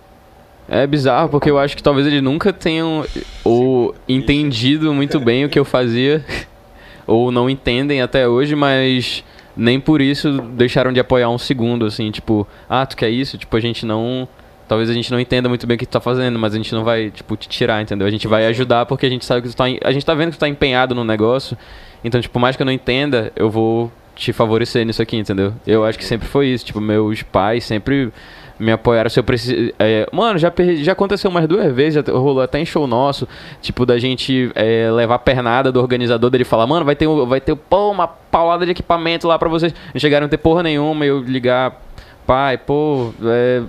É 0.73 0.87
bizarro, 0.87 1.29
porque 1.29 1.51
eu 1.51 1.59
acho 1.59 1.77
que 1.77 1.83
talvez 1.83 2.07
eles 2.07 2.23
nunca 2.23 2.53
tenham 2.53 3.05
ou 3.43 3.93
entendido 4.09 4.95
muito 4.95 5.19
bem 5.19 5.45
o 5.45 5.49
que 5.49 5.59
eu 5.59 5.65
fazia, 5.65 6.25
ou 7.09 7.33
não 7.33 7.51
entendem 7.51 8.01
até 8.01 8.29
hoje, 8.29 8.55
mas 8.55 9.25
nem 9.57 9.81
por 9.81 10.01
isso 10.01 10.41
deixaram 10.53 10.93
de 10.93 11.01
apoiar 11.01 11.29
um 11.29 11.39
segundo, 11.39 11.85
assim, 11.85 12.09
tipo, 12.13 12.47
ah, 12.69 12.87
tu 12.87 12.97
quer 12.97 13.11
isso? 13.11 13.37
Tipo, 13.37 13.57
a 13.57 13.61
gente 13.61 13.85
não. 13.85 14.29
Talvez 14.69 14.89
a 14.89 14.93
gente 14.93 15.11
não 15.11 15.19
entenda 15.19 15.49
muito 15.49 15.67
bem 15.67 15.75
o 15.75 15.79
que 15.79 15.87
tu 15.87 15.91
tá 15.91 16.01
fazendo, 16.01 16.39
mas 16.39 16.55
a 16.55 16.57
gente 16.57 16.73
não 16.73 16.85
vai, 16.85 17.11
tipo, 17.11 17.37
te 17.37 17.49
tirar, 17.49 17.83
entendeu? 17.83 18.07
A 18.07 18.11
gente 18.11 18.29
vai 18.29 18.47
ajudar 18.47 18.87
porque 18.87 19.05
a 19.07 19.11
gente 19.11 19.25
sabe 19.25 19.43
que 19.43 19.49
tu 19.49 19.57
tá. 19.57 19.65
A 19.83 19.91
gente 19.91 20.07
tá 20.07 20.15
vendo 20.15 20.31
que 20.31 20.37
tu 20.37 20.41
tá 20.41 20.49
empenhado 20.49 20.95
no 20.95 21.03
negócio. 21.03 21.59
Então, 22.05 22.21
tipo, 22.21 22.33
por 22.33 22.39
mais 22.39 22.55
que 22.55 22.63
eu 22.63 22.67
não 22.67 22.73
entenda, 22.73 23.33
eu 23.35 23.51
vou 23.51 23.91
te 24.15 24.33
favorecer 24.33 24.87
nisso 24.87 25.03
aqui, 25.03 25.17
entendeu? 25.17 25.53
Eu 25.67 25.85
acho 25.85 25.99
que 25.99 26.05
sempre 26.05 26.29
foi 26.29 26.47
isso. 26.47 26.65
Tipo, 26.65 26.81
meus 26.81 27.25
pais 27.25 27.65
sempre 27.65 28.13
me 28.61 28.71
apoiaram 28.71 29.09
se 29.09 29.19
eu 29.19 29.25
preciso. 29.25 29.73
mano, 30.13 30.39
já, 30.39 30.53
já 30.83 30.93
aconteceu 30.93 31.31
umas 31.31 31.49
duas 31.49 31.73
vezes, 31.73 31.95
já 31.95 32.13
rolou 32.13 32.43
até 32.43 32.61
em 32.61 32.67
show 32.67 32.87
nosso, 32.87 33.27
tipo, 33.63 33.87
da 33.87 33.99
gente 33.99 34.53
é, 34.55 34.91
levar 34.91 35.15
a 35.15 35.19
pernada 35.19 35.73
do 35.73 35.81
organizador 35.81 36.31
dele 36.31 36.45
falar, 36.45 36.67
mano, 36.67 36.85
vai 36.85 36.95
ter, 36.95 37.09
vai 37.27 37.41
ter 37.41 37.57
pô, 37.57 37.91
uma 37.91 38.07
paulada 38.07 38.65
de 38.67 38.73
equipamento 38.73 39.27
lá 39.27 39.39
pra 39.39 39.49
vocês. 39.49 39.75
Não 39.95 40.01
chegaram 40.01 40.27
a 40.27 40.29
ter 40.29 40.37
porra 40.37 40.63
nenhuma, 40.63 41.05
eu 41.07 41.21
ligar, 41.21 41.81
pai, 42.27 42.59
pô, 42.59 43.13
é, 43.25 43.63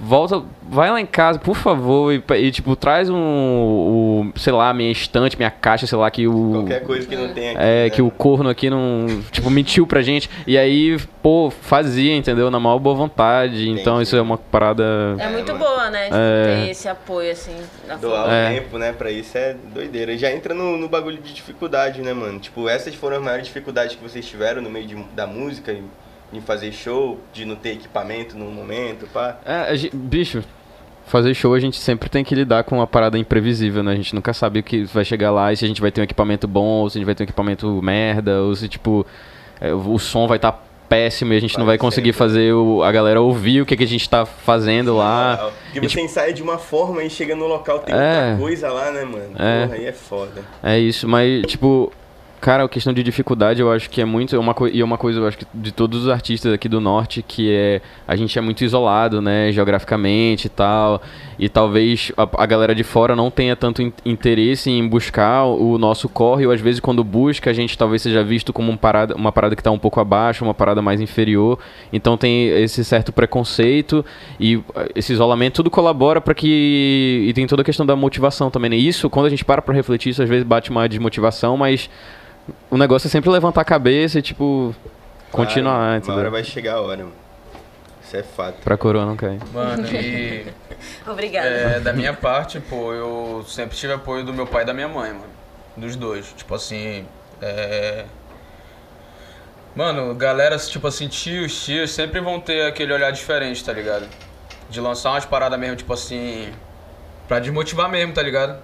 volta, 0.00 0.42
vai 0.62 0.90
lá 0.90 1.00
em 1.00 1.06
casa, 1.06 1.38
por 1.38 1.54
favor, 1.54 2.12
e, 2.12 2.22
e, 2.36 2.50
tipo, 2.50 2.74
traz 2.74 3.10
um, 3.10 3.16
o, 3.16 4.32
sei 4.36 4.52
lá, 4.52 4.72
minha 4.72 4.90
estante, 4.90 5.36
minha 5.36 5.50
caixa, 5.50 5.86
sei 5.86 5.98
lá, 5.98 6.10
que 6.10 6.26
o... 6.26 6.50
Qualquer 6.52 6.82
coisa 6.84 7.06
que 7.06 7.14
não 7.16 7.28
tem 7.32 7.50
aqui. 7.50 7.58
É, 7.60 7.84
né? 7.84 7.90
que 7.90 8.00
o 8.02 8.10
corno 8.10 8.48
aqui 8.48 8.70
não, 8.70 9.06
tipo, 9.30 9.50
mentiu 9.50 9.86
pra 9.86 10.00
gente. 10.02 10.30
E 10.46 10.56
aí, 10.56 10.98
pô, 11.22 11.50
fazia, 11.50 12.16
entendeu? 12.16 12.50
Na 12.50 12.58
maior 12.58 12.78
boa 12.78 12.94
vontade. 12.94 13.68
Então 13.68 13.94
Entendi. 13.94 14.02
isso 14.04 14.16
é 14.16 14.22
uma 14.22 14.38
parada... 14.38 14.84
É 15.18 15.28
muito 15.28 15.52
mano. 15.52 15.64
boa, 15.64 15.90
né? 15.90 16.08
É. 16.10 16.44
ter 16.64 16.70
esse 16.70 16.88
apoio, 16.88 17.30
assim, 17.30 17.54
na 17.86 17.96
Doar 17.96 18.22
forma. 18.22 18.32
o 18.32 18.36
É. 18.36 18.54
tempo, 18.54 18.78
né, 18.78 18.92
pra 18.92 19.10
isso 19.10 19.36
é 19.36 19.54
doideira. 19.74 20.16
Já 20.16 20.32
entra 20.32 20.54
no, 20.54 20.76
no 20.78 20.88
bagulho 20.88 21.18
de 21.18 21.32
dificuldade, 21.34 22.00
né, 22.00 22.12
mano? 22.14 22.38
Tipo, 22.38 22.68
essas 22.68 22.94
foram 22.94 23.18
as 23.18 23.22
maiores 23.22 23.46
dificuldades 23.46 23.96
que 23.96 24.02
vocês 24.02 24.26
tiveram 24.26 24.62
no 24.62 24.70
meio 24.70 24.86
de- 24.86 25.04
da 25.14 25.26
música, 25.26 25.72
em, 25.72 25.84
em 26.32 26.40
fazer 26.40 26.72
show, 26.72 27.18
de 27.32 27.44
não 27.44 27.56
ter 27.56 27.70
equipamento 27.72 28.36
no 28.36 28.46
momento, 28.46 29.06
pá. 29.12 29.38
É, 29.44 29.72
bicho, 29.92 30.42
fazer 31.06 31.34
show 31.34 31.54
a 31.54 31.60
gente 31.60 31.76
sempre 31.78 32.08
tem 32.08 32.22
que 32.22 32.34
lidar 32.34 32.62
com 32.64 32.76
uma 32.76 32.86
parada 32.86 33.18
imprevisível, 33.18 33.82
né? 33.82 33.92
A 33.92 33.96
gente 33.96 34.14
nunca 34.14 34.32
sabe 34.32 34.60
o 34.60 34.62
que 34.62 34.84
vai 34.84 35.04
chegar 35.04 35.30
lá 35.32 35.52
e 35.52 35.56
se 35.56 35.64
a 35.64 35.68
gente 35.68 35.80
vai 35.80 35.90
ter 35.90 36.00
um 36.00 36.04
equipamento 36.04 36.46
bom, 36.46 36.82
ou 36.82 36.90
se 36.90 36.96
a 36.96 37.00
gente 37.00 37.06
vai 37.06 37.14
ter 37.14 37.22
um 37.22 37.26
equipamento 37.26 37.82
merda, 37.82 38.42
ou 38.42 38.54
se, 38.54 38.68
tipo, 38.68 39.04
é, 39.60 39.72
o 39.74 39.98
som 39.98 40.26
vai 40.28 40.36
estar 40.36 40.66
péssimo 40.88 41.32
e 41.32 41.36
a 41.36 41.40
gente 41.40 41.56
não 41.56 41.64
Vai 41.66 41.78
conseguir 41.78 42.08
sempre. 42.12 42.18
fazer 42.18 42.52
o- 42.52 42.82
a 42.82 42.90
galera 42.90 43.20
ouvir 43.20 43.60
o 43.62 43.66
que, 43.66 43.76
que 43.76 43.84
a 43.84 43.86
gente 43.86 44.08
tá 44.10 44.26
fazendo 44.26 44.96
lá. 44.96 45.50
Porque 45.72 45.88
você 45.88 46.00
ensaia 46.00 46.32
de 46.32 46.42
uma 46.42 46.58
forma 46.58 47.02
e 47.04 47.08
chega 47.08 47.36
no 47.36 47.46
local 47.46 47.78
tem 47.78 47.94
É. 47.94 47.98
outra 48.32 48.36
coisa 48.38 48.68
lá, 48.72 48.90
né, 48.90 49.04
mano? 49.04 49.30
É. 49.38 49.66
Porra, 49.66 49.74
aí 49.76 49.86
é 49.86 49.92
foda. 49.92 50.42
É 50.60 50.78
isso, 50.80 51.06
mas, 51.06 51.42
tipo, 51.46 51.92
cara, 52.40 52.64
a 52.64 52.68
questão 52.68 52.92
de 52.92 53.02
dificuldade 53.02 53.60
eu 53.60 53.70
acho 53.70 53.90
que 53.90 54.00
é 54.00 54.04
muito. 54.04 54.34
é 54.34 54.38
Uma 54.38 54.54
e 54.72 54.80
é 54.80 54.84
uma 54.84 54.96
coisa, 54.98 55.20
eu 55.20 55.26
acho 55.26 55.38
que 55.38 55.46
de 55.52 55.72
todos 55.72 56.02
os 56.04 56.08
artistas 56.08 56.52
aqui 56.52 56.68
do 56.68 56.80
norte, 56.80 57.22
que 57.22 57.52
é. 57.52 57.80
A 58.06 58.16
gente 58.16 58.38
é 58.38 58.42
muito 58.42 58.64
isolado, 58.64 59.20
né, 59.20 59.52
geograficamente 59.52 60.46
e 60.46 60.50
tal. 60.50 61.00
E 61.38 61.48
talvez 61.48 62.12
a, 62.16 62.28
a 62.42 62.46
galera 62.46 62.74
de 62.74 62.82
fora 62.82 63.14
não 63.14 63.30
tenha 63.30 63.54
tanto 63.56 63.82
in- 63.82 63.92
interesse 64.04 64.70
em 64.70 64.86
buscar 64.86 65.44
o 65.44 65.78
nosso 65.78 66.08
corre, 66.08 66.46
ou 66.46 66.52
às 66.52 66.60
vezes 66.60 66.80
quando 66.80 67.02
busca, 67.04 67.50
a 67.50 67.52
gente 67.52 67.76
talvez 67.76 68.02
seja 68.02 68.22
visto 68.24 68.52
como 68.52 68.70
um 68.70 68.76
parada, 68.76 69.14
uma 69.14 69.32
parada 69.32 69.54
que 69.54 69.60
está 69.60 69.70
um 69.70 69.78
pouco 69.78 70.00
abaixo, 70.00 70.44
uma 70.44 70.54
parada 70.54 70.82
mais 70.82 71.00
inferior. 71.00 71.58
Então 71.92 72.16
tem 72.16 72.48
esse 72.48 72.84
certo 72.84 73.12
preconceito 73.12 74.04
e 74.38 74.60
eh, 74.76 74.92
esse 74.96 75.12
isolamento, 75.12 75.54
tudo 75.56 75.70
colabora 75.70 76.20
para 76.20 76.34
que. 76.34 77.26
E 77.28 77.32
tem 77.32 77.46
toda 77.46 77.62
a 77.62 77.64
questão 77.64 77.86
da 77.86 77.94
motivação 77.96 78.50
também, 78.50 78.70
né? 78.70 78.76
Isso, 78.76 79.08
quando 79.10 79.26
a 79.26 79.30
gente 79.30 79.44
para 79.44 79.62
pra 79.62 79.74
refletir, 79.74 80.10
isso 80.10 80.22
às 80.22 80.28
vezes 80.28 80.44
bate 80.44 80.70
uma 80.70 80.88
desmotivação, 80.88 81.56
mas 81.56 81.88
o 82.70 82.76
negócio 82.76 83.06
é 83.06 83.10
sempre 83.10 83.30
levantar 83.30 83.60
a 83.60 83.64
cabeça 83.64 84.18
e, 84.18 84.22
tipo, 84.22 84.74
continuar, 85.30 85.74
Claro, 85.74 85.88
Uma 85.90 85.96
entendeu? 85.98 86.18
hora 86.18 86.30
vai 86.30 86.44
chegar 86.44 86.74
a 86.74 86.80
hora, 86.80 86.96
mano. 86.98 87.12
Isso 88.02 88.16
é 88.16 88.22
fato. 88.22 88.56
Pra 88.62 88.76
coroa 88.76 89.06
não 89.06 89.16
cair. 89.16 89.38
Mano, 89.52 89.86
e 89.86 90.46
Obrigada. 91.06 91.46
é, 91.48 91.80
da 91.80 91.92
minha 91.92 92.12
parte, 92.12 92.58
pô, 92.60 92.92
eu 92.92 93.44
sempre 93.46 93.76
tive 93.76 93.92
apoio 93.92 94.24
do 94.24 94.32
meu 94.32 94.46
pai 94.46 94.62
e 94.62 94.66
da 94.66 94.74
minha 94.74 94.88
mãe, 94.88 95.12
mano. 95.12 95.24
Dos 95.76 95.94
dois. 95.96 96.32
Tipo 96.36 96.54
assim, 96.56 97.06
é... 97.40 98.04
Mano, 99.74 100.12
galera, 100.16 100.56
tipo 100.58 100.86
assim, 100.88 101.06
tios, 101.06 101.64
tios, 101.64 101.92
sempre 101.92 102.20
vão 102.20 102.40
ter 102.40 102.66
aquele 102.66 102.92
olhar 102.92 103.12
diferente, 103.12 103.64
tá 103.64 103.72
ligado? 103.72 104.06
De 104.68 104.80
lançar 104.80 105.10
umas 105.12 105.24
paradas 105.24 105.58
mesmo, 105.58 105.76
tipo 105.76 105.92
assim, 105.92 106.52
pra 107.28 107.38
desmotivar 107.38 107.88
mesmo, 107.88 108.12
tá 108.12 108.22
ligado? 108.22 108.58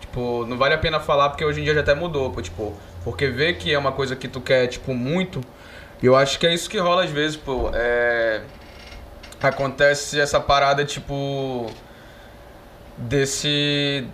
Tipo, 0.00 0.44
não 0.46 0.58
vale 0.58 0.74
a 0.74 0.78
pena 0.78 1.00
falar 1.00 1.30
porque 1.30 1.44
hoje 1.44 1.60
em 1.60 1.64
dia 1.64 1.72
já 1.74 1.80
até 1.80 1.94
mudou, 1.94 2.30
pô, 2.30 2.42
tipo, 2.42 2.74
porque 3.04 3.28
vê 3.28 3.52
que 3.54 3.72
é 3.72 3.78
uma 3.78 3.92
coisa 3.92 4.14
que 4.16 4.28
tu 4.28 4.40
quer, 4.40 4.66
tipo, 4.66 4.92
muito, 4.94 5.40
e 6.02 6.06
eu 6.06 6.16
acho 6.16 6.38
que 6.38 6.46
é 6.46 6.54
isso 6.54 6.68
que 6.68 6.78
rola 6.78 7.04
às 7.04 7.10
vezes, 7.10 7.36
pô, 7.36 7.70
é... 7.74 8.42
Acontece 9.42 10.20
essa 10.20 10.38
parada, 10.38 10.84
tipo, 10.84 11.66
desse... 12.98 14.06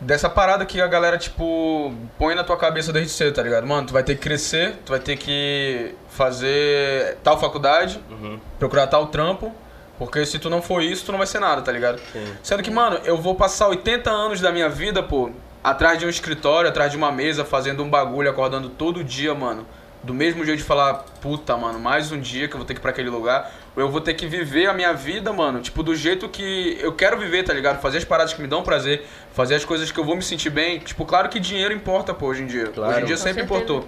Dessa 0.00 0.30
parada 0.30 0.64
que 0.64 0.80
a 0.80 0.86
galera, 0.86 1.18
tipo, 1.18 1.92
põe 2.18 2.34
na 2.34 2.42
tua 2.42 2.56
cabeça 2.56 2.90
desde 2.90 3.12
cedo, 3.12 3.34
tá 3.34 3.42
ligado? 3.42 3.66
Mano, 3.66 3.86
tu 3.88 3.92
vai 3.92 4.02
ter 4.02 4.14
que 4.14 4.22
crescer, 4.22 4.76
tu 4.86 4.90
vai 4.92 4.98
ter 5.00 5.16
que 5.18 5.94
fazer 6.08 7.18
tal 7.22 7.38
faculdade, 7.38 8.00
Uhum. 8.10 8.40
procurar 8.58 8.86
tal 8.86 9.08
trampo, 9.08 9.52
porque 9.98 10.24
se 10.24 10.38
tu 10.38 10.48
não 10.48 10.62
for 10.62 10.82
isso, 10.82 11.04
tu 11.04 11.12
não 11.12 11.18
vai 11.18 11.26
ser 11.26 11.38
nada, 11.38 11.60
tá 11.60 11.70
ligado? 11.70 12.00
Sim. 12.14 12.32
Sendo 12.42 12.62
que, 12.62 12.70
mano, 12.70 12.98
eu 13.04 13.18
vou 13.18 13.34
passar 13.34 13.68
80 13.68 14.08
anos 14.10 14.40
da 14.40 14.50
minha 14.50 14.70
vida, 14.70 15.02
pô, 15.02 15.30
atrás 15.62 15.98
de 15.98 16.06
um 16.06 16.08
escritório, 16.08 16.68
atrás 16.68 16.90
de 16.90 16.96
uma 16.96 17.12
mesa, 17.12 17.44
fazendo 17.44 17.82
um 17.82 17.90
bagulho, 17.90 18.30
acordando 18.30 18.68
todo 18.68 19.04
dia, 19.04 19.34
mano. 19.34 19.66
Do 20.02 20.14
mesmo 20.14 20.42
jeito 20.46 20.58
de 20.58 20.64
falar, 20.64 20.94
puta, 21.20 21.54
mano, 21.58 21.78
mais 21.78 22.10
um 22.10 22.18
dia 22.18 22.48
que 22.48 22.54
eu 22.54 22.58
vou 22.58 22.66
ter 22.66 22.72
que 22.72 22.80
ir 22.80 22.82
pra 22.82 22.90
aquele 22.90 23.10
lugar. 23.10 23.52
Ou 23.76 23.82
eu 23.82 23.90
vou 23.90 24.00
ter 24.00 24.14
que 24.14 24.26
viver 24.26 24.66
a 24.66 24.72
minha 24.72 24.94
vida, 24.94 25.30
mano, 25.30 25.60
tipo, 25.60 25.82
do 25.82 25.94
jeito 25.94 26.26
que 26.26 26.78
eu 26.80 26.92
quero 26.94 27.18
viver, 27.18 27.42
tá 27.42 27.52
ligado? 27.52 27.82
Fazer 27.82 27.98
as 27.98 28.04
paradas 28.04 28.32
que 28.32 28.40
me 28.40 28.48
dão 28.48 28.62
prazer, 28.62 29.06
fazer 29.34 29.56
as 29.56 29.64
coisas 29.64 29.92
que 29.92 30.00
eu 30.00 30.04
vou 30.04 30.16
me 30.16 30.22
sentir 30.22 30.48
bem. 30.48 30.78
Tipo, 30.78 31.04
claro 31.04 31.28
que 31.28 31.38
dinheiro 31.38 31.74
importa, 31.74 32.14
pô, 32.14 32.28
hoje 32.28 32.42
em 32.42 32.46
dia. 32.46 32.68
Claro. 32.68 32.92
Hoje 32.92 33.02
em 33.02 33.04
dia 33.04 33.16
Com 33.16 33.22
sempre 33.22 33.42
certeza. 33.42 33.62
importou. 33.62 33.86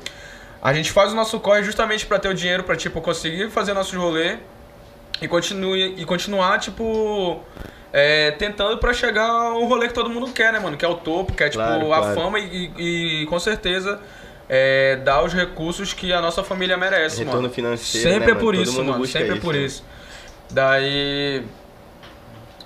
A 0.60 0.72
gente 0.74 0.92
faz 0.92 1.12
o 1.12 1.16
nosso 1.16 1.40
corre 1.40 1.62
justamente 1.62 2.04
pra 2.04 2.18
ter 2.18 2.28
o 2.28 2.34
dinheiro 2.34 2.62
pra, 2.62 2.76
tipo, 2.76 3.00
conseguir 3.00 3.50
fazer 3.50 3.72
nossos 3.72 3.94
rolê 3.94 4.36
e, 5.22 5.28
continue, 5.28 5.94
e 5.96 6.04
continuar, 6.04 6.58
tipo, 6.58 7.40
é, 7.92 8.32
tentando 8.32 8.76
pra 8.78 8.92
chegar 8.92 9.28
ao 9.28 9.64
rolê 9.64 9.88
que 9.88 9.94
todo 9.94 10.10
mundo 10.10 10.30
quer, 10.32 10.52
né, 10.52 10.58
mano? 10.58 10.76
Que 10.76 10.84
é 10.84 10.88
o 10.88 10.96
topo, 10.96 11.32
que 11.32 11.42
é, 11.42 11.48
tipo, 11.48 11.62
Claro, 11.62 11.92
a 11.92 11.98
claro. 11.98 12.14
fama 12.14 12.38
e, 12.38 12.70
e, 12.76 13.26
com 13.26 13.38
certeza 13.38 14.00
é, 14.48 14.96
dar 14.96 15.24
os 15.24 15.32
recursos 15.32 15.94
que 15.94 16.12
a 16.12 16.20
nossa 16.20 16.42
família 16.42 16.76
merece, 16.76 17.20
Retorno 17.20 17.42
mano. 17.42 17.54
financeiro, 17.54 18.10
Sempre 18.10 18.26
né, 18.26 18.32
é 18.32 18.34
por 18.34 18.52
mano? 18.52 18.62
Isso, 18.62 18.84
mano. 18.84 19.06
Sempre 19.06 19.38
é 19.38 19.40
por 19.40 19.54
né? 19.54 19.60
isso. 19.60 19.84
Daí. 20.50 21.42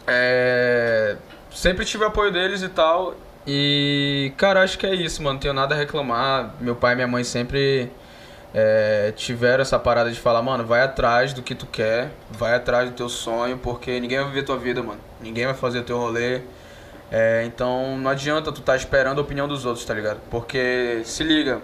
É, 0.07 1.17
sempre 1.51 1.85
tive 1.85 2.05
apoio 2.05 2.33
deles 2.33 2.63
e 2.63 2.69
tal. 2.69 3.15
E, 3.47 4.33
cara, 4.37 4.63
acho 4.63 4.79
que 4.79 4.87
é 4.87 4.95
isso, 4.95 5.23
mano. 5.23 5.35
Não 5.35 5.41
tenho 5.41 5.55
nada 5.55 5.75
a 5.75 5.79
reclamar. 5.79 6.55
Meu 6.61 6.75
pai 6.75 6.95
e 6.95 6.97
minha 6.97 7.07
mãe 7.07 7.23
sempre 7.23 7.91
é, 8.55 9.13
tiveram 9.17 9.63
essa 9.63 9.79
parada 9.79 10.11
de 10.11 10.19
falar, 10.19 10.43
mano, 10.43 10.65
vai 10.65 10.81
atrás 10.81 11.33
do 11.33 11.43
que 11.43 11.55
tu 11.55 11.67
quer, 11.67 12.11
vai 12.31 12.55
atrás 12.55 12.91
do 12.91 12.97
teu 12.97 13.09
sonho, 13.09 13.59
porque 13.59 14.01
ninguém 14.01 14.19
vai 14.19 14.29
viver 14.29 14.45
tua 14.45 14.57
vida, 14.57 14.83
mano. 14.83 15.01
Ninguém 15.21 15.45
vai 15.45 15.55
fazer 15.55 15.81
o 15.81 15.83
teu 15.83 15.99
rolê. 15.99 16.41
É, 17.11 17.45
então 17.45 17.97
não 17.99 18.11
adianta 18.11 18.51
tu 18.51 18.61
tá 18.61 18.75
esperando 18.75 19.19
a 19.19 19.23
opinião 19.23 19.47
dos 19.47 19.65
outros, 19.65 19.85
tá 19.85 19.95
ligado? 19.95 20.21
Porque 20.31 21.03
se 21.05 21.23
liga, 21.23 21.61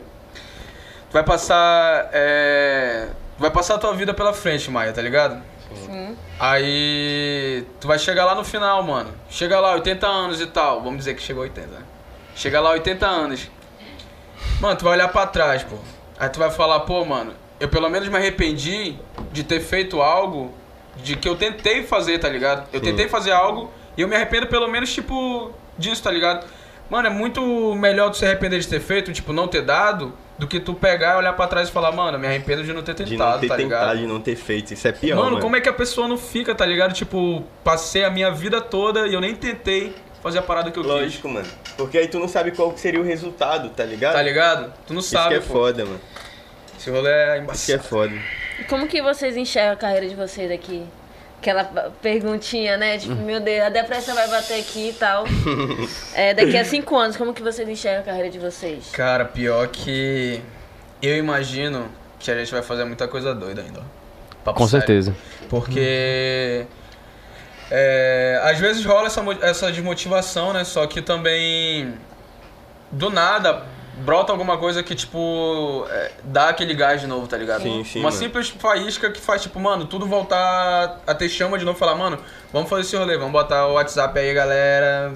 tu 1.09 1.13
vai 1.13 1.25
passar. 1.25 2.11
É, 2.13 3.09
tu 3.37 3.41
vai 3.41 3.51
passar 3.51 3.75
a 3.77 3.79
tua 3.79 3.95
vida 3.95 4.15
pela 4.15 4.33
frente, 4.33 4.71
Maia, 4.71 4.93
tá 4.93 5.03
ligado? 5.03 5.43
Sim. 5.75 6.17
Aí 6.39 7.67
tu 7.81 7.89
vai 7.89 7.99
chegar 7.99 8.25
lá 8.25 8.35
no 8.35 8.45
final, 8.45 8.83
mano. 8.83 9.13
Chega 9.31 9.59
lá, 9.59 9.73
80 9.75 10.07
anos 10.07 10.41
e 10.41 10.47
tal. 10.47 10.83
Vamos 10.83 10.99
dizer 10.99 11.15
que 11.15 11.23
chegou 11.23 11.43
a 11.43 11.47
80, 11.47 11.67
né? 11.69 11.83
Chega 12.35 12.61
lá, 12.61 12.71
80 12.71 13.07
anos. 13.07 13.51
Mano, 14.61 14.77
tu 14.77 14.85
vai 14.85 14.95
olhar 14.95 15.09
pra 15.09 15.27
trás, 15.27 15.63
pô. 15.63 15.77
Aí 16.19 16.29
tu 16.29 16.39
vai 16.39 16.51
falar, 16.51 16.81
pô, 16.81 17.05
mano, 17.05 17.33
eu 17.59 17.69
pelo 17.69 17.89
menos 17.89 18.09
me 18.09 18.17
arrependi 18.17 18.97
de 19.33 19.43
ter 19.45 19.61
feito 19.61 20.01
algo 20.01 20.53
de 21.03 21.17
que 21.17 21.29
eu 21.29 21.37
tentei 21.37 21.83
fazer, 21.83 22.19
tá 22.19 22.29
ligado? 22.29 22.69
Eu 22.73 22.81
Sim. 22.81 22.87
tentei 22.87 23.09
fazer 23.09 23.33
algo 23.33 23.71
e 23.97 24.03
eu 24.03 24.09
me 24.09 24.15
arrependo 24.17 24.47
pelo 24.47 24.69
menos, 24.69 24.93
tipo, 24.93 25.51
disso, 25.79 26.03
tá 26.03 26.11
ligado? 26.11 26.47
Mano, 26.91 27.07
é 27.09 27.11
muito 27.11 27.75
melhor 27.75 28.11
tu 28.11 28.19
se 28.19 28.25
arrepender 28.27 28.61
de 28.61 28.69
ter 28.69 28.81
feito, 28.81 29.13
tipo, 29.13 29.33
não 29.33 29.49
ter 29.49 29.63
dado, 29.63 30.13
do 30.39 30.47
que 30.47 30.61
tu 30.61 30.75
pegar 30.75 31.15
e 31.15 31.17
olhar 31.19 31.33
pra 31.35 31.47
trás 31.47 31.69
e 31.69 31.73
falar, 31.73 31.93
mano, 31.93 32.19
me 32.19 32.27
arrependo 32.27 32.63
de 32.65 32.73
não 32.73 32.83
ter 32.83 32.95
tentado, 32.95 33.11
De 33.11 33.17
não 33.17 33.39
ter 33.39 33.49
tá 33.49 33.57
ligado? 33.57 33.81
tentado, 33.81 33.99
de 34.01 34.07
não 34.07 34.21
ter 34.21 34.37
feito. 34.37 34.75
Isso 34.75 34.87
é 34.89 34.93
pior, 34.93 35.17
mano, 35.17 35.31
mano. 35.33 35.43
como 35.43 35.57
é 35.57 35.61
que 35.61 35.69
a 35.69 35.73
pessoa 35.73 36.07
não 36.09 36.19
fica, 36.19 36.55
tá 36.55 36.67
ligado? 36.67 36.93
Tipo, 36.93 37.45
passei 37.65 38.05
a 38.05 38.11
minha 38.11 38.31
vida 38.31 38.61
toda 38.61 39.07
e 39.07 39.15
eu 39.15 39.21
nem 39.21 39.35
tentei 39.35 39.95
fazer 40.23 40.39
a 40.39 40.43
parada 40.43 40.71
que 40.71 40.79
eu 40.79 40.83
Lógico, 40.83 41.29
mano. 41.29 41.47
Porque 41.77 41.99
aí 41.99 42.09
tu 42.09 42.19
não 42.19 42.29
sabe 42.29 42.51
qual 42.53 42.77
seria 42.77 43.01
o 43.01 43.05
resultado, 43.05 43.69
tá 43.71 43.83
quis. 43.83 43.93
ligado? 43.93 44.13
Tá 44.15 44.23
ligado? 44.23 44.73
Tu 44.87 44.93
não 44.95 45.01
Isso 45.01 45.11
sabe, 45.11 45.29
que 45.31 45.35
é 45.35 45.41
pô. 45.41 45.53
foda, 45.53 45.85
mano. 45.85 46.01
Esse 46.79 46.91
rolê 46.91 47.11
é 47.11 47.13
Isso 47.53 47.67
que 47.67 47.73
é 47.73 47.75
embaçado. 47.77 47.83
foda. 47.83 48.15
E 48.61 48.65
Como 48.65 48.87
que 48.87 49.01
vocês 49.03 49.37
enxergam 49.37 49.73
a 49.73 49.77
carreira 49.77 50.09
de 50.09 50.15
vocês 50.15 50.51
aqui? 50.51 50.85
Aquela 51.41 51.65
perguntinha, 52.01 52.77
né? 52.77 52.99
Tipo, 52.99 53.15
Hum. 53.15 53.25
meu 53.25 53.41
Deus, 53.41 53.65
a 53.65 53.69
depressão 53.69 54.15
vai 54.15 54.29
bater 54.29 54.61
aqui 54.61 54.91
e 54.91 54.93
tal. 54.93 55.25
É, 56.15 56.33
daqui 56.35 56.57
a 56.57 56.65
cinco 56.65 56.97
anos, 56.97 57.17
como 57.17 57.33
que 57.35 57.43
vocês 57.43 57.69
enxergam 57.69 58.03
a 58.03 58.05
carreira 58.05 58.31
de 58.31 58.39
vocês? 58.39 58.91
Cara, 58.93 59.25
pior 59.25 59.67
que 59.69 60.41
eu 61.03 61.17
imagino 61.17 61.89
que 62.21 62.31
a 62.31 62.39
gente 62.39 62.53
vai 62.53 62.63
fazer 62.63 62.85
muita 62.85 63.09
coisa 63.09 63.35
doida 63.35 63.63
ainda. 63.63 63.81
ó. 63.81 63.83
Papo 64.45 64.59
Com 64.59 64.69
sério. 64.69 64.87
certeza. 64.87 65.17
Porque 65.49 66.65
é, 67.75 68.39
às 68.45 68.59
vezes 68.59 68.85
rola 68.85 69.07
essa, 69.07 69.25
essa 69.41 69.73
desmotivação, 69.73 70.53
né? 70.53 70.63
Só 70.63 70.87
que 70.87 71.01
também 71.01 71.95
do 72.91 73.09
nada 73.09 73.63
brota 74.05 74.31
alguma 74.31 74.59
coisa 74.59 74.83
que, 74.83 74.95
tipo, 74.95 75.87
é, 75.89 76.11
dá 76.25 76.51
aquele 76.51 76.75
gás 76.75 77.01
de 77.01 77.07
novo, 77.07 77.27
tá 77.27 77.39
ligado? 77.39 77.63
Sim, 77.63 77.83
sim, 77.83 78.01
Uma 78.01 78.11
mano. 78.11 78.23
simples 78.23 78.51
faísca 78.51 79.11
que 79.11 79.21
faz, 79.21 79.41
tipo, 79.41 79.59
mano, 79.59 79.87
tudo 79.87 80.07
voltar 80.07 81.01
a 81.07 81.15
ter 81.15 81.31
chama 81.31 81.59
de 81.59 81.65
novo 81.65 81.79
falar, 81.79 81.95
mano, 81.95 82.19
vamos 82.53 82.69
fazer 82.69 82.83
esse 82.83 82.95
rolê, 82.95 83.17
vamos 83.17 83.33
botar 83.33 83.67
o 83.69 83.75
WhatsApp 83.75 84.19
aí, 84.19 84.35
galera. 84.35 85.15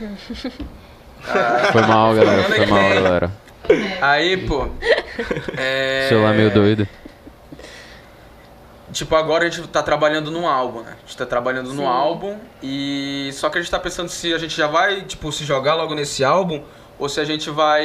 Foi 1.72 1.82
mal, 1.82 2.12
galera. 2.14 2.42
Foi 2.42 2.66
mal, 2.66 2.90
galera. 2.90 3.32
Aí, 4.00 4.36
pô. 4.36 4.68
É... 5.56 6.06
Celular 6.08 6.34
meio 6.34 6.50
doido. 6.50 6.88
Tipo, 8.92 9.14
agora 9.16 9.46
a 9.46 9.48
gente 9.50 9.66
tá 9.68 9.82
trabalhando 9.82 10.30
num 10.30 10.46
álbum, 10.48 10.80
né? 10.80 10.92
A 10.96 11.06
gente 11.06 11.16
tá 11.16 11.26
trabalhando 11.26 11.70
Sim. 11.70 11.76
no 11.76 11.86
álbum 11.86 12.36
e. 12.62 13.30
Só 13.34 13.50
que 13.50 13.58
a 13.58 13.60
gente 13.60 13.70
tá 13.70 13.78
pensando 13.78 14.08
se 14.08 14.32
a 14.32 14.38
gente 14.38 14.56
já 14.56 14.66
vai, 14.66 15.02
tipo, 15.02 15.30
se 15.30 15.44
jogar 15.44 15.74
logo 15.74 15.94
nesse 15.94 16.24
álbum 16.24 16.62
ou 16.98 17.08
se 17.08 17.20
a 17.20 17.24
gente 17.24 17.50
vai. 17.50 17.84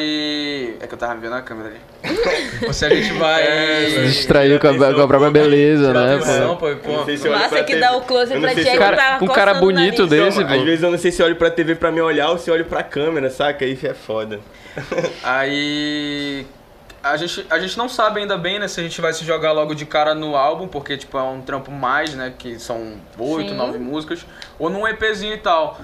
É 0.80 0.88
que 0.88 0.94
eu 0.94 0.98
tava 0.98 1.14
me 1.16 1.22
vendo 1.22 1.32
na 1.32 1.42
câmera 1.42 1.70
ali. 1.70 1.80
ou 2.66 2.72
se 2.74 2.86
a 2.86 2.90
gente 2.90 3.12
vai. 3.14 3.44
É, 3.44 3.90
Se 3.90 4.02
distraiu 4.08 4.60
com 4.60 4.68
a, 4.70 4.94
com 4.94 5.02
a 5.02 5.08
própria 5.08 5.30
beleza, 5.30 5.94
né? 5.94 6.16
atenção, 6.16 6.56
pô? 6.56 6.68
pô, 6.76 7.04
pô. 7.06 7.18
Se 7.18 7.28
Massa 7.30 7.58
que 7.58 7.64
TV. 7.74 7.80
dá 7.80 7.98
o 7.98 8.02
close 8.02 8.40
pra 8.40 8.56
ti 8.56 8.64
se 8.64 8.68
eu- 8.70 8.74
que 8.74 8.80
tá 8.80 9.20
um 9.22 9.28
cara 9.28 9.54
bonito 9.56 10.04
nariz. 10.06 10.10
desse, 10.10 10.38
Então, 10.40 10.48
pô. 10.48 10.60
às 10.60 10.64
vezes 10.64 10.84
eu 10.84 10.92
não 10.92 10.98
sei 10.98 11.12
se 11.12 11.22
olho 11.22 11.36
pra 11.36 11.52
TV 11.52 11.76
pra 11.76 11.92
me 11.92 12.02
olhar 12.02 12.30
ou 12.30 12.38
se 12.38 12.50
olho 12.50 12.66
pra 12.66 12.82
câmera, 12.82 13.30
saca? 13.30 13.66
Isso 13.66 13.86
é 13.86 13.94
foda. 13.94 14.40
Aí. 15.22 16.46
A 17.04 17.18
gente, 17.18 17.46
a 17.50 17.60
gente 17.60 17.78
não 17.78 17.90
sabe 17.90 18.22
ainda 18.22 18.38
bem, 18.38 18.60
né, 18.60 18.68
se 18.68 18.80
a 18.80 18.84
gente 18.84 19.02
vai 19.02 19.12
se 19.12 19.26
jogar 19.26 19.52
logo 19.52 19.76
de 19.76 19.86
cara 19.86 20.16
no 20.16 20.38
álbum, 20.38 20.70
porque, 20.70 20.98
tipo, 20.98 21.18
é 21.18 21.22
um 21.22 21.42
trampo 21.42 21.70
mais, 21.70 22.14
né, 22.16 22.34
que 22.38 22.58
são 22.58 22.98
oito, 23.20 23.54
nove 23.54 23.78
músicas, 23.78 24.26
ou 24.58 24.70
num 24.70 24.88
EPzinho 24.88 25.34
e 25.34 25.38
tal. 25.38 25.80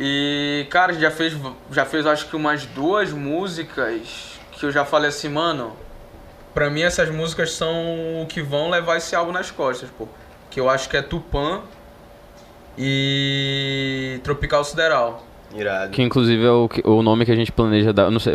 E, 0.00 0.66
cara, 0.70 0.94
já 0.94 1.10
fez, 1.10 1.34
já 1.70 1.84
fez 1.84 2.06
acho 2.06 2.28
que 2.28 2.34
umas 2.34 2.64
duas 2.64 3.10
músicas 3.12 4.40
que 4.52 4.64
eu 4.64 4.72
já 4.72 4.84
falei 4.84 5.10
assim, 5.10 5.28
mano, 5.28 5.76
pra 6.54 6.70
mim 6.70 6.82
essas 6.82 7.10
músicas 7.10 7.52
são 7.52 8.22
o 8.22 8.26
que 8.26 8.40
vão 8.40 8.70
levar 8.70 8.96
esse 8.96 9.14
álbum 9.14 9.32
nas 9.32 9.50
costas, 9.50 9.90
pô. 9.90 10.08
Que 10.50 10.60
eu 10.60 10.70
acho 10.70 10.88
que 10.88 10.96
é 10.96 11.02
Tupã 11.02 11.60
e 12.78 14.20
Tropical 14.22 14.64
Sideral. 14.64 15.22
Irado. 15.54 15.90
Que 15.90 16.02
inclusive 16.02 16.44
é 16.44 16.50
o, 16.50 16.68
que- 16.68 16.82
o 16.88 17.02
nome 17.02 17.24
que 17.24 17.32
a 17.32 17.36
gente 17.36 17.52
planeja 17.52 17.92
dar. 17.92 18.10
Não 18.10 18.18
sei, 18.18 18.34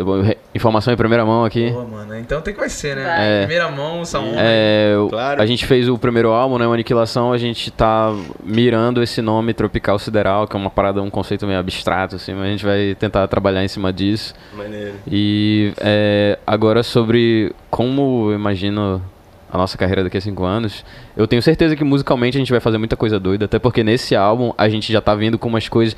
informação 0.54 0.92
em 0.92 0.96
primeira 0.96 1.24
mão 1.26 1.44
aqui. 1.44 1.70
Pô, 1.72 1.84
mano, 1.84 2.16
então 2.16 2.40
tem 2.40 2.54
que 2.54 2.60
vai 2.60 2.68
ser, 2.68 2.96
né? 2.96 3.16
É. 3.18 3.38
Primeira 3.40 3.70
mão, 3.70 4.04
são 4.04 4.24
É, 4.36 4.94
o- 4.98 5.08
Claro. 5.08 5.42
A 5.42 5.46
gente 5.46 5.66
fez 5.66 5.88
o 5.88 5.98
primeiro 5.98 6.30
álbum, 6.30 6.58
né? 6.58 6.66
O 6.66 6.72
Aniquilação, 6.72 7.32
a 7.32 7.38
gente 7.38 7.70
tá 7.70 8.14
mirando 8.44 9.02
esse 9.02 9.20
nome 9.20 9.52
Tropical 9.52 9.98
Sideral, 9.98 10.46
que 10.46 10.56
é 10.56 10.58
uma 10.60 10.70
parada, 10.70 11.02
um 11.02 11.10
conceito 11.10 11.46
meio 11.46 11.58
abstrato, 11.58 12.16
assim, 12.16 12.34
mas 12.34 12.44
a 12.44 12.50
gente 12.50 12.64
vai 12.64 12.94
tentar 12.98 13.26
trabalhar 13.28 13.64
em 13.64 13.68
cima 13.68 13.92
disso. 13.92 14.34
Maneiro. 14.56 14.94
E 15.10 15.72
é, 15.80 16.38
agora 16.46 16.82
sobre 16.82 17.52
como 17.70 18.30
eu 18.30 18.34
imagino 18.36 19.02
a 19.50 19.56
nossa 19.56 19.78
carreira 19.78 20.04
daqui 20.04 20.18
a 20.18 20.20
cinco 20.20 20.44
anos, 20.44 20.84
eu 21.16 21.26
tenho 21.26 21.40
certeza 21.42 21.74
que 21.74 21.82
musicalmente 21.82 22.36
a 22.36 22.40
gente 22.40 22.50
vai 22.50 22.60
fazer 22.60 22.76
muita 22.78 22.96
coisa 22.96 23.18
doida, 23.18 23.46
até 23.46 23.58
porque 23.58 23.82
nesse 23.82 24.14
álbum 24.14 24.52
a 24.58 24.68
gente 24.68 24.92
já 24.92 25.00
tá 25.00 25.14
vindo 25.14 25.38
com 25.38 25.48
umas 25.48 25.68
coisas. 25.68 25.96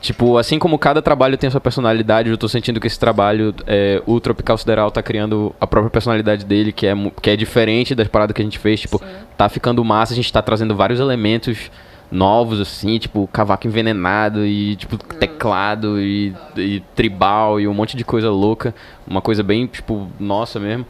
Tipo, 0.00 0.38
assim 0.38 0.58
como 0.58 0.78
cada 0.78 1.00
trabalho 1.00 1.36
tem 1.36 1.48
a 1.48 1.50
sua 1.50 1.60
personalidade, 1.60 2.28
eu 2.28 2.38
tô 2.38 2.48
sentindo 2.48 2.80
que 2.80 2.86
esse 2.86 2.98
trabalho, 2.98 3.54
é, 3.66 4.02
o 4.06 4.20
Tropical 4.20 4.56
Sideral 4.56 4.90
tá 4.90 5.02
criando 5.02 5.54
a 5.60 5.66
própria 5.66 5.90
personalidade 5.90 6.44
dele, 6.44 6.70
que 6.70 6.86
é, 6.86 6.94
que 7.20 7.30
é 7.30 7.36
diferente 7.36 7.94
das 7.94 8.06
paradas 8.06 8.34
que 8.34 8.42
a 8.42 8.44
gente 8.44 8.58
fez. 8.58 8.80
Tipo, 8.80 9.00
tá 9.36 9.48
ficando 9.48 9.84
massa, 9.84 10.12
a 10.12 10.16
gente 10.16 10.32
tá 10.32 10.42
trazendo 10.42 10.76
vários 10.76 11.00
elementos 11.00 11.70
novos, 12.10 12.60
assim, 12.60 12.98
tipo, 12.98 13.28
cavaco 13.32 13.66
envenenado 13.66 14.46
e, 14.46 14.76
tipo, 14.76 14.96
teclado 14.96 16.00
e, 16.00 16.32
e 16.56 16.80
tribal 16.94 17.60
e 17.60 17.66
um 17.66 17.74
monte 17.74 17.96
de 17.96 18.04
coisa 18.04 18.30
louca. 18.30 18.74
Uma 19.06 19.20
coisa 19.20 19.42
bem, 19.42 19.66
tipo, 19.66 20.08
nossa 20.20 20.60
mesmo. 20.60 20.86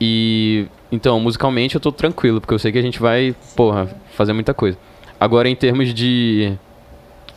E, 0.00 0.66
então, 0.90 1.18
musicalmente 1.20 1.74
eu 1.74 1.80
tô 1.80 1.92
tranquilo, 1.92 2.40
porque 2.40 2.54
eu 2.54 2.58
sei 2.58 2.72
que 2.72 2.78
a 2.78 2.82
gente 2.82 3.00
vai, 3.00 3.34
porra, 3.56 3.88
fazer 4.14 4.32
muita 4.32 4.54
coisa. 4.54 4.78
Agora, 5.18 5.48
em 5.48 5.56
termos 5.56 5.92
de, 5.92 6.52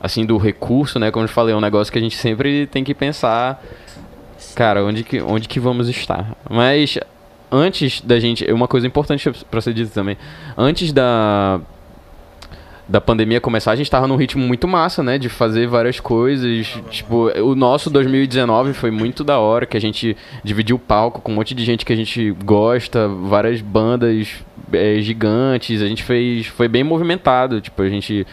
assim, 0.08 0.26
do 0.26 0.38
recurso, 0.38 0.97
né, 0.99 1.12
como 1.12 1.26
eu 1.26 1.30
falei, 1.30 1.53
é 1.53 1.58
um 1.58 1.62
negócio 1.62 1.91
que 1.91 1.99
a 1.99 2.01
gente 2.01 2.18
sempre 2.18 2.66
tem 2.68 2.84
que 2.84 2.93
pensar, 2.93 3.64
cara, 4.55 4.84
onde 4.84 5.03
que, 5.03 5.22
onde 5.22 5.47
que 5.47 5.60
vamos 5.60 5.88
estar. 5.88 6.36
Mas, 6.49 6.97
antes 7.51 8.01
da 8.01 8.20
gente, 8.20 8.43
uma 8.51 8.68
coisa 8.68 8.88
importante 8.88 9.30
pra 9.51 9.62
ser 9.62 9.74
dito 9.74 9.91
também, 9.93 10.18
antes 10.58 10.91
da 10.91 11.62
da 12.88 13.01
pandemia 13.01 13.41
começar, 13.41 13.72
a 13.72 13.76
gente 13.76 13.91
tava 13.91 14.08
num 14.08 14.16
ritmo 14.16 14.45
muito 14.45 14.68
massa, 14.68 15.03
né? 15.03 15.18
De 15.18 15.28
fazer 15.28 15.68
várias 15.68 15.99
coisas. 15.99 16.68
Tipo, 16.89 17.30
o 17.41 17.53
nosso 17.53 17.89
2019 17.89 18.74
foi 18.74 18.91
muito 18.91 19.24
da 19.24 19.39
hora, 19.39 19.66
que 19.66 19.76
a 19.76 19.82
gente 19.82 20.16
dividiu 20.43 20.78
o 20.78 20.80
palco 20.80 21.22
com 21.22 21.32
um 21.32 21.36
monte 21.36 21.53
de 21.53 21.66
gente 21.66 21.86
que 21.86 21.91
a 21.91 21.95
gente 21.95 22.32
gosta, 22.45 23.08
várias 23.08 23.60
bandas 23.60 24.30
é, 24.72 24.99
gigantes. 25.01 25.82
A 25.82 25.88
gente 25.88 26.03
fez. 26.03 26.47
Foi 26.47 26.68
bem 26.68 26.84
movimentado. 26.84 27.60
Tipo, 27.60 27.82
a 27.82 27.89
gente. 27.89 28.26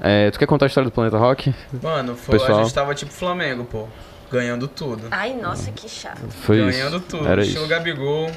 É, 0.00 0.30
tu 0.30 0.38
quer 0.38 0.46
contar 0.46 0.66
a 0.66 0.68
história 0.68 0.88
do 0.88 0.92
Planeta 0.92 1.18
Rock? 1.18 1.54
Mano, 1.82 2.16
foi, 2.16 2.38
Pessoal. 2.38 2.60
a 2.60 2.62
gente 2.62 2.74
tava 2.74 2.94
tipo 2.94 3.12
Flamengo, 3.12 3.64
pô. 3.64 3.86
Ganhando 4.30 4.68
tudo. 4.68 5.08
Ai, 5.10 5.32
nossa, 5.34 5.70
que 5.72 5.88
chato. 5.88 6.20
Foi 6.42 6.58
Ganhando 6.58 6.98
isso. 6.98 7.06
tudo. 7.08 7.26
Era 7.26 7.40
Estilo 7.42 7.60
isso. 7.62 7.70
Gabigol, 7.70 8.30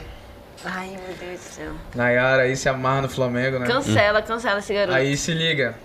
Ai, 0.63 0.89
meu 0.89 1.15
Deus 1.19 1.39
do 1.39 1.43
céu. 1.43 1.71
Nayara 1.95 2.43
aí 2.43 2.55
se 2.55 2.69
amarra 2.69 3.01
no 3.01 3.09
Flamengo, 3.09 3.59
né? 3.59 3.65
Cancela, 3.67 4.21
cancela 4.21 4.59
esse 4.59 4.73
garoto. 4.73 4.95
Aí 4.97 5.17
se 5.17 5.33
liga. 5.33 5.75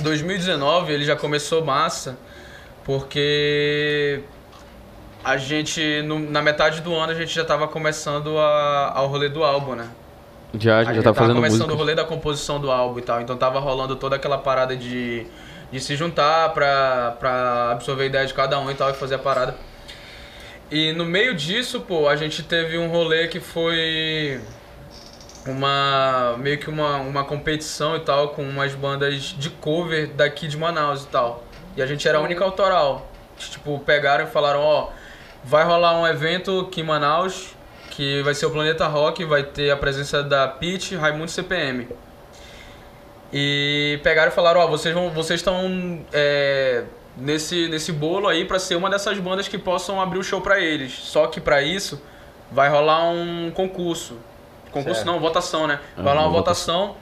2019 0.00 0.92
ele 0.92 1.04
já 1.04 1.14
começou 1.14 1.64
massa, 1.64 2.16
porque 2.84 4.20
a 5.22 5.36
gente, 5.36 6.02
no- 6.02 6.18
na 6.18 6.42
metade 6.42 6.80
do 6.80 6.94
ano, 6.94 7.12
a 7.12 7.14
gente 7.14 7.32
já 7.34 7.44
tava 7.44 7.68
começando 7.68 8.38
a, 8.38 8.92
ao 8.94 9.06
rolê 9.06 9.28
do 9.28 9.44
álbum, 9.44 9.74
né? 9.74 9.88
Já, 10.58 10.78
a 10.78 10.84
já 10.84 10.94
tá 10.94 11.02
tava 11.02 11.16
fazendo 11.16 11.36
começando 11.36 11.58
música. 11.58 11.74
o 11.74 11.76
rolê 11.76 11.94
da 11.94 12.04
composição 12.04 12.60
do 12.60 12.70
álbum 12.70 12.98
e 12.98 13.02
tal. 13.02 13.20
Então 13.20 13.36
tava 13.36 13.58
rolando 13.58 13.96
toda 13.96 14.16
aquela 14.16 14.38
parada 14.38 14.76
de, 14.76 15.26
de 15.70 15.80
se 15.80 15.96
juntar 15.96 16.52
pra, 16.52 17.16
pra 17.18 17.72
absorver 17.72 18.04
a 18.04 18.06
ideia 18.06 18.26
de 18.26 18.34
cada 18.34 18.58
um 18.58 18.70
e 18.70 18.74
tal 18.74 18.90
e 18.90 18.94
fazer 18.94 19.16
a 19.16 19.18
parada. 19.18 19.56
E 20.70 20.92
no 20.92 21.04
meio 21.04 21.34
disso, 21.34 21.80
pô, 21.80 22.08
a 22.08 22.16
gente 22.16 22.42
teve 22.42 22.78
um 22.78 22.88
rolê 22.88 23.28
que 23.28 23.40
foi 23.40 24.40
uma 25.46 26.36
meio 26.38 26.58
que 26.58 26.70
uma, 26.70 26.96
uma 26.96 27.24
competição 27.24 27.96
e 27.96 28.00
tal 28.00 28.30
com 28.30 28.42
umas 28.42 28.74
bandas 28.74 29.34
de 29.38 29.50
cover 29.50 30.08
daqui 30.08 30.48
de 30.48 30.56
Manaus 30.56 31.04
e 31.04 31.08
tal. 31.08 31.44
E 31.76 31.82
a 31.82 31.86
gente 31.86 32.06
era 32.08 32.18
a 32.18 32.20
única 32.20 32.44
autoral. 32.44 33.10
Tipo, 33.36 33.78
pegaram 33.80 34.24
e 34.24 34.28
falaram, 34.28 34.60
ó, 34.60 34.90
vai 35.42 35.64
rolar 35.64 36.00
um 36.00 36.06
evento 36.06 36.60
aqui 36.60 36.80
em 36.80 36.84
Manaus 36.84 37.54
que 37.96 38.22
vai 38.22 38.34
ser 38.34 38.46
o 38.46 38.50
Planeta 38.50 38.86
Rock, 38.86 39.24
vai 39.24 39.42
ter 39.44 39.70
a 39.70 39.76
presença 39.76 40.22
da 40.22 40.48
Pitch, 40.48 40.92
Raimundo 40.92 41.30
CPM. 41.30 41.88
E 43.32 43.98
pegaram 44.02 44.30
e 44.30 44.34
falaram, 44.34 44.60
ó, 44.60 44.66
vocês 44.66 44.94
vão, 44.94 45.10
vocês 45.10 45.40
estão 45.40 46.04
é, 46.12 46.84
nesse 47.16 47.68
nesse 47.68 47.92
bolo 47.92 48.28
aí 48.28 48.44
pra 48.44 48.58
ser 48.58 48.76
uma 48.76 48.88
dessas 48.90 49.18
bandas 49.18 49.48
que 49.48 49.58
possam 49.58 50.00
abrir 50.00 50.18
o 50.18 50.22
show 50.24 50.40
pra 50.40 50.60
eles. 50.60 50.92
Só 50.92 51.26
que 51.26 51.40
pra 51.40 51.62
isso 51.62 52.00
vai 52.50 52.68
rolar 52.68 53.08
um 53.08 53.50
concurso. 53.52 54.18
Concurso 54.70 55.00
Certo. 55.00 55.06
não, 55.06 55.20
votação, 55.20 55.66
né? 55.66 55.80
Vai 55.96 56.06
Ah, 56.06 56.08
rolar 56.10 56.22
uma 56.22 56.28
uma 56.28 56.38
votação. 56.38 56.96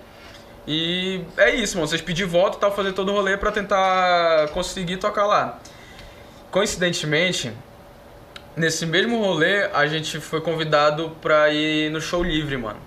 E 0.67 1.23
é 1.37 1.55
isso, 1.55 1.77
mano. 1.77 1.89
Vocês 1.89 2.01
pedir 2.01 2.25
voto 2.25 2.57
e 2.57 2.61
tal, 2.61 2.71
fazer 2.75 2.93
todo 2.93 3.11
o 3.11 3.15
rolê 3.15 3.37
pra 3.37 3.51
tentar 3.51 4.49
conseguir 4.53 4.99
tocar 4.99 5.27
lá. 5.27 5.59
Coincidentemente, 6.51 7.53
nesse 8.57 8.87
mesmo 8.87 9.21
rolê, 9.23 9.65
a 9.73 9.87
gente 9.87 10.21
foi 10.21 10.41
convidado 10.41 11.17
pra 11.21 11.51
ir 11.51 11.91
no 11.91 12.01
show 12.01 12.23
livre, 12.23 12.57
mano. 12.57 12.79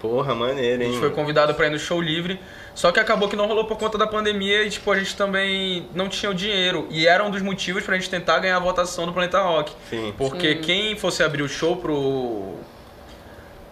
Porra, 0.00 0.34
maneiro, 0.34 0.82
A 0.82 0.84
hein? 0.84 0.90
gente 0.92 1.00
foi 1.00 1.10
convidado 1.10 1.54
pra 1.54 1.66
ir 1.68 1.70
no 1.70 1.78
show 1.78 2.00
livre, 2.00 2.40
só 2.74 2.90
que 2.90 2.98
acabou 2.98 3.28
que 3.28 3.36
não 3.36 3.46
rolou 3.46 3.66
por 3.66 3.78
conta 3.78 3.96
da 3.96 4.06
pandemia 4.06 4.64
e, 4.64 4.70
tipo, 4.70 4.90
a 4.90 4.98
gente 4.98 5.16
também 5.16 5.86
não 5.94 6.08
tinha 6.08 6.30
o 6.30 6.34
dinheiro. 6.34 6.88
E 6.90 7.06
era 7.06 7.22
um 7.22 7.30
dos 7.30 7.40
motivos 7.40 7.84
pra 7.84 7.94
gente 7.94 8.10
tentar 8.10 8.40
ganhar 8.40 8.56
a 8.56 8.60
votação 8.60 9.06
do 9.06 9.12
Planeta 9.12 9.40
Rock. 9.40 9.72
Sim. 9.88 10.12
Porque 10.18 10.56
quem 10.56 10.96
fosse 10.96 11.22
abrir 11.22 11.42
o 11.42 11.48
show 11.48 11.76
pro, 11.76 12.54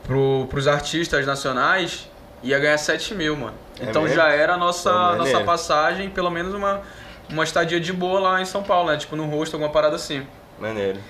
pro, 0.05 0.46
pros 0.48 0.68
artistas 0.68 1.26
nacionais 1.26 2.09
ia 2.44 2.59
ganhar 2.61 2.78
7 2.78 3.14
mil, 3.14 3.36
mano. 3.36 3.55
É 3.80 3.84
então 3.86 4.03
mesmo? 4.03 4.16
já 4.16 4.28
era 4.28 4.55
a 4.55 4.57
nossa, 4.57 4.92
maneiro. 4.92 5.18
nossa 5.32 5.44
passagem, 5.44 6.11
pelo 6.11 6.30
menos 6.30 6.55
uma, 6.55 6.80
uma 7.28 7.42
estadia 7.42 7.80
de 7.80 7.92
boa 7.92 8.20
lá 8.20 8.40
em 8.40 8.44
São 8.44 8.62
Paulo, 8.62 8.90
né? 8.90 8.96
Tipo, 8.96 9.16
no 9.16 9.26
rosto, 9.26 9.55
alguma 9.55 9.72
parada 9.72 9.96
assim. 9.96 10.24
Maneiro. 10.61 11.01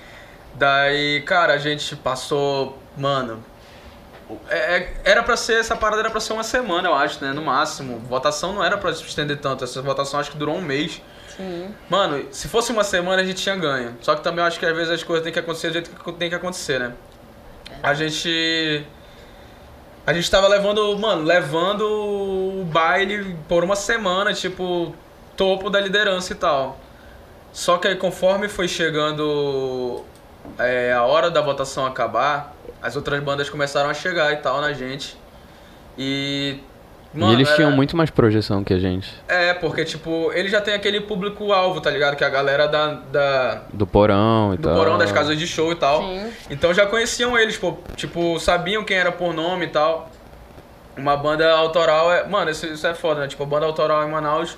Daí, 0.55 1.21
cara, 1.21 1.53
a 1.53 1.57
gente 1.57 1.95
passou, 1.95 2.77
mano. 2.97 3.43
é- 4.49 4.77
é- 4.77 4.93
era 5.03 5.23
pra 5.23 5.35
ser, 5.35 5.59
essa 5.59 5.75
parada 5.75 6.01
era 6.03 6.09
pra 6.09 6.21
ser 6.21 6.31
uma 6.31 6.43
semana, 6.43 6.87
eu 6.87 6.95
acho, 6.95 7.21
né? 7.23 7.33
No 7.33 7.41
máximo. 7.41 7.99
Votação 7.99 8.53
não 8.53 8.63
era 8.63 8.77
pra 8.77 8.93
se 8.93 9.03
estender 9.03 9.37
tanto. 9.37 9.63
Essa 9.65 9.81
votação 9.81 10.19
acho 10.21 10.31
que 10.31 10.37
durou 10.37 10.55
um 10.55 10.61
mês. 10.61 11.01
Sim. 11.35 11.73
Mano, 11.89 12.25
se 12.31 12.47
fosse 12.47 12.71
uma 12.71 12.83
semana 12.85 13.21
a 13.21 13.25
gente 13.25 13.41
tinha 13.43 13.55
ganho. 13.57 13.97
Só 14.01 14.15
que 14.15 14.21
também 14.21 14.39
eu 14.41 14.47
acho 14.47 14.57
que 14.57 14.65
às 14.65 14.73
vezes 14.73 14.89
as 14.93 15.03
coisas 15.03 15.23
têm 15.23 15.33
que 15.33 15.39
acontecer 15.39 15.67
do 15.67 15.73
jeito 15.73 15.89
que 15.89 16.11
tem 16.13 16.29
que 16.29 16.35
acontecer, 16.35 16.79
né? 16.79 16.93
A 17.83 17.93
gente. 17.93 18.85
A 20.07 20.13
gente 20.13 20.31
tava 20.31 20.47
levando, 20.47 20.97
mano, 20.97 21.23
levando 21.23 21.81
o 21.81 22.63
baile 22.71 23.35
por 23.49 23.63
uma 23.65 23.75
semana, 23.75 24.33
tipo, 24.33 24.95
topo 25.35 25.69
da 25.69 25.79
liderança 25.79 26.31
e 26.31 26.35
tal. 26.35 26.79
Só 27.51 27.77
que 27.77 27.87
aí 27.87 27.95
conforme 27.95 28.47
foi 28.47 28.67
chegando 28.67 30.03
é, 30.59 30.93
a 30.93 31.03
hora 31.03 31.29
da 31.29 31.41
votação 31.41 31.85
acabar, 31.85 32.53
as 32.81 32.95
outras 32.95 33.21
bandas 33.23 33.49
começaram 33.49 33.89
a 33.89 33.93
chegar 33.93 34.31
e 34.33 34.37
tal 34.37 34.61
na 34.61 34.73
gente. 34.73 35.17
E. 35.97 36.59
e 37.13 37.23
eles 37.33 37.47
era- 37.47 37.55
tinham 37.57 37.71
muito 37.71 37.95
mais 37.97 38.09
projeção 38.09 38.63
que 38.63 38.73
a 38.73 38.79
gente. 38.79 39.13
É, 39.27 39.53
porque, 39.53 39.83
tipo, 39.85 40.31
ele 40.33 40.49
já 40.49 40.61
tem 40.61 40.73
aquele 40.73 41.01
público-alvo, 41.01 41.81
tá 41.81 41.89
ligado? 41.89 42.15
Que 42.15 42.23
é 42.23 42.27
a 42.27 42.29
galera 42.29 42.67
da, 42.67 42.87
da, 43.11 43.61
Do 43.73 43.85
porão 43.85 44.53
e 44.53 44.57
do 44.57 44.63
tal. 44.69 44.77
porão 44.77 44.97
das 44.97 45.11
casas 45.11 45.37
de 45.37 45.45
show 45.45 45.71
e 45.71 45.75
tal. 45.75 46.01
Sim. 46.01 46.31
Então 46.49 46.73
já 46.73 46.85
conheciam 46.85 47.37
eles, 47.37 47.57
pô, 47.57 47.77
tipo, 47.95 48.39
sabiam 48.39 48.83
quem 48.83 48.97
era 48.97 49.11
por 49.11 49.33
nome 49.33 49.65
e 49.65 49.69
tal. 49.69 50.09
uma 50.97 51.15
banda 51.17 51.49
autoral 51.53 52.11
é. 52.11 52.27
Mano, 52.27 52.51
isso, 52.51 52.65
isso 52.65 52.85
é 52.87 52.93
foda, 52.93 53.21
né? 53.21 53.27
Tipo, 53.27 53.43
a 53.43 53.45
banda 53.45 53.65
autoral 53.65 54.05
em 54.07 54.11
Manaus, 54.11 54.57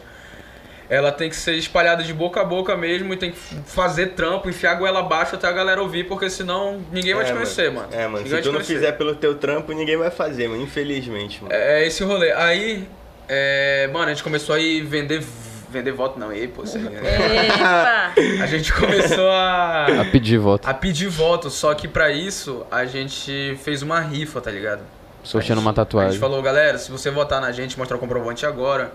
ela 0.89 1.11
tem 1.11 1.29
que 1.29 1.36
ser 1.36 1.53
espalhada 1.55 2.03
de 2.03 2.13
boca 2.13 2.41
a 2.41 2.43
boca 2.45 2.75
mesmo 2.75 3.13
e 3.13 3.17
tem 3.17 3.31
que 3.31 3.38
fazer 3.65 4.07
trampo, 4.07 4.49
enfiar 4.49 4.71
a 4.71 4.75
goela 4.75 4.99
abaixo 4.99 5.36
até 5.36 5.47
a 5.47 5.51
galera 5.51 5.81
ouvir, 5.81 6.05
porque 6.05 6.29
senão 6.29 6.81
ninguém 6.91 7.13
vai 7.13 7.23
É, 7.23 7.27
te 7.27 7.34
conhecer, 7.34 7.71
mano. 7.71 7.88
É, 7.91 8.07
mano, 8.07 8.23
Ninguém 8.23 8.38
se 8.38 8.43
tu 8.43 8.51
não 8.51 8.61
fizer 8.61 8.91
pelo 8.93 9.15
teu 9.15 9.36
trampo, 9.36 9.71
ninguém 9.73 9.97
vai 9.97 10.11
fazer, 10.11 10.47
mano. 10.47 10.61
Infelizmente, 10.61 11.41
mano. 11.43 11.53
É, 11.53 11.84
é 11.84 11.88
esse 11.88 12.03
rolê. 12.03 12.31
Aí, 12.34 12.88
é, 13.27 13.89
mano, 13.93 14.05
a 14.05 14.09
gente 14.09 14.23
começou 14.23 14.55
a 14.55 14.59
ir 14.59 14.81
vender. 14.81 15.23
Vender 15.69 15.91
voto 15.91 16.19
não, 16.19 16.31
ei, 16.31 16.47
pô, 16.47 16.61
né? 16.61 17.47
Epa! 17.47 18.13
A 18.43 18.45
gente 18.45 18.71
começou 18.71 19.27
a. 19.31 19.88
A 20.01 20.05
pedir 20.05 20.38
voto. 20.38 20.67
a 20.69 20.73
pedir 20.73 21.07
voto, 21.07 21.49
só 21.49 21.73
que 21.73 21.88
pra 21.88 22.11
isso 22.11 22.63
a 22.69 22.86
gente 22.86 23.57
fez 23.63 23.81
uma 23.81 23.99
rifa, 23.99 24.39
tá 24.39 24.51
ligado? 24.51 24.81
Sorteando 25.23 25.61
uma 25.61 25.71
A 25.71 25.73
tatuagem. 25.73 26.11
gente 26.11 26.19
falou, 26.19 26.41
galera, 26.43 26.77
se 26.77 26.91
você 26.91 27.09
votar 27.09 27.41
na 27.41 27.51
gente, 27.51 27.75
mostrar 27.79 27.97
o 27.97 27.99
comprovante 27.99 28.45
agora, 28.45 28.91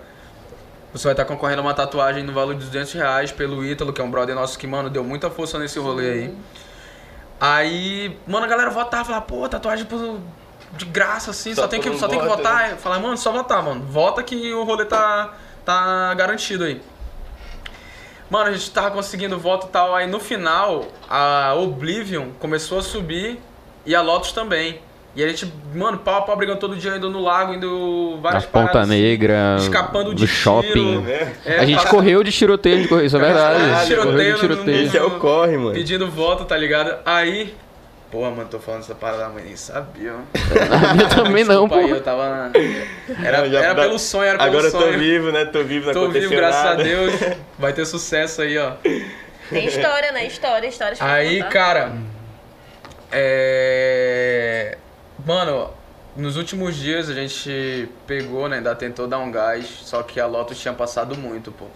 você 0.93 1.05
vai 1.05 1.13
estar 1.13 1.25
concorrendo 1.25 1.61
a 1.61 1.65
uma 1.65 1.75
tatuagem 1.75 2.23
no 2.25 2.33
valor 2.33 2.55
de 2.55 2.65
200 2.65 2.93
reais 2.95 3.33
pelo 3.33 3.65
Ítalo, 3.65 3.93
que 3.93 4.01
é 4.01 4.05
um 4.05 4.11
brother 4.11 4.35
nosso 4.35 4.59
que, 4.59 4.67
mano, 4.67 4.89
deu 4.91 5.05
muita 5.05 5.31
força 5.31 5.59
nesse 5.59 5.79
rolê 5.79 6.11
aí. 6.11 6.35
Aí, 7.41 8.19
mano, 8.27 8.45
a 8.47 8.49
galera 8.49 8.71
votava, 8.71 9.05
falava, 9.05 9.25
pô, 9.25 9.49
tatuagem 9.49 9.85
por- 9.87 10.19
de 10.73 10.85
graça, 10.85 11.31
assim, 11.31 11.55
só, 11.55 11.63
Só 11.63 11.69
tem, 11.69 11.81
que, 11.81 11.97
só 11.97 12.09
tem 12.09 12.19
que 12.19 12.27
voto, 12.27 12.37
votar. 12.39 12.71
Eu 12.73 12.77
falava, 12.77 13.01
mano, 13.03 13.17
só 13.17 13.31
votar, 13.33 13.63
mano. 13.63 13.83
Vota 13.85 14.23
que 14.23 14.53
o 14.53 14.65
rolê 14.65 14.85
tá, 14.85 15.35
tá 15.65 16.13
garantido 16.15 16.65
aí. 16.65 16.81
Mano, 18.29 18.51
a 18.51 18.53
gente 18.53 18.71
tava 18.71 18.91
conseguindo 18.91 19.39
voto 19.39 19.67
e 19.69 19.71
tal. 19.71 19.95
Aí 19.95 20.07
no 20.07 20.21
final, 20.21 20.87
a 21.09 21.55
Oblivion 21.55 22.31
começou 22.39 22.79
a 22.79 22.83
subir 22.83 23.41
e 23.87 23.95
a 23.95 24.03
Lotus 24.03 24.33
também. 24.33 24.81
E 25.19 25.25
a 25.25 25.27
gente, 25.27 25.53
mano, 25.75 25.99
pau 25.99 26.19
a 26.19 26.23
pau 26.23 26.37
brigando 26.37 26.61
todo 26.61 26.77
dia, 26.77 26.95
indo 26.97 27.11
no 27.11 27.19
lago, 27.21 27.53
indo 27.53 28.13
Na 28.15 28.21
várias 28.23 28.45
Ponta 28.47 28.69
paradas, 28.69 28.91
assim, 28.91 29.03
Negra, 29.03 29.57
escapando 29.59 30.15
de 30.15 30.23
do 30.23 30.27
shopping. 30.29 30.71
tiro. 30.73 31.01
Né? 31.01 31.33
É, 31.45 31.59
a 31.59 31.67
gente 31.67 31.85
correu 31.89 32.23
de 32.23 32.31
tiroteio, 32.31 32.77
a 32.77 32.79
gente 32.79 32.89
correu, 32.89 33.05
isso 33.05 33.17
é 33.17 33.21
verdade. 33.21 33.59
Caralho, 33.59 33.75
A 33.75 33.85
gente 33.85 33.97
correu 33.97 34.13
tiroteio 34.13 34.37
de 34.37 34.43
no- 34.43 34.49
tiroteio. 34.55 34.87
Esse 34.87 34.97
é 34.97 35.03
o 35.03 35.11
corre, 35.19 35.57
mano. 35.57 35.73
pedindo 35.73 36.09
voto, 36.09 36.45
tá 36.45 36.57
ligado? 36.57 36.95
Aí. 37.05 37.53
Porra, 38.13 38.31
mano, 38.31 38.49
tô 38.49 38.61
falando 38.61 38.83
essa 38.83 38.95
parada, 38.95 39.29
mas 39.35 39.45
nem 39.45 39.57
sabia. 39.57 40.13
Eu 40.13 41.09
também 41.25 41.43
não, 41.43 41.69
pô. 41.69 41.75
aí, 41.75 41.91
eu 41.91 42.01
tava 42.01 42.29
na... 42.29 42.51
Era, 43.27 43.39
Não, 43.43 43.51
já 43.51 43.59
era 43.59 43.75
dá- 43.75 43.83
pelo 43.83 43.99
sonho, 43.99 44.23
era 44.25 44.39
pelo 44.39 44.51
Agora 44.51 44.67
eu 44.67 44.71
sonho. 44.71 44.93
tô 44.93 44.99
vivo, 45.01 45.33
né? 45.33 45.45
Tô 45.47 45.65
vivo, 45.65 45.87
não 45.87 45.93
Tô 45.95 46.03
aconteceu 46.05 46.29
vivo, 46.31 46.41
graças 46.41 46.65
nada. 46.65 46.81
a 46.81 46.85
Deus. 46.85 47.13
Vai 47.59 47.73
ter 47.73 47.85
sucesso 47.87 48.41
aí, 48.41 48.57
ó. 48.57 48.75
Tem 49.51 49.67
história, 49.67 50.13
né? 50.13 50.27
História, 50.29 50.69
história. 50.69 50.97
Aí, 51.01 51.43
cara. 51.43 51.93
É. 53.11 54.79
Mano, 55.27 55.71
nos 56.17 56.37
últimos 56.37 56.77
dias 56.77 57.09
a 57.09 57.15
gente 57.15 57.89
pegou, 58.07 58.49
né? 58.49 58.59
Ainda 58.59 58.75
tentou 58.75 59.07
dar 59.07 59.19
um 59.19 59.31
gás, 59.31 59.67
só 59.83 60.03
que 60.03 60.21
a 60.21 60.27
Lotus 60.27 60.59
tinha 60.59 60.73
passado 60.73 61.17
muito, 61.17 61.51
pô. 61.51 61.67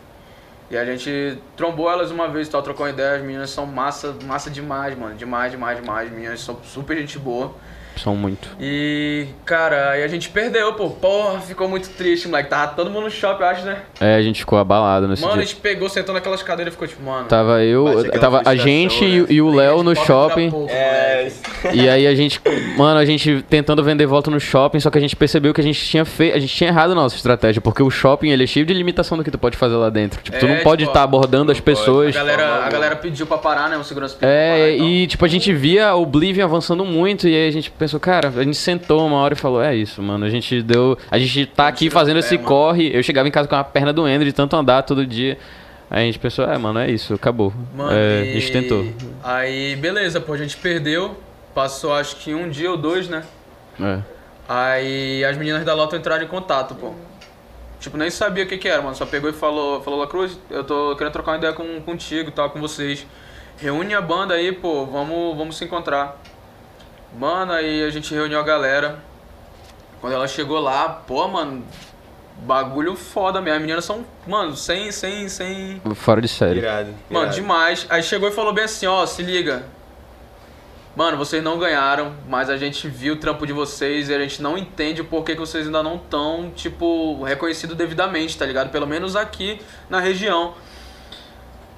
E 0.70 0.76
a 0.76 0.84
gente 0.84 1.38
trombou 1.57 1.90
elas 1.90 2.11
uma 2.11 2.28
vez, 2.28 2.49
tal, 2.49 2.62
trocou 2.62 2.88
ideia. 2.88 3.16
As 3.16 3.22
meninas 3.22 3.51
são 3.51 3.66
massa, 3.66 4.16
massa 4.24 4.51
demais, 4.51 4.97
mano. 4.97 5.14
Demais, 5.14 5.53
demais, 5.53 5.78
demais. 5.78 6.09
As 6.09 6.14
meninas 6.14 6.40
são 6.40 6.59
super 6.64 6.97
gente 6.97 7.18
boa. 7.18 7.55
São 7.97 8.16
muito. 8.16 8.49
E, 8.61 9.26
cara, 9.45 9.90
aí 9.90 10.03
a 10.03 10.09
gente 10.09 10.28
perdeu, 10.30 10.72
pô. 10.74 10.90
Porra, 10.90 11.40
ficou 11.40 11.68
muito 11.68 11.88
triste, 11.90 12.26
moleque. 12.28 12.49
Tava 12.51 12.72
todo 12.74 12.90
mundo 12.90 13.05
no 13.05 13.11
shopping, 13.11 13.43
eu 13.43 13.49
acho, 13.49 13.64
né? 13.64 13.76
É, 14.01 14.14
a 14.16 14.22
gente 14.22 14.40
ficou 14.40 14.59
abalado 14.59 15.07
nesse 15.09 15.22
Mano, 15.22 15.34
a 15.34 15.36
dia. 15.38 15.47
gente 15.47 15.57
pegou, 15.61 15.88
sentou 15.88 16.14
naquelas 16.14 16.43
cadeiras 16.43 16.72
e 16.72 16.76
ficou 16.76 16.88
tipo, 16.88 17.03
mano. 17.03 17.26
Tava 17.26 17.62
eu, 17.62 18.11
tava 18.18 18.43
a 18.45 18.55
gente 18.57 19.05
e, 19.05 19.20
né? 19.20 19.26
e 19.30 19.43
o 19.43 19.51
Léo 19.55 19.82
no 19.82 19.95
shopping. 19.95 20.51
porra, 20.51 20.70
É. 20.72 21.28
E 21.72 21.88
aí 21.88 22.07
a 22.07 22.14
gente, 22.14 22.40
mano, 22.76 22.99
a 22.99 23.05
gente 23.05 23.45
tentando 23.49 23.82
vender 23.84 24.07
volta 24.07 24.30
no 24.30 24.40
shopping, 24.40 24.80
só 24.80 24.90
que 24.90 24.99
a 24.99 25.01
gente 25.01 25.14
percebeu 25.14 25.53
que 25.55 25.61
a 25.61 25.64
gente 25.64 25.84
tinha 25.84 26.05
feito, 26.05 26.36
a 26.36 26.40
gente 26.40 26.55
tinha 26.55 26.68
errado 26.70 26.93
a 26.93 26.95
nossa 26.95 27.14
estratégia, 27.16 27.61
porque 27.61 27.82
o 27.82 27.90
shopping 27.90 28.30
ele 28.30 28.45
é 28.45 28.47
cheio 28.47 28.66
de 28.66 28.72
limitação 28.74 29.16
do 29.16 29.24
que 29.24 29.30
tu 29.30 29.38
pode 29.38 29.57
fazer 29.57 29.76
lá 29.76 29.90
dentro. 29.90 30.20
Tipo, 30.22 30.38
tu 30.38 30.47
É, 30.47 30.57
não 30.57 30.62
pode 30.62 30.80
tipo, 30.80 30.90
estar 30.90 31.03
abordando 31.03 31.53
as 31.53 31.61
pode. 31.61 31.76
pessoas. 31.78 32.16
A 32.16 32.18
galera, 32.18 32.64
a 32.64 32.68
galera 32.70 32.97
pediu 32.97 33.26
pra 33.26 33.38
parar, 33.38 33.68
né? 33.68 33.76
O 33.76 33.84
segurança 33.84 34.14
pediu 34.18 34.28
É, 34.28 34.49
pra 34.49 34.59
parar 34.59 34.70
então. 34.72 34.88
e 34.88 35.07
tipo, 35.07 35.24
a 35.24 35.28
gente 35.28 35.53
via 35.53 35.88
a 35.88 35.95
Oblivion 35.95 36.45
avançando 36.45 36.84
muito, 36.84 37.28
e 37.28 37.34
aí 37.34 37.49
a 37.49 37.53
gente 37.53 37.70
pensou, 37.82 37.98
cara, 37.98 38.28
a 38.28 38.44
gente 38.44 38.56
sentou 38.56 39.04
uma 39.04 39.16
hora 39.16 39.34
e 39.34 39.36
falou, 39.36 39.60
é 39.60 39.74
isso, 39.74 40.00
mano, 40.00 40.24
a 40.24 40.30
gente 40.30 40.62
deu. 40.62 40.96
A 41.10 41.18
gente 41.18 41.46
tá 41.46 41.66
aqui 41.66 41.90
fazendo 41.90 42.18
esse 42.18 42.38
corre. 42.38 42.96
Eu 42.96 43.02
chegava 43.02 43.26
em 43.26 43.30
casa 43.30 43.48
com 43.48 43.56
a 43.56 43.64
perna 43.64 43.92
doendo 43.92 44.24
de 44.24 44.32
tanto 44.32 44.54
andar 44.54 44.82
todo 44.82 45.04
dia. 45.04 45.36
Aí 45.90 46.04
a 46.04 46.06
gente 46.06 46.18
pensou, 46.20 46.44
é, 46.44 46.56
mano, 46.56 46.78
é 46.78 46.90
isso, 46.90 47.12
acabou. 47.12 47.52
Mano, 47.74 47.90
é, 47.92 48.20
A 48.20 48.24
gente 48.34 48.52
tentou. 48.52 48.86
Aí, 49.22 49.74
beleza, 49.76 50.20
pô, 50.20 50.32
a 50.32 50.36
gente 50.36 50.56
perdeu. 50.56 51.18
Passou 51.52 51.92
acho 51.92 52.16
que 52.16 52.32
um 52.32 52.48
dia 52.48 52.70
ou 52.70 52.76
dois, 52.76 53.08
né? 53.08 53.24
É. 53.80 53.98
Aí 54.48 55.24
as 55.24 55.36
meninas 55.36 55.64
da 55.64 55.74
Loto 55.74 55.96
entraram 55.96 56.24
em 56.24 56.28
contato, 56.28 56.76
pô. 56.76 56.94
Tipo, 57.80 57.96
nem 57.96 58.10
sabia 58.10 58.44
o 58.44 58.46
que 58.46 58.58
que 58.58 58.68
era, 58.68 58.80
mano. 58.80 58.94
Só 58.94 59.04
pegou 59.04 59.28
e 59.28 59.32
falou, 59.32 59.82
falou, 59.82 59.98
La 59.98 60.06
Cruz, 60.06 60.38
eu 60.48 60.62
tô 60.62 60.94
querendo 60.94 61.12
trocar 61.12 61.32
uma 61.32 61.38
ideia 61.38 61.52
com, 61.52 61.80
contigo 61.80 62.28
e 62.28 62.32
tal, 62.32 62.48
com 62.48 62.60
vocês. 62.60 63.04
Reúne 63.58 63.92
a 63.92 64.00
banda 64.00 64.34
aí, 64.34 64.52
pô, 64.52 64.86
vamos, 64.86 65.36
vamos 65.36 65.56
se 65.56 65.64
encontrar. 65.64 66.16
Mano, 67.18 67.52
aí 67.52 67.84
a 67.84 67.90
gente 67.90 68.14
reuniu 68.14 68.38
a 68.38 68.42
galera. 68.42 68.98
Quando 70.00 70.14
ela 70.14 70.26
chegou 70.26 70.58
lá, 70.58 70.88
pô, 70.88 71.28
mano, 71.28 71.64
bagulho 72.38 72.96
foda 72.96 73.40
mesmo. 73.40 73.56
As 73.56 73.62
meninas 73.62 73.84
são, 73.84 74.04
mano, 74.26 74.56
sem, 74.56 74.90
sem, 74.90 75.28
sem... 75.28 75.80
Fora 75.94 76.20
de 76.20 76.28
série. 76.28 76.58
Irado. 76.58 76.94
Mano, 77.08 77.26
irado. 77.26 77.34
demais. 77.34 77.86
Aí 77.88 78.02
chegou 78.02 78.28
e 78.28 78.32
falou 78.32 78.52
bem 78.52 78.64
assim, 78.64 78.86
ó, 78.86 79.06
se 79.06 79.22
liga. 79.22 79.64
Mano, 80.94 81.16
vocês 81.16 81.42
não 81.42 81.58
ganharam, 81.58 82.14
mas 82.28 82.50
a 82.50 82.56
gente 82.58 82.86
viu 82.86 83.14
o 83.14 83.16
trampo 83.16 83.46
de 83.46 83.52
vocês 83.52 84.10
e 84.10 84.14
a 84.14 84.18
gente 84.18 84.42
não 84.42 84.58
entende 84.58 85.00
o 85.00 85.04
porquê 85.06 85.32
que 85.32 85.40
vocês 85.40 85.64
ainda 85.64 85.82
não 85.82 85.96
estão, 85.96 86.52
tipo, 86.54 87.22
reconhecido 87.22 87.74
devidamente, 87.74 88.36
tá 88.36 88.44
ligado? 88.44 88.70
Pelo 88.70 88.86
menos 88.86 89.16
aqui 89.16 89.58
na 89.88 90.00
região. 90.00 90.54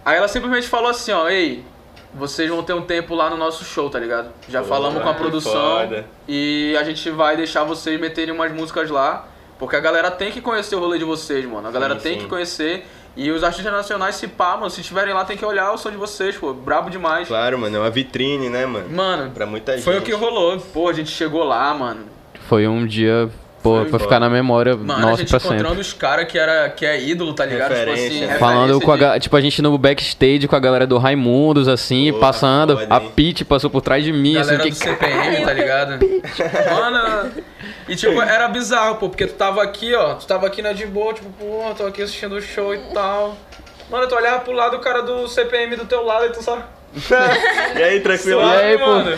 Aí 0.04 0.16
ela 0.16 0.26
simplesmente 0.26 0.66
falou 0.66 0.90
assim, 0.90 1.12
ó, 1.12 1.28
ei, 1.28 1.64
vocês 2.14 2.48
vão 2.48 2.62
ter 2.62 2.72
um 2.72 2.82
tempo 2.82 3.14
lá 3.14 3.28
no 3.30 3.36
nosso 3.36 3.64
show, 3.64 3.90
tá 3.90 3.98
ligado? 3.98 4.28
Já 4.48 4.60
Pô, 4.62 4.68
falamos 4.68 5.02
com 5.02 5.08
a 5.08 5.14
produção 5.14 5.52
foda. 5.80 6.06
e 6.28 6.76
a 6.78 6.84
gente 6.84 7.10
vai 7.10 7.36
deixar 7.36 7.64
vocês 7.64 7.98
meterem 8.00 8.32
umas 8.34 8.52
músicas 8.52 8.88
lá, 8.90 9.26
porque 9.58 9.76
a 9.76 9.80
galera 9.80 10.10
tem 10.10 10.30
que 10.30 10.40
conhecer 10.40 10.76
o 10.76 10.80
rolê 10.80 10.98
de 10.98 11.04
vocês, 11.04 11.44
mano. 11.44 11.66
A 11.66 11.70
galera 11.70 11.94
Sim, 11.96 12.00
tem 12.00 12.12
sim. 12.14 12.18
que 12.20 12.26
conhecer. 12.26 12.86
E 13.16 13.30
os 13.30 13.44
artistas 13.44 13.72
nacionais, 13.72 14.16
se 14.16 14.26
pá, 14.26 14.56
mano, 14.56 14.68
se 14.70 14.80
estiverem 14.80 15.14
lá, 15.14 15.24
tem 15.24 15.36
que 15.36 15.44
olhar 15.44 15.70
o 15.72 15.78
som 15.78 15.88
de 15.90 15.96
vocês, 15.96 16.36
pô. 16.36 16.52
Brabo 16.52 16.90
demais. 16.90 17.28
Claro, 17.28 17.56
mano, 17.58 17.76
é 17.76 17.78
uma 17.78 17.90
vitrine, 17.90 18.48
né, 18.50 18.66
mano? 18.66 18.90
Mano, 18.90 19.30
Pra 19.30 19.46
muita 19.46 19.72
gente. 19.74 19.84
foi 19.84 19.98
o 19.98 20.02
que 20.02 20.12
rolou. 20.12 20.58
Pô, 20.72 20.88
a 20.88 20.92
gente 20.92 21.10
chegou 21.10 21.44
lá, 21.44 21.72
mano. 21.72 22.06
Foi 22.48 22.66
um 22.66 22.84
dia, 22.84 23.30
pô, 23.64 23.80
Foi 23.80 23.84
pra 23.86 23.98
ficar 23.98 24.20
na 24.20 24.28
memória 24.30 24.76
Mano, 24.76 24.92
a 24.92 24.98
nossa 24.98 25.16
gente 25.22 25.30
pra 25.30 25.38
encontrando 25.38 25.64
sempre. 25.68 25.80
os 25.80 25.92
caras 25.94 26.30
que, 26.30 26.38
era, 26.38 26.68
que 26.68 26.84
é 26.86 27.02
ídolo, 27.02 27.32
tá 27.34 27.44
ligado? 27.46 27.70
Referência, 27.72 28.10
tipo 28.10 28.20
né? 28.26 28.30
assim, 28.30 28.38
Falando 28.38 28.60
referência 28.78 28.84
com 28.86 28.92
a, 28.92 28.94
de- 28.94 29.00
ga- 29.00 29.18
tipo, 29.18 29.36
a 29.36 29.40
gente 29.40 29.62
no 29.62 29.78
backstage 29.78 30.46
com 30.46 30.54
a 30.54 30.60
galera 30.60 30.86
do 30.86 30.98
Raimundos, 30.98 31.66
assim, 31.66 32.12
passando. 32.20 32.78
a? 32.88 33.00
Pete 33.00 33.44
passou 33.44 33.70
por 33.70 33.80
trás 33.80 34.04
de 34.04 34.12
mim, 34.12 34.36
assim, 34.36 34.50
Galera 34.52 34.62
que... 34.64 34.70
do 34.70 34.76
CPM, 34.76 35.44
tá 35.44 35.52
ligado? 35.52 35.98
Mano, 36.70 37.32
e 37.88 37.96
tipo, 37.96 38.20
era 38.22 38.46
bizarro, 38.48 38.96
pô, 38.96 39.08
porque 39.08 39.26
tu 39.26 39.34
tava 39.34 39.62
aqui, 39.62 39.94
ó, 39.94 40.14
tu 40.14 40.26
tava 40.26 40.46
aqui 40.46 40.60
na 40.62 40.72
de 40.72 40.86
boa, 40.86 41.12
tipo, 41.14 41.28
pô, 41.30 41.72
tô 41.76 41.86
aqui 41.86 42.02
assistindo 42.02 42.36
o 42.36 42.42
show 42.42 42.74
e 42.74 42.78
tal. 42.92 43.36
Mano, 43.90 44.06
tu 44.06 44.14
olhava 44.14 44.40
pro 44.40 44.52
lado, 44.52 44.76
o 44.76 44.80
cara 44.80 45.02
do 45.02 45.26
CPM 45.26 45.74
do 45.76 45.84
teu 45.86 46.04
lado 46.04 46.26
e 46.26 46.30
tu 46.30 46.42
só... 46.42 46.58
E 47.76 47.82
aí, 47.82 48.00
tranquilo? 48.00 48.40
E 48.40 48.44
aí, 48.56 48.78
pô? 48.78 48.86
mano? 48.86 49.10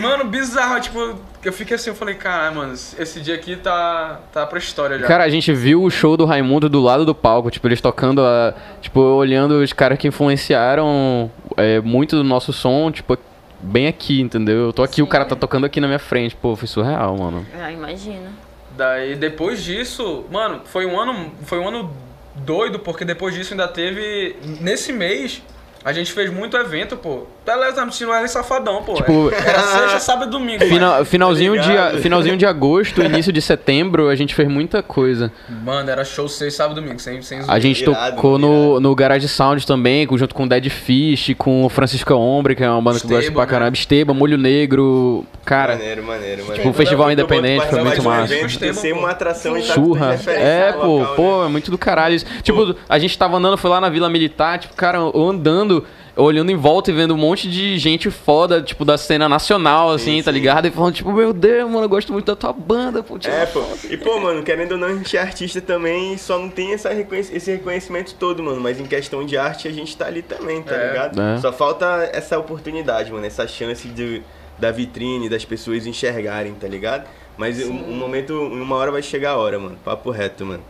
Mano, 0.00 0.24
bizarro, 0.24 0.80
tipo, 0.80 1.18
eu 1.46 1.52
fiquei 1.52 1.76
assim, 1.76 1.90
eu 1.90 1.94
falei, 1.94 2.14
caralho, 2.14 2.56
mano, 2.56 2.72
esse 2.72 3.20
dia 3.20 3.34
aqui 3.34 3.56
tá, 3.56 4.20
tá 4.32 4.44
pra 4.46 4.58
história 4.58 4.98
já. 4.98 5.06
Cara, 5.06 5.24
a 5.24 5.28
gente 5.28 5.52
viu 5.52 5.82
o 5.82 5.90
show 5.90 6.16
do 6.16 6.24
Raimundo 6.24 6.68
do 6.68 6.80
lado 6.80 7.04
do 7.04 7.14
palco, 7.14 7.50
tipo, 7.50 7.66
eles 7.68 7.80
tocando, 7.80 8.20
a, 8.20 8.54
tipo, 8.80 9.00
olhando 9.00 9.62
os 9.62 9.72
caras 9.72 9.98
que 9.98 10.08
influenciaram 10.08 11.30
é, 11.56 11.80
muito 11.80 12.16
do 12.16 12.24
nosso 12.24 12.52
som, 12.52 12.90
tipo, 12.90 13.16
bem 13.60 13.86
aqui, 13.86 14.20
entendeu? 14.20 14.66
Eu 14.66 14.72
tô 14.72 14.82
aqui, 14.82 15.02
o 15.02 15.06
cara 15.06 15.24
tá 15.24 15.36
tocando 15.36 15.66
aqui 15.66 15.80
na 15.80 15.86
minha 15.86 15.98
frente, 15.98 16.34
pô, 16.34 16.56
foi 16.56 16.68
surreal, 16.68 17.16
mano. 17.16 17.46
Ah, 17.60 17.70
imagina. 17.70 18.30
Daí 18.76 19.14
depois 19.14 19.62
disso, 19.62 20.24
mano, 20.30 20.60
foi 20.64 20.84
um 20.84 20.98
ano, 20.98 21.32
foi 21.44 21.58
um 21.58 21.68
ano 21.68 21.90
doido, 22.34 22.78
porque 22.78 23.04
depois 23.04 23.34
disso 23.34 23.54
ainda 23.54 23.66
teve 23.66 24.36
nesse 24.60 24.92
mês 24.92 25.42
a 25.86 25.92
gente 25.92 26.12
fez 26.12 26.30
muito 26.32 26.56
evento, 26.56 26.96
pô. 26.96 27.22
Beleza, 27.46 27.86
não 27.86 28.12
era 28.14 28.26
safadão, 28.26 28.82
pô. 28.82 28.94
Tipo- 28.94 29.30
era 29.32 29.62
sexta, 29.62 30.00
sábado 30.00 30.28
e 30.28 30.30
domingo. 30.32 30.58
Final- 30.66 31.04
finalzinho, 31.04 31.54
Tá 31.54 31.92
de, 31.92 31.98
finalzinho 32.02 32.36
de 32.36 32.44
agosto, 32.44 33.00
início 33.02 33.32
de 33.32 33.40
setembro, 33.40 34.08
a 34.08 34.16
gente 34.16 34.34
fez 34.34 34.48
muita 34.48 34.82
coisa. 34.82 35.30
mano. 35.64 35.88
Era 35.88 36.04
show 36.04 36.28
sexta, 36.28 36.64
sábado 36.64 36.80
e 36.80 36.82
domingo, 36.82 36.98
sem, 37.00 37.22
sem 37.22 37.38
A 37.46 37.58
gente 37.60 37.82
Irado, 37.84 38.16
tocou 38.16 38.32
mano, 38.32 38.48
no, 38.48 38.64
irado. 38.70 38.80
no 38.80 38.94
Garage 38.96 39.28
Sound 39.28 39.64
também, 39.64 40.06
com- 40.08 40.18
junto 40.18 40.34
com 40.34 40.46
Dead 40.48 40.68
Fish, 40.68 41.34
com 41.38 41.64
o 41.64 41.68
Francisco 41.68 42.12
Ombre, 42.14 42.56
que 42.56 42.64
é 42.64 42.68
uma 42.68 42.82
banda 42.82 42.98
que 42.98 43.06
eu 43.06 43.10
gosto 43.10 43.20
Esteban, 43.22 43.36
pra 43.40 43.46
caramba. 43.46 43.74
Esteban, 43.76 44.12
Molho 44.14 44.36
Negro. 44.36 45.24
Cara, 45.44 45.74
Maneiro, 45.74 46.02
maneiro, 46.02 46.38
maneiro. 46.42 46.54
tipo, 46.54 46.70
o 46.70 46.72
festival 46.72 47.12
independente 47.12 47.64
foi 47.68 47.80
muito 47.84 48.00
um 48.00 48.04
massa. 48.04 48.34
evento, 48.34 48.42
Gostei, 48.50 48.74
ser 48.74 48.92
pô. 48.92 48.98
uma 48.98 49.10
atração 49.10 49.56
e 49.56 49.62
tá 49.62 49.74
Surra. 49.74 50.10
referência 50.10 50.44
É, 50.44 50.72
pô, 50.72 50.98
local, 50.98 51.14
pô, 51.14 51.40
né? 51.42 51.46
é 51.46 51.48
muito 51.48 51.70
do 51.70 51.78
caralho. 51.78 52.16
isso. 52.16 52.26
Tipo, 52.42 52.74
a 52.88 52.98
gente 52.98 53.16
tava 53.16 53.36
andando, 53.36 53.56
foi 53.56 53.70
lá 53.70 53.80
na 53.80 53.88
Vila 53.88 54.10
Militar, 54.10 54.58
tipo, 54.58 54.74
cara, 54.74 54.98
eu 54.98 55.28
andando, 55.28 55.75
olhando 56.16 56.50
em 56.50 56.56
volta 56.56 56.90
e 56.90 56.94
vendo 56.94 57.12
um 57.14 57.16
monte 57.18 57.48
de 57.50 57.78
gente 57.78 58.10
foda, 58.10 58.62
tipo, 58.62 58.84
da 58.84 58.96
cena 58.96 59.28
nacional, 59.28 59.90
assim, 59.90 60.16
Sim, 60.18 60.22
tá 60.22 60.30
sim. 60.32 60.38
ligado? 60.38 60.66
E 60.66 60.70
falando, 60.70 60.94
tipo, 60.94 61.12
meu 61.12 61.32
Deus, 61.32 61.68
mano, 61.70 61.84
eu 61.84 61.88
gosto 61.88 62.12
muito 62.12 62.24
da 62.26 62.34
tua 62.34 62.52
banda, 62.52 63.02
pô. 63.02 63.18
tira 63.18 63.34
É, 63.34 63.46
pô. 63.46 63.62
E, 63.90 63.96
pô, 63.96 64.18
mano, 64.18 64.42
querendo 64.42 64.72
ou 64.72 64.78
não, 64.78 64.88
a 64.88 64.94
gente 64.94 65.16
é 65.16 65.20
artista 65.20 65.60
também 65.60 66.14
e 66.14 66.18
só 66.18 66.38
não 66.38 66.48
tem 66.48 66.72
essa 66.72 66.88
reconhec- 66.92 67.34
esse 67.36 67.50
reconhecimento 67.52 68.14
todo, 68.14 68.42
mano. 68.42 68.60
Mas 68.60 68.80
em 68.80 68.86
questão 68.86 69.24
de 69.26 69.36
arte, 69.36 69.68
a 69.68 69.72
gente 69.72 69.96
tá 69.96 70.06
ali 70.06 70.22
também, 70.22 70.62
tá 70.62 70.74
É. 70.74 70.88
ligado? 70.88 71.20
É. 71.20 71.38
Só 71.38 71.52
falta 71.52 72.08
essa 72.12 72.38
oportunidade, 72.38 73.12
mano. 73.12 73.26
Essa 73.26 73.46
chance 73.46 73.86
de, 73.88 74.22
da 74.58 74.70
vitrine, 74.72 75.28
das 75.28 75.44
pessoas 75.44 75.86
enxergarem, 75.86 76.54
tá 76.54 76.66
ligado? 76.66 77.06
Mas 77.36 77.60
um, 77.68 77.72
um 77.74 77.94
momento, 77.94 78.32
uma 78.40 78.76
hora 78.76 78.90
vai 78.90 79.02
chegar 79.02 79.32
a 79.32 79.36
hora, 79.36 79.58
mano. 79.58 79.76
Papo 79.84 80.10
reto, 80.10 80.46
mano. 80.46 80.62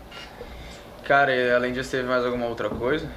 Cara, 1.05 1.32
e 1.32 1.53
além 1.53 1.72
disso, 1.72 1.92
teve 1.92 2.03
mais 2.09 2.24
alguma 2.24 2.47
outra 2.47 2.68
coisa? 2.68 3.09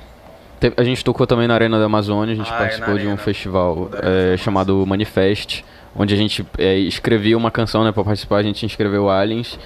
A 0.75 0.83
gente 0.83 1.03
tocou 1.03 1.25
também 1.25 1.47
na 1.47 1.53
Arena 1.53 1.79
da 1.79 1.85
Amazônia, 1.85 2.33
a 2.33 2.35
gente 2.35 2.51
Ah, 2.51 2.55
é, 2.55 2.57
participou 2.57 2.95
na 2.95 2.99
de 3.01 3.07
um 3.07 3.17
festival 3.17 3.89
é, 4.01 4.35
chamado 4.37 4.85
Manifest, 4.85 5.63
onde 5.95 6.13
a 6.13 6.17
gente 6.17 6.45
é, 6.57 6.77
escrevia 6.77 7.37
uma 7.37 7.49
canção, 7.49 7.83
né, 7.83 7.91
pra 7.91 8.03
participar, 8.03 8.37
a 8.37 8.43
gente 8.43 8.65
escreveu 8.65 9.09
Aliens, 9.09 9.57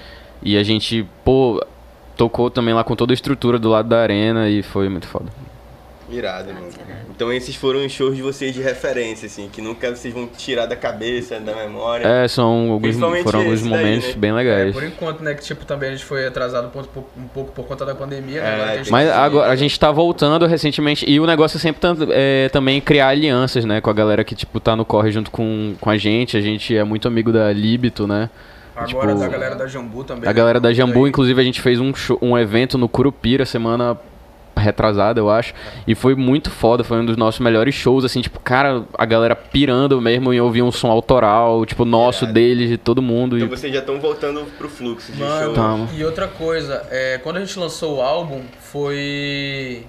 e 0.42 0.56
a 0.56 0.62
gente, 0.62 1.06
pô, 1.24 1.64
tocou 2.16 2.50
também 2.50 2.72
lá 2.74 2.84
com 2.84 2.94
toda 2.94 3.12
a 3.12 3.14
estrutura 3.14 3.58
do 3.58 3.68
lado 3.68 3.88
da 3.88 4.00
arena 4.00 4.48
e 4.48 4.62
foi 4.62 4.88
muito 4.88 5.06
foda. 5.08 5.26
Irado, 6.08 6.52
mano. 6.52 6.66
Então 7.16 7.32
esses 7.32 7.54
foram 7.54 7.86
os 7.86 7.92
shows 7.92 8.16
de 8.16 8.22
vocês 8.22 8.52
de 8.52 8.60
referência, 8.60 9.26
assim, 9.26 9.48
que 9.52 9.62
nunca 9.62 9.94
vocês 9.94 10.12
vão 10.12 10.26
tirar 10.26 10.66
da 10.66 10.74
cabeça, 10.74 11.38
da 11.38 11.54
memória. 11.54 12.04
É, 12.04 12.26
são 12.26 12.72
alguns, 12.72 12.96
foram 13.22 13.38
alguns 13.40 13.60
esse 13.60 13.68
daí, 13.70 13.70
momentos 13.84 14.08
né? 14.08 14.14
bem 14.16 14.30
É, 14.30 14.34
legais. 14.34 14.74
por 14.74 14.82
enquanto, 14.82 15.20
né? 15.22 15.32
Que 15.34 15.42
tipo, 15.42 15.64
também 15.64 15.90
a 15.90 15.92
gente 15.92 16.04
foi 16.04 16.26
atrasado 16.26 16.66
um 16.66 16.70
pouco, 16.70 17.04
um 17.16 17.28
pouco 17.28 17.52
por 17.52 17.64
conta 17.66 17.86
da 17.86 17.94
pandemia, 17.94 18.40
né? 18.42 18.48
É, 18.48 18.52
Agora 18.54 18.66
que 18.66 18.72
a 18.72 18.76
gente 18.78 18.90
Mas 18.90 19.08
tá 19.08 19.16
agora 19.24 19.46
a 19.46 19.50
seguindo. 19.50 19.60
gente 19.68 19.80
tá 19.80 19.92
voltando 19.92 20.46
recentemente 20.46 21.08
e 21.08 21.20
o 21.20 21.26
negócio 21.26 21.56
é 21.56 21.60
sempre 21.60 21.80
tanto- 21.80 22.08
é, 22.10 22.48
também 22.48 22.80
criar 22.80 23.08
alianças, 23.08 23.64
né, 23.64 23.80
com 23.80 23.90
a 23.90 23.92
galera 23.94 24.24
que 24.24 24.34
tipo 24.34 24.58
tá 24.58 24.74
no 24.74 24.84
corre 24.84 25.12
junto 25.12 25.30
com, 25.30 25.74
com 25.80 25.90
a 25.90 25.96
gente. 25.96 26.36
A 26.36 26.40
gente 26.40 26.76
é 26.76 26.82
muito 26.82 27.06
amigo 27.06 27.32
da 27.32 27.52
Libito, 27.52 28.06
né? 28.08 28.28
Agora 28.74 28.88
tipo, 29.12 29.20
da 29.20 29.28
galera 29.28 29.54
da 29.54 29.68
Jambu 29.68 30.02
também. 30.02 30.24
A 30.24 30.26
né, 30.26 30.32
galera 30.32 30.58
da 30.58 30.72
Jambu, 30.72 31.04
aí. 31.04 31.08
inclusive, 31.08 31.40
a 31.40 31.44
gente 31.44 31.60
fez 31.60 31.78
um, 31.78 31.94
show- 31.94 32.18
um 32.20 32.36
evento 32.36 32.76
no 32.76 32.88
Curupira 32.88 33.46
semana 33.46 33.96
retrasada, 34.64 35.20
eu 35.20 35.30
acho. 35.30 35.54
E 35.86 35.94
foi 35.94 36.14
muito 36.14 36.50
foda, 36.50 36.82
foi 36.82 36.98
um 36.98 37.04
dos 37.04 37.16
nossos 37.16 37.40
melhores 37.40 37.74
shows, 37.74 38.04
assim, 38.04 38.20
tipo, 38.20 38.40
cara, 38.40 38.84
a 38.98 39.04
galera 39.04 39.36
pirando 39.36 40.00
mesmo 40.00 40.32
em 40.32 40.40
ouvir 40.40 40.62
um 40.62 40.72
som 40.72 40.90
autoral, 40.90 41.64
tipo, 41.64 41.84
nosso, 41.84 42.24
Irado. 42.24 42.34
deles, 42.34 42.68
de 42.70 42.76
todo 42.78 43.00
mundo. 43.00 43.36
Então 43.36 43.46
E... 43.46 43.50
vocês 43.50 43.72
já 43.72 43.80
estão 43.80 44.00
voltando 44.00 44.44
pro 44.58 44.68
fluxo 44.68 45.12
de 45.12 45.20
Mano, 45.20 45.44
show. 45.46 45.54
Tamo. 45.54 45.88
e 45.94 46.04
outra 46.04 46.26
coisa, 46.26 46.84
é, 46.90 47.18
quando 47.22 47.36
a 47.36 47.40
gente 47.40 47.58
lançou 47.58 47.98
o 47.98 48.02
álbum, 48.02 48.42
foi. 48.60 49.86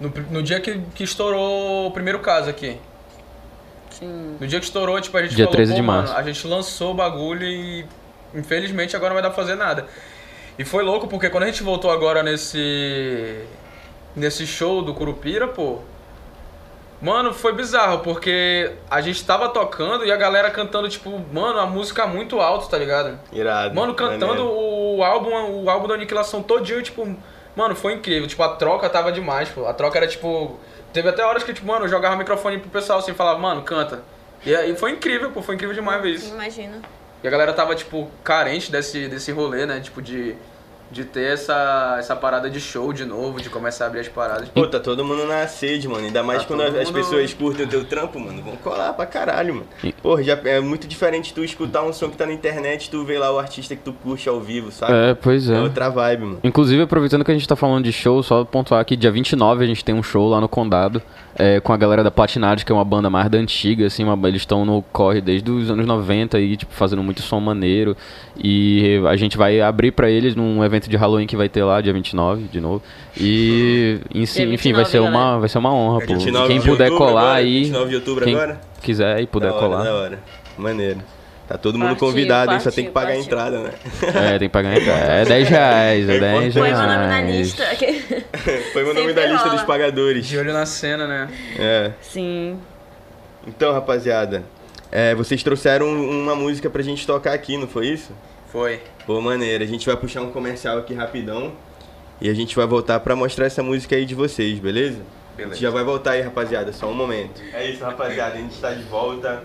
No, 0.00 0.12
no 0.30 0.42
dia 0.42 0.58
que, 0.60 0.80
que 0.94 1.04
estourou 1.04 1.86
o 1.86 1.90
primeiro 1.90 2.18
caso 2.20 2.48
aqui. 2.50 2.76
Sim. 3.90 4.36
No 4.40 4.46
dia 4.46 4.58
que 4.58 4.64
estourou, 4.64 5.00
tipo, 5.00 5.16
a 5.16 5.22
gente 5.22 5.36
Dia 5.36 5.44
falou, 5.44 5.56
13 5.56 5.72
"Pô, 5.72 5.76
de 5.76 5.82
mano, 5.82 5.98
março." 5.98 6.16
a 6.16 6.22
gente 6.22 6.46
lançou 6.46 6.90
o 6.92 6.94
bagulho 6.94 7.44
e 7.46 7.84
infelizmente 8.34 8.96
agora 8.96 9.10
não 9.10 9.14
vai 9.16 9.22
dar 9.22 9.30
pra 9.30 9.42
fazer 9.42 9.54
nada. 9.54 9.86
E 10.58 10.64
foi 10.64 10.82
louco 10.82 11.06
porque 11.06 11.28
quando 11.30 11.44
a 11.44 11.46
gente 11.46 11.62
voltou 11.62 11.90
agora 11.90 12.22
nesse 12.22 13.38
nesse 14.14 14.46
show 14.46 14.82
do 14.82 14.94
Curupira, 14.94 15.48
pô, 15.48 15.78
mano, 17.00 17.32
foi 17.34 17.52
bizarro 17.52 18.00
porque 18.00 18.72
a 18.90 19.00
gente 19.00 19.24
tava 19.24 19.48
tocando 19.48 20.04
e 20.04 20.12
a 20.12 20.16
galera 20.16 20.50
cantando 20.50 20.88
tipo, 20.88 21.20
mano, 21.32 21.58
a 21.58 21.66
música 21.66 22.06
muito 22.06 22.40
alto, 22.40 22.68
tá 22.68 22.78
ligado? 22.78 23.18
Irado. 23.32 23.74
Mano, 23.74 23.94
cantando 23.94 24.26
maneiro. 24.26 24.50
o 24.50 25.02
álbum, 25.02 25.64
o 25.64 25.70
álbum 25.70 25.88
da 25.88 25.94
Aniquilação 25.94 26.42
todinho, 26.42 26.82
tipo, 26.82 27.16
mano, 27.56 27.74
foi 27.74 27.94
incrível. 27.94 28.28
Tipo, 28.28 28.42
a 28.42 28.56
troca 28.56 28.88
tava 28.88 29.10
demais, 29.10 29.48
pô. 29.48 29.66
A 29.66 29.74
troca 29.74 29.98
era 29.98 30.06
tipo. 30.06 30.58
Teve 30.92 31.08
até 31.08 31.24
horas 31.24 31.42
que, 31.42 31.54
tipo, 31.54 31.66
mano, 31.66 31.86
eu 31.86 31.88
jogava 31.88 32.14
o 32.14 32.18
microfone 32.18 32.58
pro 32.58 32.70
pessoal 32.70 32.98
assim, 32.98 33.14
falava, 33.14 33.38
mano, 33.38 33.62
canta. 33.62 34.02
E 34.44 34.54
aí 34.54 34.76
foi 34.76 34.90
incrível, 34.90 35.30
pô, 35.30 35.40
foi 35.40 35.54
incrível 35.54 35.74
demais 35.74 36.02
ver 36.02 36.10
isso. 36.10 36.34
Imagina. 36.34 36.80
E 37.22 37.28
a 37.28 37.30
galera 37.30 37.52
tava, 37.52 37.74
tipo, 37.74 38.10
carente 38.22 38.70
desse, 38.70 39.08
desse 39.08 39.32
rolê, 39.32 39.64
né? 39.64 39.80
Tipo, 39.80 40.02
de, 40.02 40.36
de 40.92 41.04
ter 41.04 41.32
essa, 41.32 41.96
essa 41.98 42.14
parada 42.14 42.50
de 42.50 42.60
show 42.60 42.92
de 42.92 43.04
novo, 43.04 43.40
de 43.40 43.48
começar 43.48 43.84
a 43.84 43.86
abrir 43.88 44.00
as 44.00 44.08
paradas. 44.08 44.48
Pô, 44.50 44.66
tá 44.66 44.78
todo 44.78 45.04
mundo 45.04 45.26
na 45.26 45.46
sede, 45.48 45.88
mano. 45.88 46.04
Ainda 46.04 46.22
mais 46.22 46.42
Tá 46.42 46.48
quando 46.48 46.60
as 46.62 46.72
mundo- 46.72 46.92
pessoas 46.92 47.32
curtem 47.34 47.64
o 47.64 47.68
teu 47.68 47.84
trampo, 47.84 48.20
mano. 48.20 48.42
Vão 48.42 48.56
colar 48.56 48.92
pra 48.92 49.06
caralho, 49.06 49.54
mano. 49.54 49.66
E- 49.82 49.92
Porra, 49.92 50.22
já 50.22 50.34
é 50.44 50.60
muito 50.60 50.86
diferente 50.86 51.32
tu 51.32 51.42
escutar 51.42 51.82
um 51.82 51.92
som 51.92 52.10
que 52.10 52.16
tá 52.16 52.26
na 52.26 52.32
internet 52.32 52.86
e 52.86 52.90
tu 52.90 53.04
ver 53.04 53.18
lá 53.18 53.32
o 53.32 53.38
artista 53.38 53.74
que 53.74 53.82
tu 53.82 53.92
curte 53.92 54.28
ao 54.28 54.40
vivo, 54.40 54.70
sabe? 54.70 54.92
É, 54.92 55.14
pois 55.14 55.48
É 55.48 55.54
é. 55.56 55.60
outra 55.60 55.88
vibe, 55.88 56.22
mano. 56.24 56.38
Inclusive, 56.44 56.82
aproveitando 56.82 57.24
que 57.24 57.30
a 57.30 57.34
gente 57.34 57.48
tá 57.48 57.56
falando 57.56 57.84
de 57.84 57.92
show, 57.92 58.22
só 58.22 58.44
pontuar 58.44 58.84
que 58.84 58.94
dia 58.96 59.10
29 59.10 59.64
a 59.64 59.66
gente 59.66 59.84
tem 59.84 59.94
um 59.94 60.02
show 60.02 60.28
lá 60.28 60.40
no 60.40 60.48
Condado 60.48 61.00
é, 61.44 61.60
com 61.60 61.72
a 61.72 61.76
galera 61.76 62.04
da 62.04 62.10
Platinade, 62.10 62.64
que 62.64 62.70
é 62.70 62.74
uma 62.74 62.84
banda 62.84 63.10
mais 63.10 63.28
da 63.28 63.36
antiga, 63.38 63.86
assim, 63.86 64.04
uma- 64.04 64.28
eles 64.28 64.42
estão 64.42 64.64
no 64.64 64.80
corre 64.92 65.20
desde 65.20 65.50
os 65.50 65.70
anos 65.70 65.84
90 65.86 66.36
aí, 66.36 66.56
tipo, 66.56 66.72
fazendo 66.72 67.02
muito 67.02 67.20
som 67.22 67.40
maneiro. 67.40 67.96
E 68.36 69.00
a 69.08 69.16
gente 69.16 69.36
vai 69.36 69.60
abrir 69.60 69.90
pra 69.92 70.08
eles 70.10 70.34
num 70.36 70.62
evento 70.64 70.88
de 70.88 70.96
Halloween 70.96 71.26
que 71.26 71.36
vai 71.36 71.48
ter 71.48 71.64
lá, 71.64 71.80
dia 71.80 71.92
29, 71.92 72.44
de 72.44 72.60
novo. 72.60 72.82
E, 73.18 73.98
Dia 74.12 74.22
enfim, 74.22 74.72
vai 74.72 74.84
29, 74.84 74.90
ser, 74.90 75.00
uma, 75.00 75.38
vai 75.38 75.48
ser 75.48 75.58
uma 75.58 75.74
honra, 75.74 76.02
É 76.02 76.06
pô. 76.06 76.12
29 76.14 76.46
Quem 76.48 76.60
de 76.60 76.66
puder 76.68 76.90
colar 76.90 77.20
agora? 77.22 77.34
aí, 77.38 77.58
29 77.64 77.88
de 77.90 77.96
outubro 77.96 78.24
quem 78.24 78.34
agora? 78.34 78.60
quiser 78.80 79.20
e 79.20 79.26
puder 79.26 79.50
da 79.50 79.54
hora, 79.56 79.66
colar. 79.66 79.84
da 79.84 79.94
hora. 79.94 80.18
Maneiro. 80.56 81.00
Tá 81.48 81.58
todo 81.58 81.76
mundo 81.78 81.88
Partiu, 81.90 82.06
convidado, 82.06 82.52
hein? 82.52 82.60
Só 82.60 82.70
tem 82.70 82.84
que 82.86 82.90
partiu, 82.92 83.24
pagar 83.24 83.42
a 83.44 83.50
partiu. 83.50 83.60
entrada, 83.60 84.12
né? 84.22 84.34
É, 84.34 84.38
tem 84.38 84.48
que 84.48 84.52
pagar. 84.52 84.72
É 84.78 85.24
10 85.24 85.48
reais, 85.48 86.08
é 86.08 86.16
É 86.16 86.20
10 86.20 86.54
Põe 86.54 86.62
meu 86.70 86.72
nome 86.72 86.86
na 86.86 87.08
reais. 87.18 87.36
lista. 87.36 87.64
Foi 88.72 88.84
meu 88.84 88.94
nome 88.94 89.12
da 89.12 89.26
lista 89.26 89.50
dos 89.50 89.62
pagadores. 89.62 90.26
De 90.26 90.38
olho 90.38 90.52
na 90.52 90.64
cena, 90.64 91.06
né? 91.06 91.28
É. 91.58 91.90
Sim. 92.00 92.58
Então, 93.46 93.72
rapaziada, 93.72 94.44
é, 94.90 95.14
vocês 95.14 95.42
trouxeram 95.42 95.88
uma 95.88 96.34
música 96.36 96.70
pra 96.70 96.80
gente 96.82 97.06
tocar 97.06 97.32
aqui, 97.34 97.56
não 97.58 97.66
foi 97.66 97.88
isso? 97.88 98.12
Foi. 98.52 98.80
Pô, 99.06 99.20
maneiro. 99.20 99.64
A 99.64 99.66
gente 99.66 99.84
vai 99.84 99.96
puxar 99.96 100.22
um 100.22 100.30
comercial 100.30 100.78
aqui 100.78 100.94
rapidão. 100.94 101.52
E 102.20 102.30
a 102.30 102.34
gente 102.34 102.54
vai 102.54 102.66
voltar 102.66 103.00
pra 103.00 103.16
mostrar 103.16 103.46
essa 103.46 103.62
música 103.64 103.96
aí 103.96 104.04
de 104.04 104.14
vocês, 104.14 104.58
beleza? 104.60 105.00
A 105.36 105.42
gente 105.42 105.60
já 105.60 105.70
vai 105.70 105.82
voltar 105.82 106.12
aí, 106.12 106.20
rapaziada. 106.20 106.72
Só 106.72 106.86
um 106.86 106.94
momento. 106.94 107.42
É 107.52 107.66
isso, 107.68 107.82
rapaziada. 107.82 108.34
A 108.34 108.38
gente 108.38 108.56
tá 108.60 108.70
de 108.70 108.84
volta. 108.84 109.42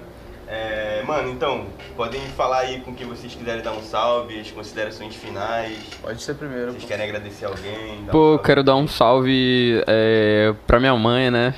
É, 0.50 1.04
mano, 1.06 1.30
então, 1.30 1.66
podem 1.96 2.22
falar 2.22 2.60
aí 2.60 2.80
com 2.80 2.96
quem 2.96 3.06
vocês 3.06 3.36
quiserem 3.36 3.62
dar 3.62 3.74
um 3.74 3.82
salve, 3.82 4.40
as 4.40 4.50
considerações 4.50 5.14
finais. 5.14 5.78
Pode 6.02 6.24
ser 6.24 6.36
primeiro. 6.36 6.72
Vocês 6.72 6.84
pô. 6.84 6.88
querem 6.88 7.06
agradecer 7.06 7.46
alguém? 7.46 8.00
um 8.00 8.06
Pô, 8.06 8.18
eu 8.18 8.30
salve? 8.36 8.44
quero 8.46 8.64
dar 8.64 8.76
um 8.78 8.88
salve 8.88 9.84
é, 9.86 10.54
pra 10.66 10.80
minha 10.80 10.96
mãe, 10.96 11.30
né? 11.30 11.54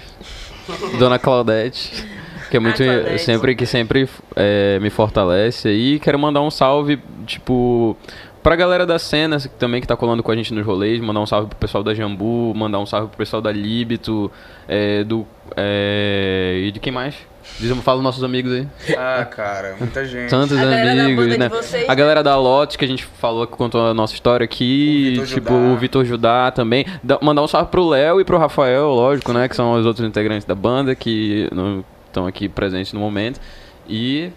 Dona 0.97 1.19
Claudete. 1.19 2.03
Que 2.49 2.57
é 2.57 2.59
muito. 2.59 2.83
Claudete. 2.83 3.19
sempre 3.19 3.55
que 3.55 3.65
sempre 3.67 4.09
é, 4.35 4.79
me 4.79 4.89
fortalece 4.89 5.67
aí. 5.67 5.99
Quero 5.99 6.17
mandar 6.17 6.41
um 6.41 6.49
salve, 6.49 6.99
tipo. 7.27 7.95
Pra 8.41 8.55
galera 8.55 8.85
da 8.85 8.97
cena 8.97 9.37
que 9.39 9.49
também 9.49 9.81
que 9.81 9.87
tá 9.87 9.95
colando 9.97 10.23
com 10.23 10.31
a 10.31 10.35
gente 10.35 10.53
nos 10.53 10.65
rolês, 10.65 10.99
mandar 11.01 11.19
um 11.19 11.25
salve 11.25 11.47
pro 11.49 11.57
pessoal 11.57 11.83
da 11.83 11.93
Jambu, 11.93 12.53
mandar 12.55 12.79
um 12.79 12.85
salve 12.85 13.07
pro 13.09 13.17
pessoal 13.17 13.41
da 13.41 13.51
Líbito, 13.51 14.31
é, 14.67 15.03
do. 15.03 15.27
É, 15.57 16.61
e 16.67 16.71
de 16.71 16.79
quem 16.79 16.91
mais? 16.93 17.15
Diz, 17.59 17.75
fala 17.79 18.01
nossos 18.01 18.23
amigos 18.23 18.51
aí. 18.53 18.67
Ah, 18.97 19.25
cara, 19.25 19.75
muita 19.79 20.05
gente. 20.05 20.29
Tantos 20.29 20.55
A 20.57 20.61
galera 20.61 20.95
da 20.95 21.03
amigos, 21.03 21.37
né? 21.37 21.49
vocês, 21.49 21.83
a 21.83 21.87
né? 21.87 21.95
galera 21.95 22.23
da 22.23 22.37
Lotus, 22.37 22.75
que 22.77 22.85
a 22.85 22.87
gente 22.87 23.03
falou 23.03 23.45
que 23.47 23.53
contou 23.57 23.85
a 23.87 23.93
nossa 23.93 24.13
história 24.13 24.43
aqui. 24.45 25.17
O 25.19 25.25
tipo, 25.25 25.49
Judá. 25.49 25.53
o 25.73 25.75
Vitor 25.77 26.05
Judá 26.05 26.51
também. 26.51 26.85
Da- 27.03 27.19
mandar 27.21 27.41
um 27.41 27.47
salve 27.47 27.69
pro 27.69 27.87
Léo 27.89 28.21
e 28.21 28.23
pro 28.23 28.37
Rafael, 28.37 28.87
lógico, 28.89 29.33
né? 29.33 29.49
Que 29.49 29.55
são 29.55 29.73
os 29.73 29.85
outros 29.85 30.07
integrantes 30.07 30.45
da 30.45 30.55
banda 30.55 30.95
que 30.95 31.49
não 31.53 31.83
estão 32.07 32.25
aqui 32.27 32.47
presentes 32.47 32.93
no 32.93 32.99
momento. 32.99 33.41
E 33.87 34.31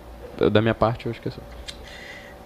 da 0.51 0.61
minha 0.63 0.75
parte, 0.75 1.07
eu 1.07 1.13
acho 1.13 1.21
que 1.21 1.29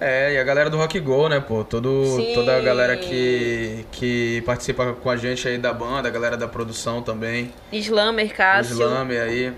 é 0.01 0.35
e 0.35 0.39
a 0.39 0.45
galera 0.45 0.69
do 0.69 0.77
Rock 0.77 0.99
Go, 1.01 1.29
né, 1.29 1.41
pô? 1.41 1.65
Todo, 1.65 2.05
Sim. 2.17 2.33
toda 2.35 2.57
a 2.57 2.61
galera 2.61 2.97
que, 2.97 3.87
que 3.91 4.43
participa 4.45 4.93
com 4.93 5.11
a 5.11 5.17
gente 5.17 5.47
aí 5.49 5.59
da 5.59 5.73
banda, 5.73 6.09
a 6.09 6.11
galera 6.11 6.37
da 6.37 6.47
produção 6.47 7.03
também. 7.03 7.53
Slammer, 7.73 8.35
Cássio. 8.35 8.73
Slame 8.73 9.17
aí. 9.17 9.53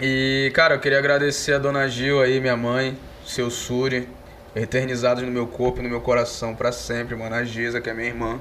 E, 0.00 0.50
cara, 0.54 0.74
eu 0.74 0.78
queria 0.78 0.98
agradecer 0.98 1.54
a 1.54 1.58
dona 1.58 1.88
Gil 1.88 2.20
aí, 2.20 2.38
minha 2.38 2.56
mãe, 2.56 2.98
seu 3.24 3.50
Suri, 3.50 4.08
eternizados 4.54 5.22
no 5.22 5.30
meu 5.30 5.46
corpo 5.46 5.80
e 5.80 5.82
no 5.82 5.88
meu 5.88 6.00
coração 6.00 6.54
pra 6.54 6.70
sempre, 6.70 7.16
mano. 7.16 7.34
A 7.34 7.44
Giza, 7.44 7.80
que 7.80 7.88
é 7.88 7.94
minha 7.94 8.08
irmã. 8.08 8.38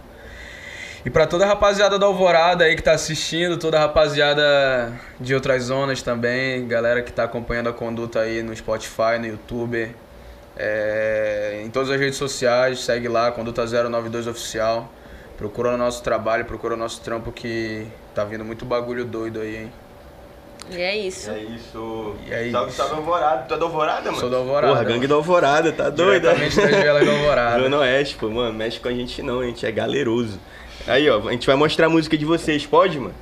E 1.06 1.10
pra 1.10 1.28
toda 1.28 1.46
a 1.46 1.48
rapaziada 1.48 2.00
da 2.00 2.08
Alvorada 2.08 2.64
aí 2.64 2.76
que 2.76 2.82
tá 2.82 2.94
assistindo, 2.94 3.58
toda 3.58 3.78
a 3.78 3.82
rapaziada 3.82 4.92
de 5.20 5.36
outras 5.36 5.66
zonas 5.66 6.02
também, 6.02 6.68
galera 6.68 7.04
que 7.04 7.14
tá 7.14 7.26
acompanhando 7.26 7.70
a 7.70 7.74
conduta 7.74 8.22
aí 8.22 8.42
no 8.42 8.56
Spotify, 8.56 9.20
no 9.20 9.28
YouTube, 9.28 9.96
é, 10.58 11.62
em 11.66 11.70
todas 11.70 11.90
as 11.90 12.00
redes 12.00 12.18
sociais, 12.18 12.80
segue 12.84 13.08
lá, 13.08 13.32
Conduta 13.32 13.66
092 13.66 14.28
Oficial. 14.28 14.90
Procura 15.38 15.72
o 15.74 15.78
nosso 15.78 16.02
trabalho, 16.02 16.46
procura 16.46 16.76
o 16.76 16.78
nosso 16.78 17.02
trampo 17.02 17.32
que 17.32 17.86
tá 18.14 18.24
vindo 18.24 18.46
muito 18.46 18.64
bagulho 18.66 19.04
doido 19.04 19.42
aí, 19.42 19.56
hein? 19.64 19.72
E 20.72 20.78
é 20.82 20.96
isso. 20.98 21.30
É 21.30 21.40
isso. 21.40 22.16
E 22.26 22.34
aí? 22.34 22.52
Salve, 22.52 22.72
salve 22.72 22.96
Alvorada. 22.96 23.44
Tu 23.44 23.54
é 23.54 23.58
da 23.58 23.66
Alvorada, 23.66 24.06
mano? 24.06 24.18
Sou 24.18 24.30
da 24.30 24.38
Alvorada, 24.38 24.74
Porra, 24.74 24.84
gangue 24.84 24.96
mano. 25.00 25.08
da 25.10 25.16
Alvorada, 25.16 25.72
tá 25.74 25.90
doido? 25.90 26.22
Diretamente 26.24 26.56
das 26.56 26.70
vielas 26.82 27.06
da 27.06 27.12
Alvorada. 27.12 27.64
Zona 27.64 27.78
Oeste, 27.80 28.16
pô, 28.16 28.30
mano, 28.30 28.54
mexe 28.54 28.80
com 28.80 28.88
a 28.88 28.92
gente 28.92 29.22
não, 29.22 29.42
a 29.42 29.46
gente 29.46 29.64
é 29.66 29.72
galeroso. 29.72 30.40
Aí, 30.88 31.08
ó, 31.10 31.28
a 31.28 31.32
gente 31.32 31.46
vai 31.46 31.56
mostrar 31.56 31.88
a 31.88 31.90
música 31.90 32.18
de 32.18 32.26
vocês, 32.26 32.66
pode, 32.66 32.98
mano? 33.00 33.14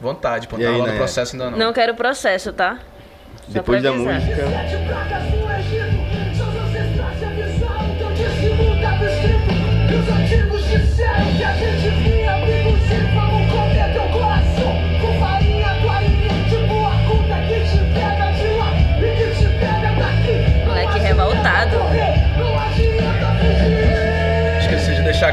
Vontade, 0.00 0.46
pô. 0.48 0.56
E 0.56 0.58
Não 0.58 0.64
tá 0.64 0.68
aí, 0.68 0.72
rolando 0.72 0.86
Nayara? 0.88 1.04
processo 1.06 1.32
ainda 1.36 1.50
não. 1.50 1.58
Não 1.58 1.72
quero 1.72 1.94
processo, 1.94 2.52
tá? 2.52 2.78
Só 3.46 3.52
Depois 3.52 3.82
da 3.82 3.90
avisar. 3.90 4.14
música. 4.14 5.29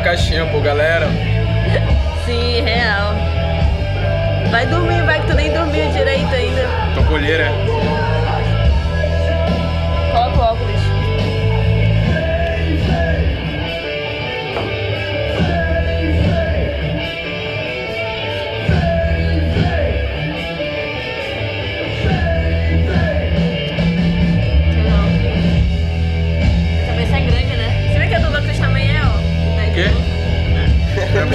Caixinha, 0.08 0.46
pô, 0.46 0.62
galera. 0.62 1.10
Sim, 2.26 2.62
real. 2.62 3.14
Vai 4.50 4.66
dormir, 4.66 5.04
vai 5.04 5.20
que 5.20 5.28
tu 5.28 5.34
nem 5.34 5.52
dormiu 5.52 5.92
direito 5.92 6.34
ainda. 6.34 6.62
Tô 6.96 7.04
colheira. 7.04 7.52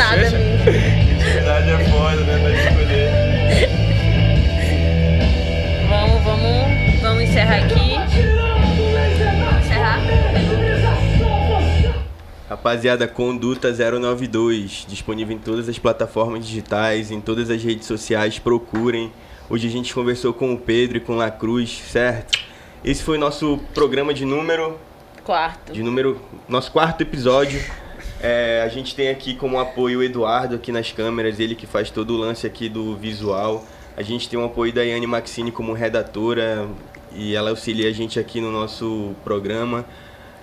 Nada. 0.03 0.27
Intimidade 0.27 1.71
é 1.71 1.79
foda, 1.91 2.21
né? 2.25 2.39
Pra 2.43 2.51
escolher. 2.51 3.11
Vamos, 5.89 6.25
vamos, 6.25 7.01
vamos 7.01 7.23
encerrar 7.23 7.59
aqui. 7.59 7.95
Vamos 7.95 9.65
encerrar. 9.65 10.01
Rapaziada, 12.49 13.07
Conduta 13.07 13.73
092, 13.73 14.87
disponível 14.89 15.37
em 15.37 15.39
todas 15.39 15.69
as 15.69 15.79
plataformas 15.79 16.45
digitais, 16.45 17.13
em 17.13 17.21
todas 17.21 17.49
as 17.49 17.63
redes 17.63 17.87
sociais, 17.87 18.41
procurem. 18.41 19.13
Hoje 19.49 19.69
a 19.69 19.71
gente 19.71 19.95
conversou 19.95 20.33
com 20.35 20.53
o 20.53 20.59
Pedro 20.59 20.97
e 20.97 21.01
com 21.01 21.15
La 21.15 21.31
Cruz, 21.31 21.81
certo? 21.89 22.41
Esse 22.85 23.05
foi 23.05 23.19
nosso 23.19 23.59
programa 23.73 24.13
de 24.13 24.25
número, 24.25 24.79
Quarto. 25.23 25.73
de 25.73 25.83
número, 25.83 26.21
nosso 26.49 26.73
quarto 26.73 27.03
episódio. 27.03 27.63
É, 28.23 28.63
a 28.65 28.69
gente 28.69 28.95
tem 28.95 29.09
aqui 29.09 29.35
como 29.35 29.59
apoio 29.59 29.99
o 29.99 30.03
Eduardo 30.03 30.55
aqui 30.55 30.71
nas 30.71 30.93
câmeras, 30.93 31.41
ele 31.41 31.57
que 31.57 31.67
faz 31.67 31.91
todo 31.91 32.15
o 32.15 32.17
lance 32.17 32.47
aqui 32.47 32.69
do 32.69 32.97
visual. 32.97 33.65
A 33.97 34.03
gente 34.03 34.29
tem 34.29 34.39
o 34.39 34.45
apoio 34.45 34.73
da 34.73 34.83
Yane 34.83 35.07
Maxine 35.07 35.51
como 35.51 35.73
redatora 35.73 36.69
e 37.13 37.35
ela 37.35 37.51
auxilia 37.51 37.89
a 37.89 37.93
gente 37.93 38.21
aqui 38.21 38.41
no 38.41 38.53
nosso 38.53 39.13
programa. 39.25 39.85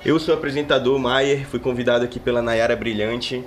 Eu 0.05 0.19
sou 0.19 0.35
o 0.35 0.37
apresentador 0.37 0.99
Maier, 0.99 1.45
fui 1.47 1.59
convidado 1.59 2.03
aqui 2.03 2.19
pela 2.19 2.41
Nayara 2.41 2.75
Brilhante. 2.75 3.43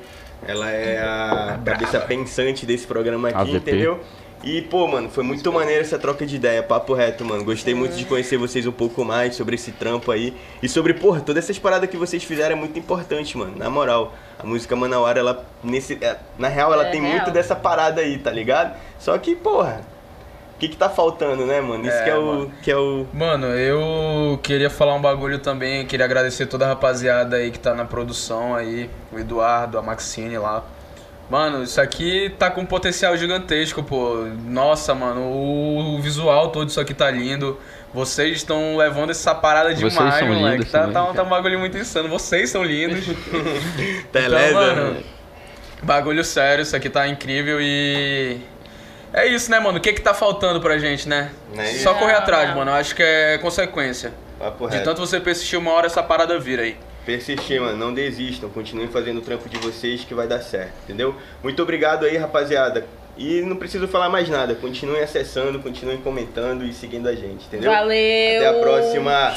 Ela 0.47 0.71
é 0.71 0.99
a 0.99 1.61
cabeça 1.65 2.01
pensante 2.01 2.67
desse 2.67 2.87
programa 2.87 3.29
aqui, 3.29 3.39
AVP. 3.39 3.57
entendeu? 3.57 4.01
E, 4.43 4.61
pô, 4.63 4.89
mano, 4.89 5.09
foi 5.09 5.23
muito 5.23 5.53
maneiro 5.53 5.83
essa 5.83 5.99
troca 5.99 6.27
de 6.27 6.35
ideia, 6.35 6.63
papo 6.63 6.95
reto, 6.95 7.25
mano. 7.25 7.45
Gostei 7.45 7.75
muito 7.75 7.95
de 7.97 8.05
conhecer 8.05 8.37
vocês 8.37 8.67
um 8.67 8.73
pouco 8.73 9.05
mais 9.05 9.37
sobre 9.37 9.55
esse 9.55 9.71
trampo 9.71 10.11
aí. 10.11 10.35
E 10.61 10.69
sobre, 10.69 10.95
porra, 10.95 11.21
todas 11.21 11.45
essas 11.45 11.59
paradas 11.61 11.89
que 11.89 11.97
vocês 11.97 12.25
fizeram 12.25 12.57
é 12.57 12.59
muito 12.59 12.77
importante, 12.79 13.39
mano. 13.39 13.55
Na 13.57 13.71
moral, 13.71 14.13
a 14.39 14.45
música 14.45 14.75
Manauara, 14.75 15.21
ela, 15.21 15.45
nesse, 15.63 15.97
é, 16.01 16.17
na 16.37 16.49
real, 16.49 16.73
ela 16.73 16.89
É 16.89 16.91
tem 16.91 17.01
real. 17.01 17.13
muito 17.19 17.31
dessa 17.31 17.55
parada 17.55 18.01
aí, 18.01 18.19
tá 18.19 18.33
ligado? 18.33 18.77
Só 18.99 19.17
que, 19.17 19.37
porra, 19.37 19.81
o 20.57 20.59
que 20.59 20.69
que 20.69 20.77
tá 20.77 20.89
faltando, 20.89 21.47
né, 21.47 21.61
mano? 21.61 21.87
Isso 21.87 21.97
É, 21.97 22.03
que, 22.05 22.11
é 22.11 22.17
o, 22.19 22.25
mano. 22.27 22.53
que 22.63 22.71
é 22.73 22.77
o... 22.77 23.07
Mano, 23.13 23.47
eu 23.47 24.39
queria 24.43 24.71
falar 24.71 24.95
um 24.95 25.01
bagulho 25.01 25.39
também, 25.39 25.87
queria 25.87 26.05
agradecer 26.05 26.47
toda 26.47 26.65
a 26.65 26.69
rapaziada 26.69 27.37
aí 27.37 27.53
que 27.53 27.61
tá 27.61 27.75
na 27.75 27.85
produção 27.85 28.57
aí, 28.57 28.91
o 29.13 29.19
Eduardo, 29.21 29.79
a 29.79 29.83
Maxine 29.83 30.37
lá. 30.39 30.65
Mano, 31.31 31.63
isso 31.63 31.81
aqui 31.81 32.35
tá 32.39 32.51
com 32.51 32.61
um 32.61 32.67
potencial 32.67 33.17
gigantesco, 33.17 33.83
pô. 33.83 34.27
Nossa, 34.45 34.95
mano, 34.95 35.21
o, 35.23 35.95
o 35.97 36.01
visual 36.03 36.49
todo 36.51 36.69
isso 36.69 36.81
aqui 36.81 36.93
tá 36.93 37.11
lindo. 37.11 37.59
Vocês 37.95 38.37
estão 38.39 38.77
levando 38.77 39.11
essa 39.11 39.35
parada 39.35 39.75
Vocês 39.75 39.93
demais, 39.93 40.15
são 40.17 40.29
moleque. 40.29 40.57
lindos 40.57 40.71
Tá, 40.73 40.79
também, 40.81 40.93
tá, 40.95 41.05
um- 41.11 41.15
tá 41.15 41.23
um 41.23 41.29
bagulho 41.29 41.59
muito 41.59 41.77
insano. 41.79 42.09
Vocês 42.09 42.51
são 42.51 42.63
lindos. 42.63 43.05
Beleza, 44.13 44.49
Então, 44.51 44.53
mano, 44.55 45.03
bagulho 45.83 46.25
sério, 46.25 46.63
isso 46.63 46.77
aqui 46.77 46.91
tá 46.91 47.07
incrível 47.09 47.59
e. 47.61 48.39
É 49.15 49.27
isso, 49.27 49.51
né, 49.51 49.59
mano? 49.61 49.79
O 49.79 49.81
que 49.81 49.93
que 49.93 50.01
tá 50.01 50.15
faltando 50.15 50.61
pra 50.61 50.79
gente, 50.79 51.07
né? 51.09 51.31
Não 51.55 51.63
é? 51.63 51.67
Só 51.75 51.95
correr 51.95 52.13
Não, 52.13 52.19
atrás, 52.21 52.55
mano. 52.57 52.71
Eu 52.71 52.75
acho 52.77 52.95
que 52.95 53.03
é 53.03 53.37
consequência. 53.39 54.13
Papo 54.39 54.69
De 54.69 54.81
tanto 54.81 55.01
você 55.01 55.21
persistir 55.21 55.59
uma 55.59 55.71
hora, 55.73 55.87
essa 55.87 56.03
parada 56.03 56.39
vira 56.39 56.63
aí. 56.63 56.77
Persistir, 57.05 57.61
mano, 57.61 57.77
não 57.77 57.93
desistam, 57.93 58.49
continuem 58.49 58.89
fazendo 58.89 59.19
o 59.19 59.21
trampo 59.21 59.49
de 59.49 59.59
vocês 59.59 60.05
que 60.05 60.15
vai 60.15 60.29
dar 60.29 60.41
certo, 60.41 60.73
entendeu? 60.85 61.15
Muito 61.43 61.63
obrigado 61.63 62.05
aí, 62.05 62.17
rapaziada. 62.17 62.87
E 63.17 63.43
não 63.43 63.57
preciso 63.57 63.87
falar 63.89 64.09
mais 64.09 64.29
nada, 64.29 64.55
continuem 64.55 65.03
acessando, 65.03 65.59
continuem 65.59 65.99
comentando 65.99 66.65
e 66.65 66.73
seguindo 66.73 67.09
a 67.09 67.15
gente, 67.15 67.47
entendeu? 67.47 67.71
Valeu. 67.71 68.39
Até 68.39 68.49
a 68.49 68.61
próxima. 68.61 69.35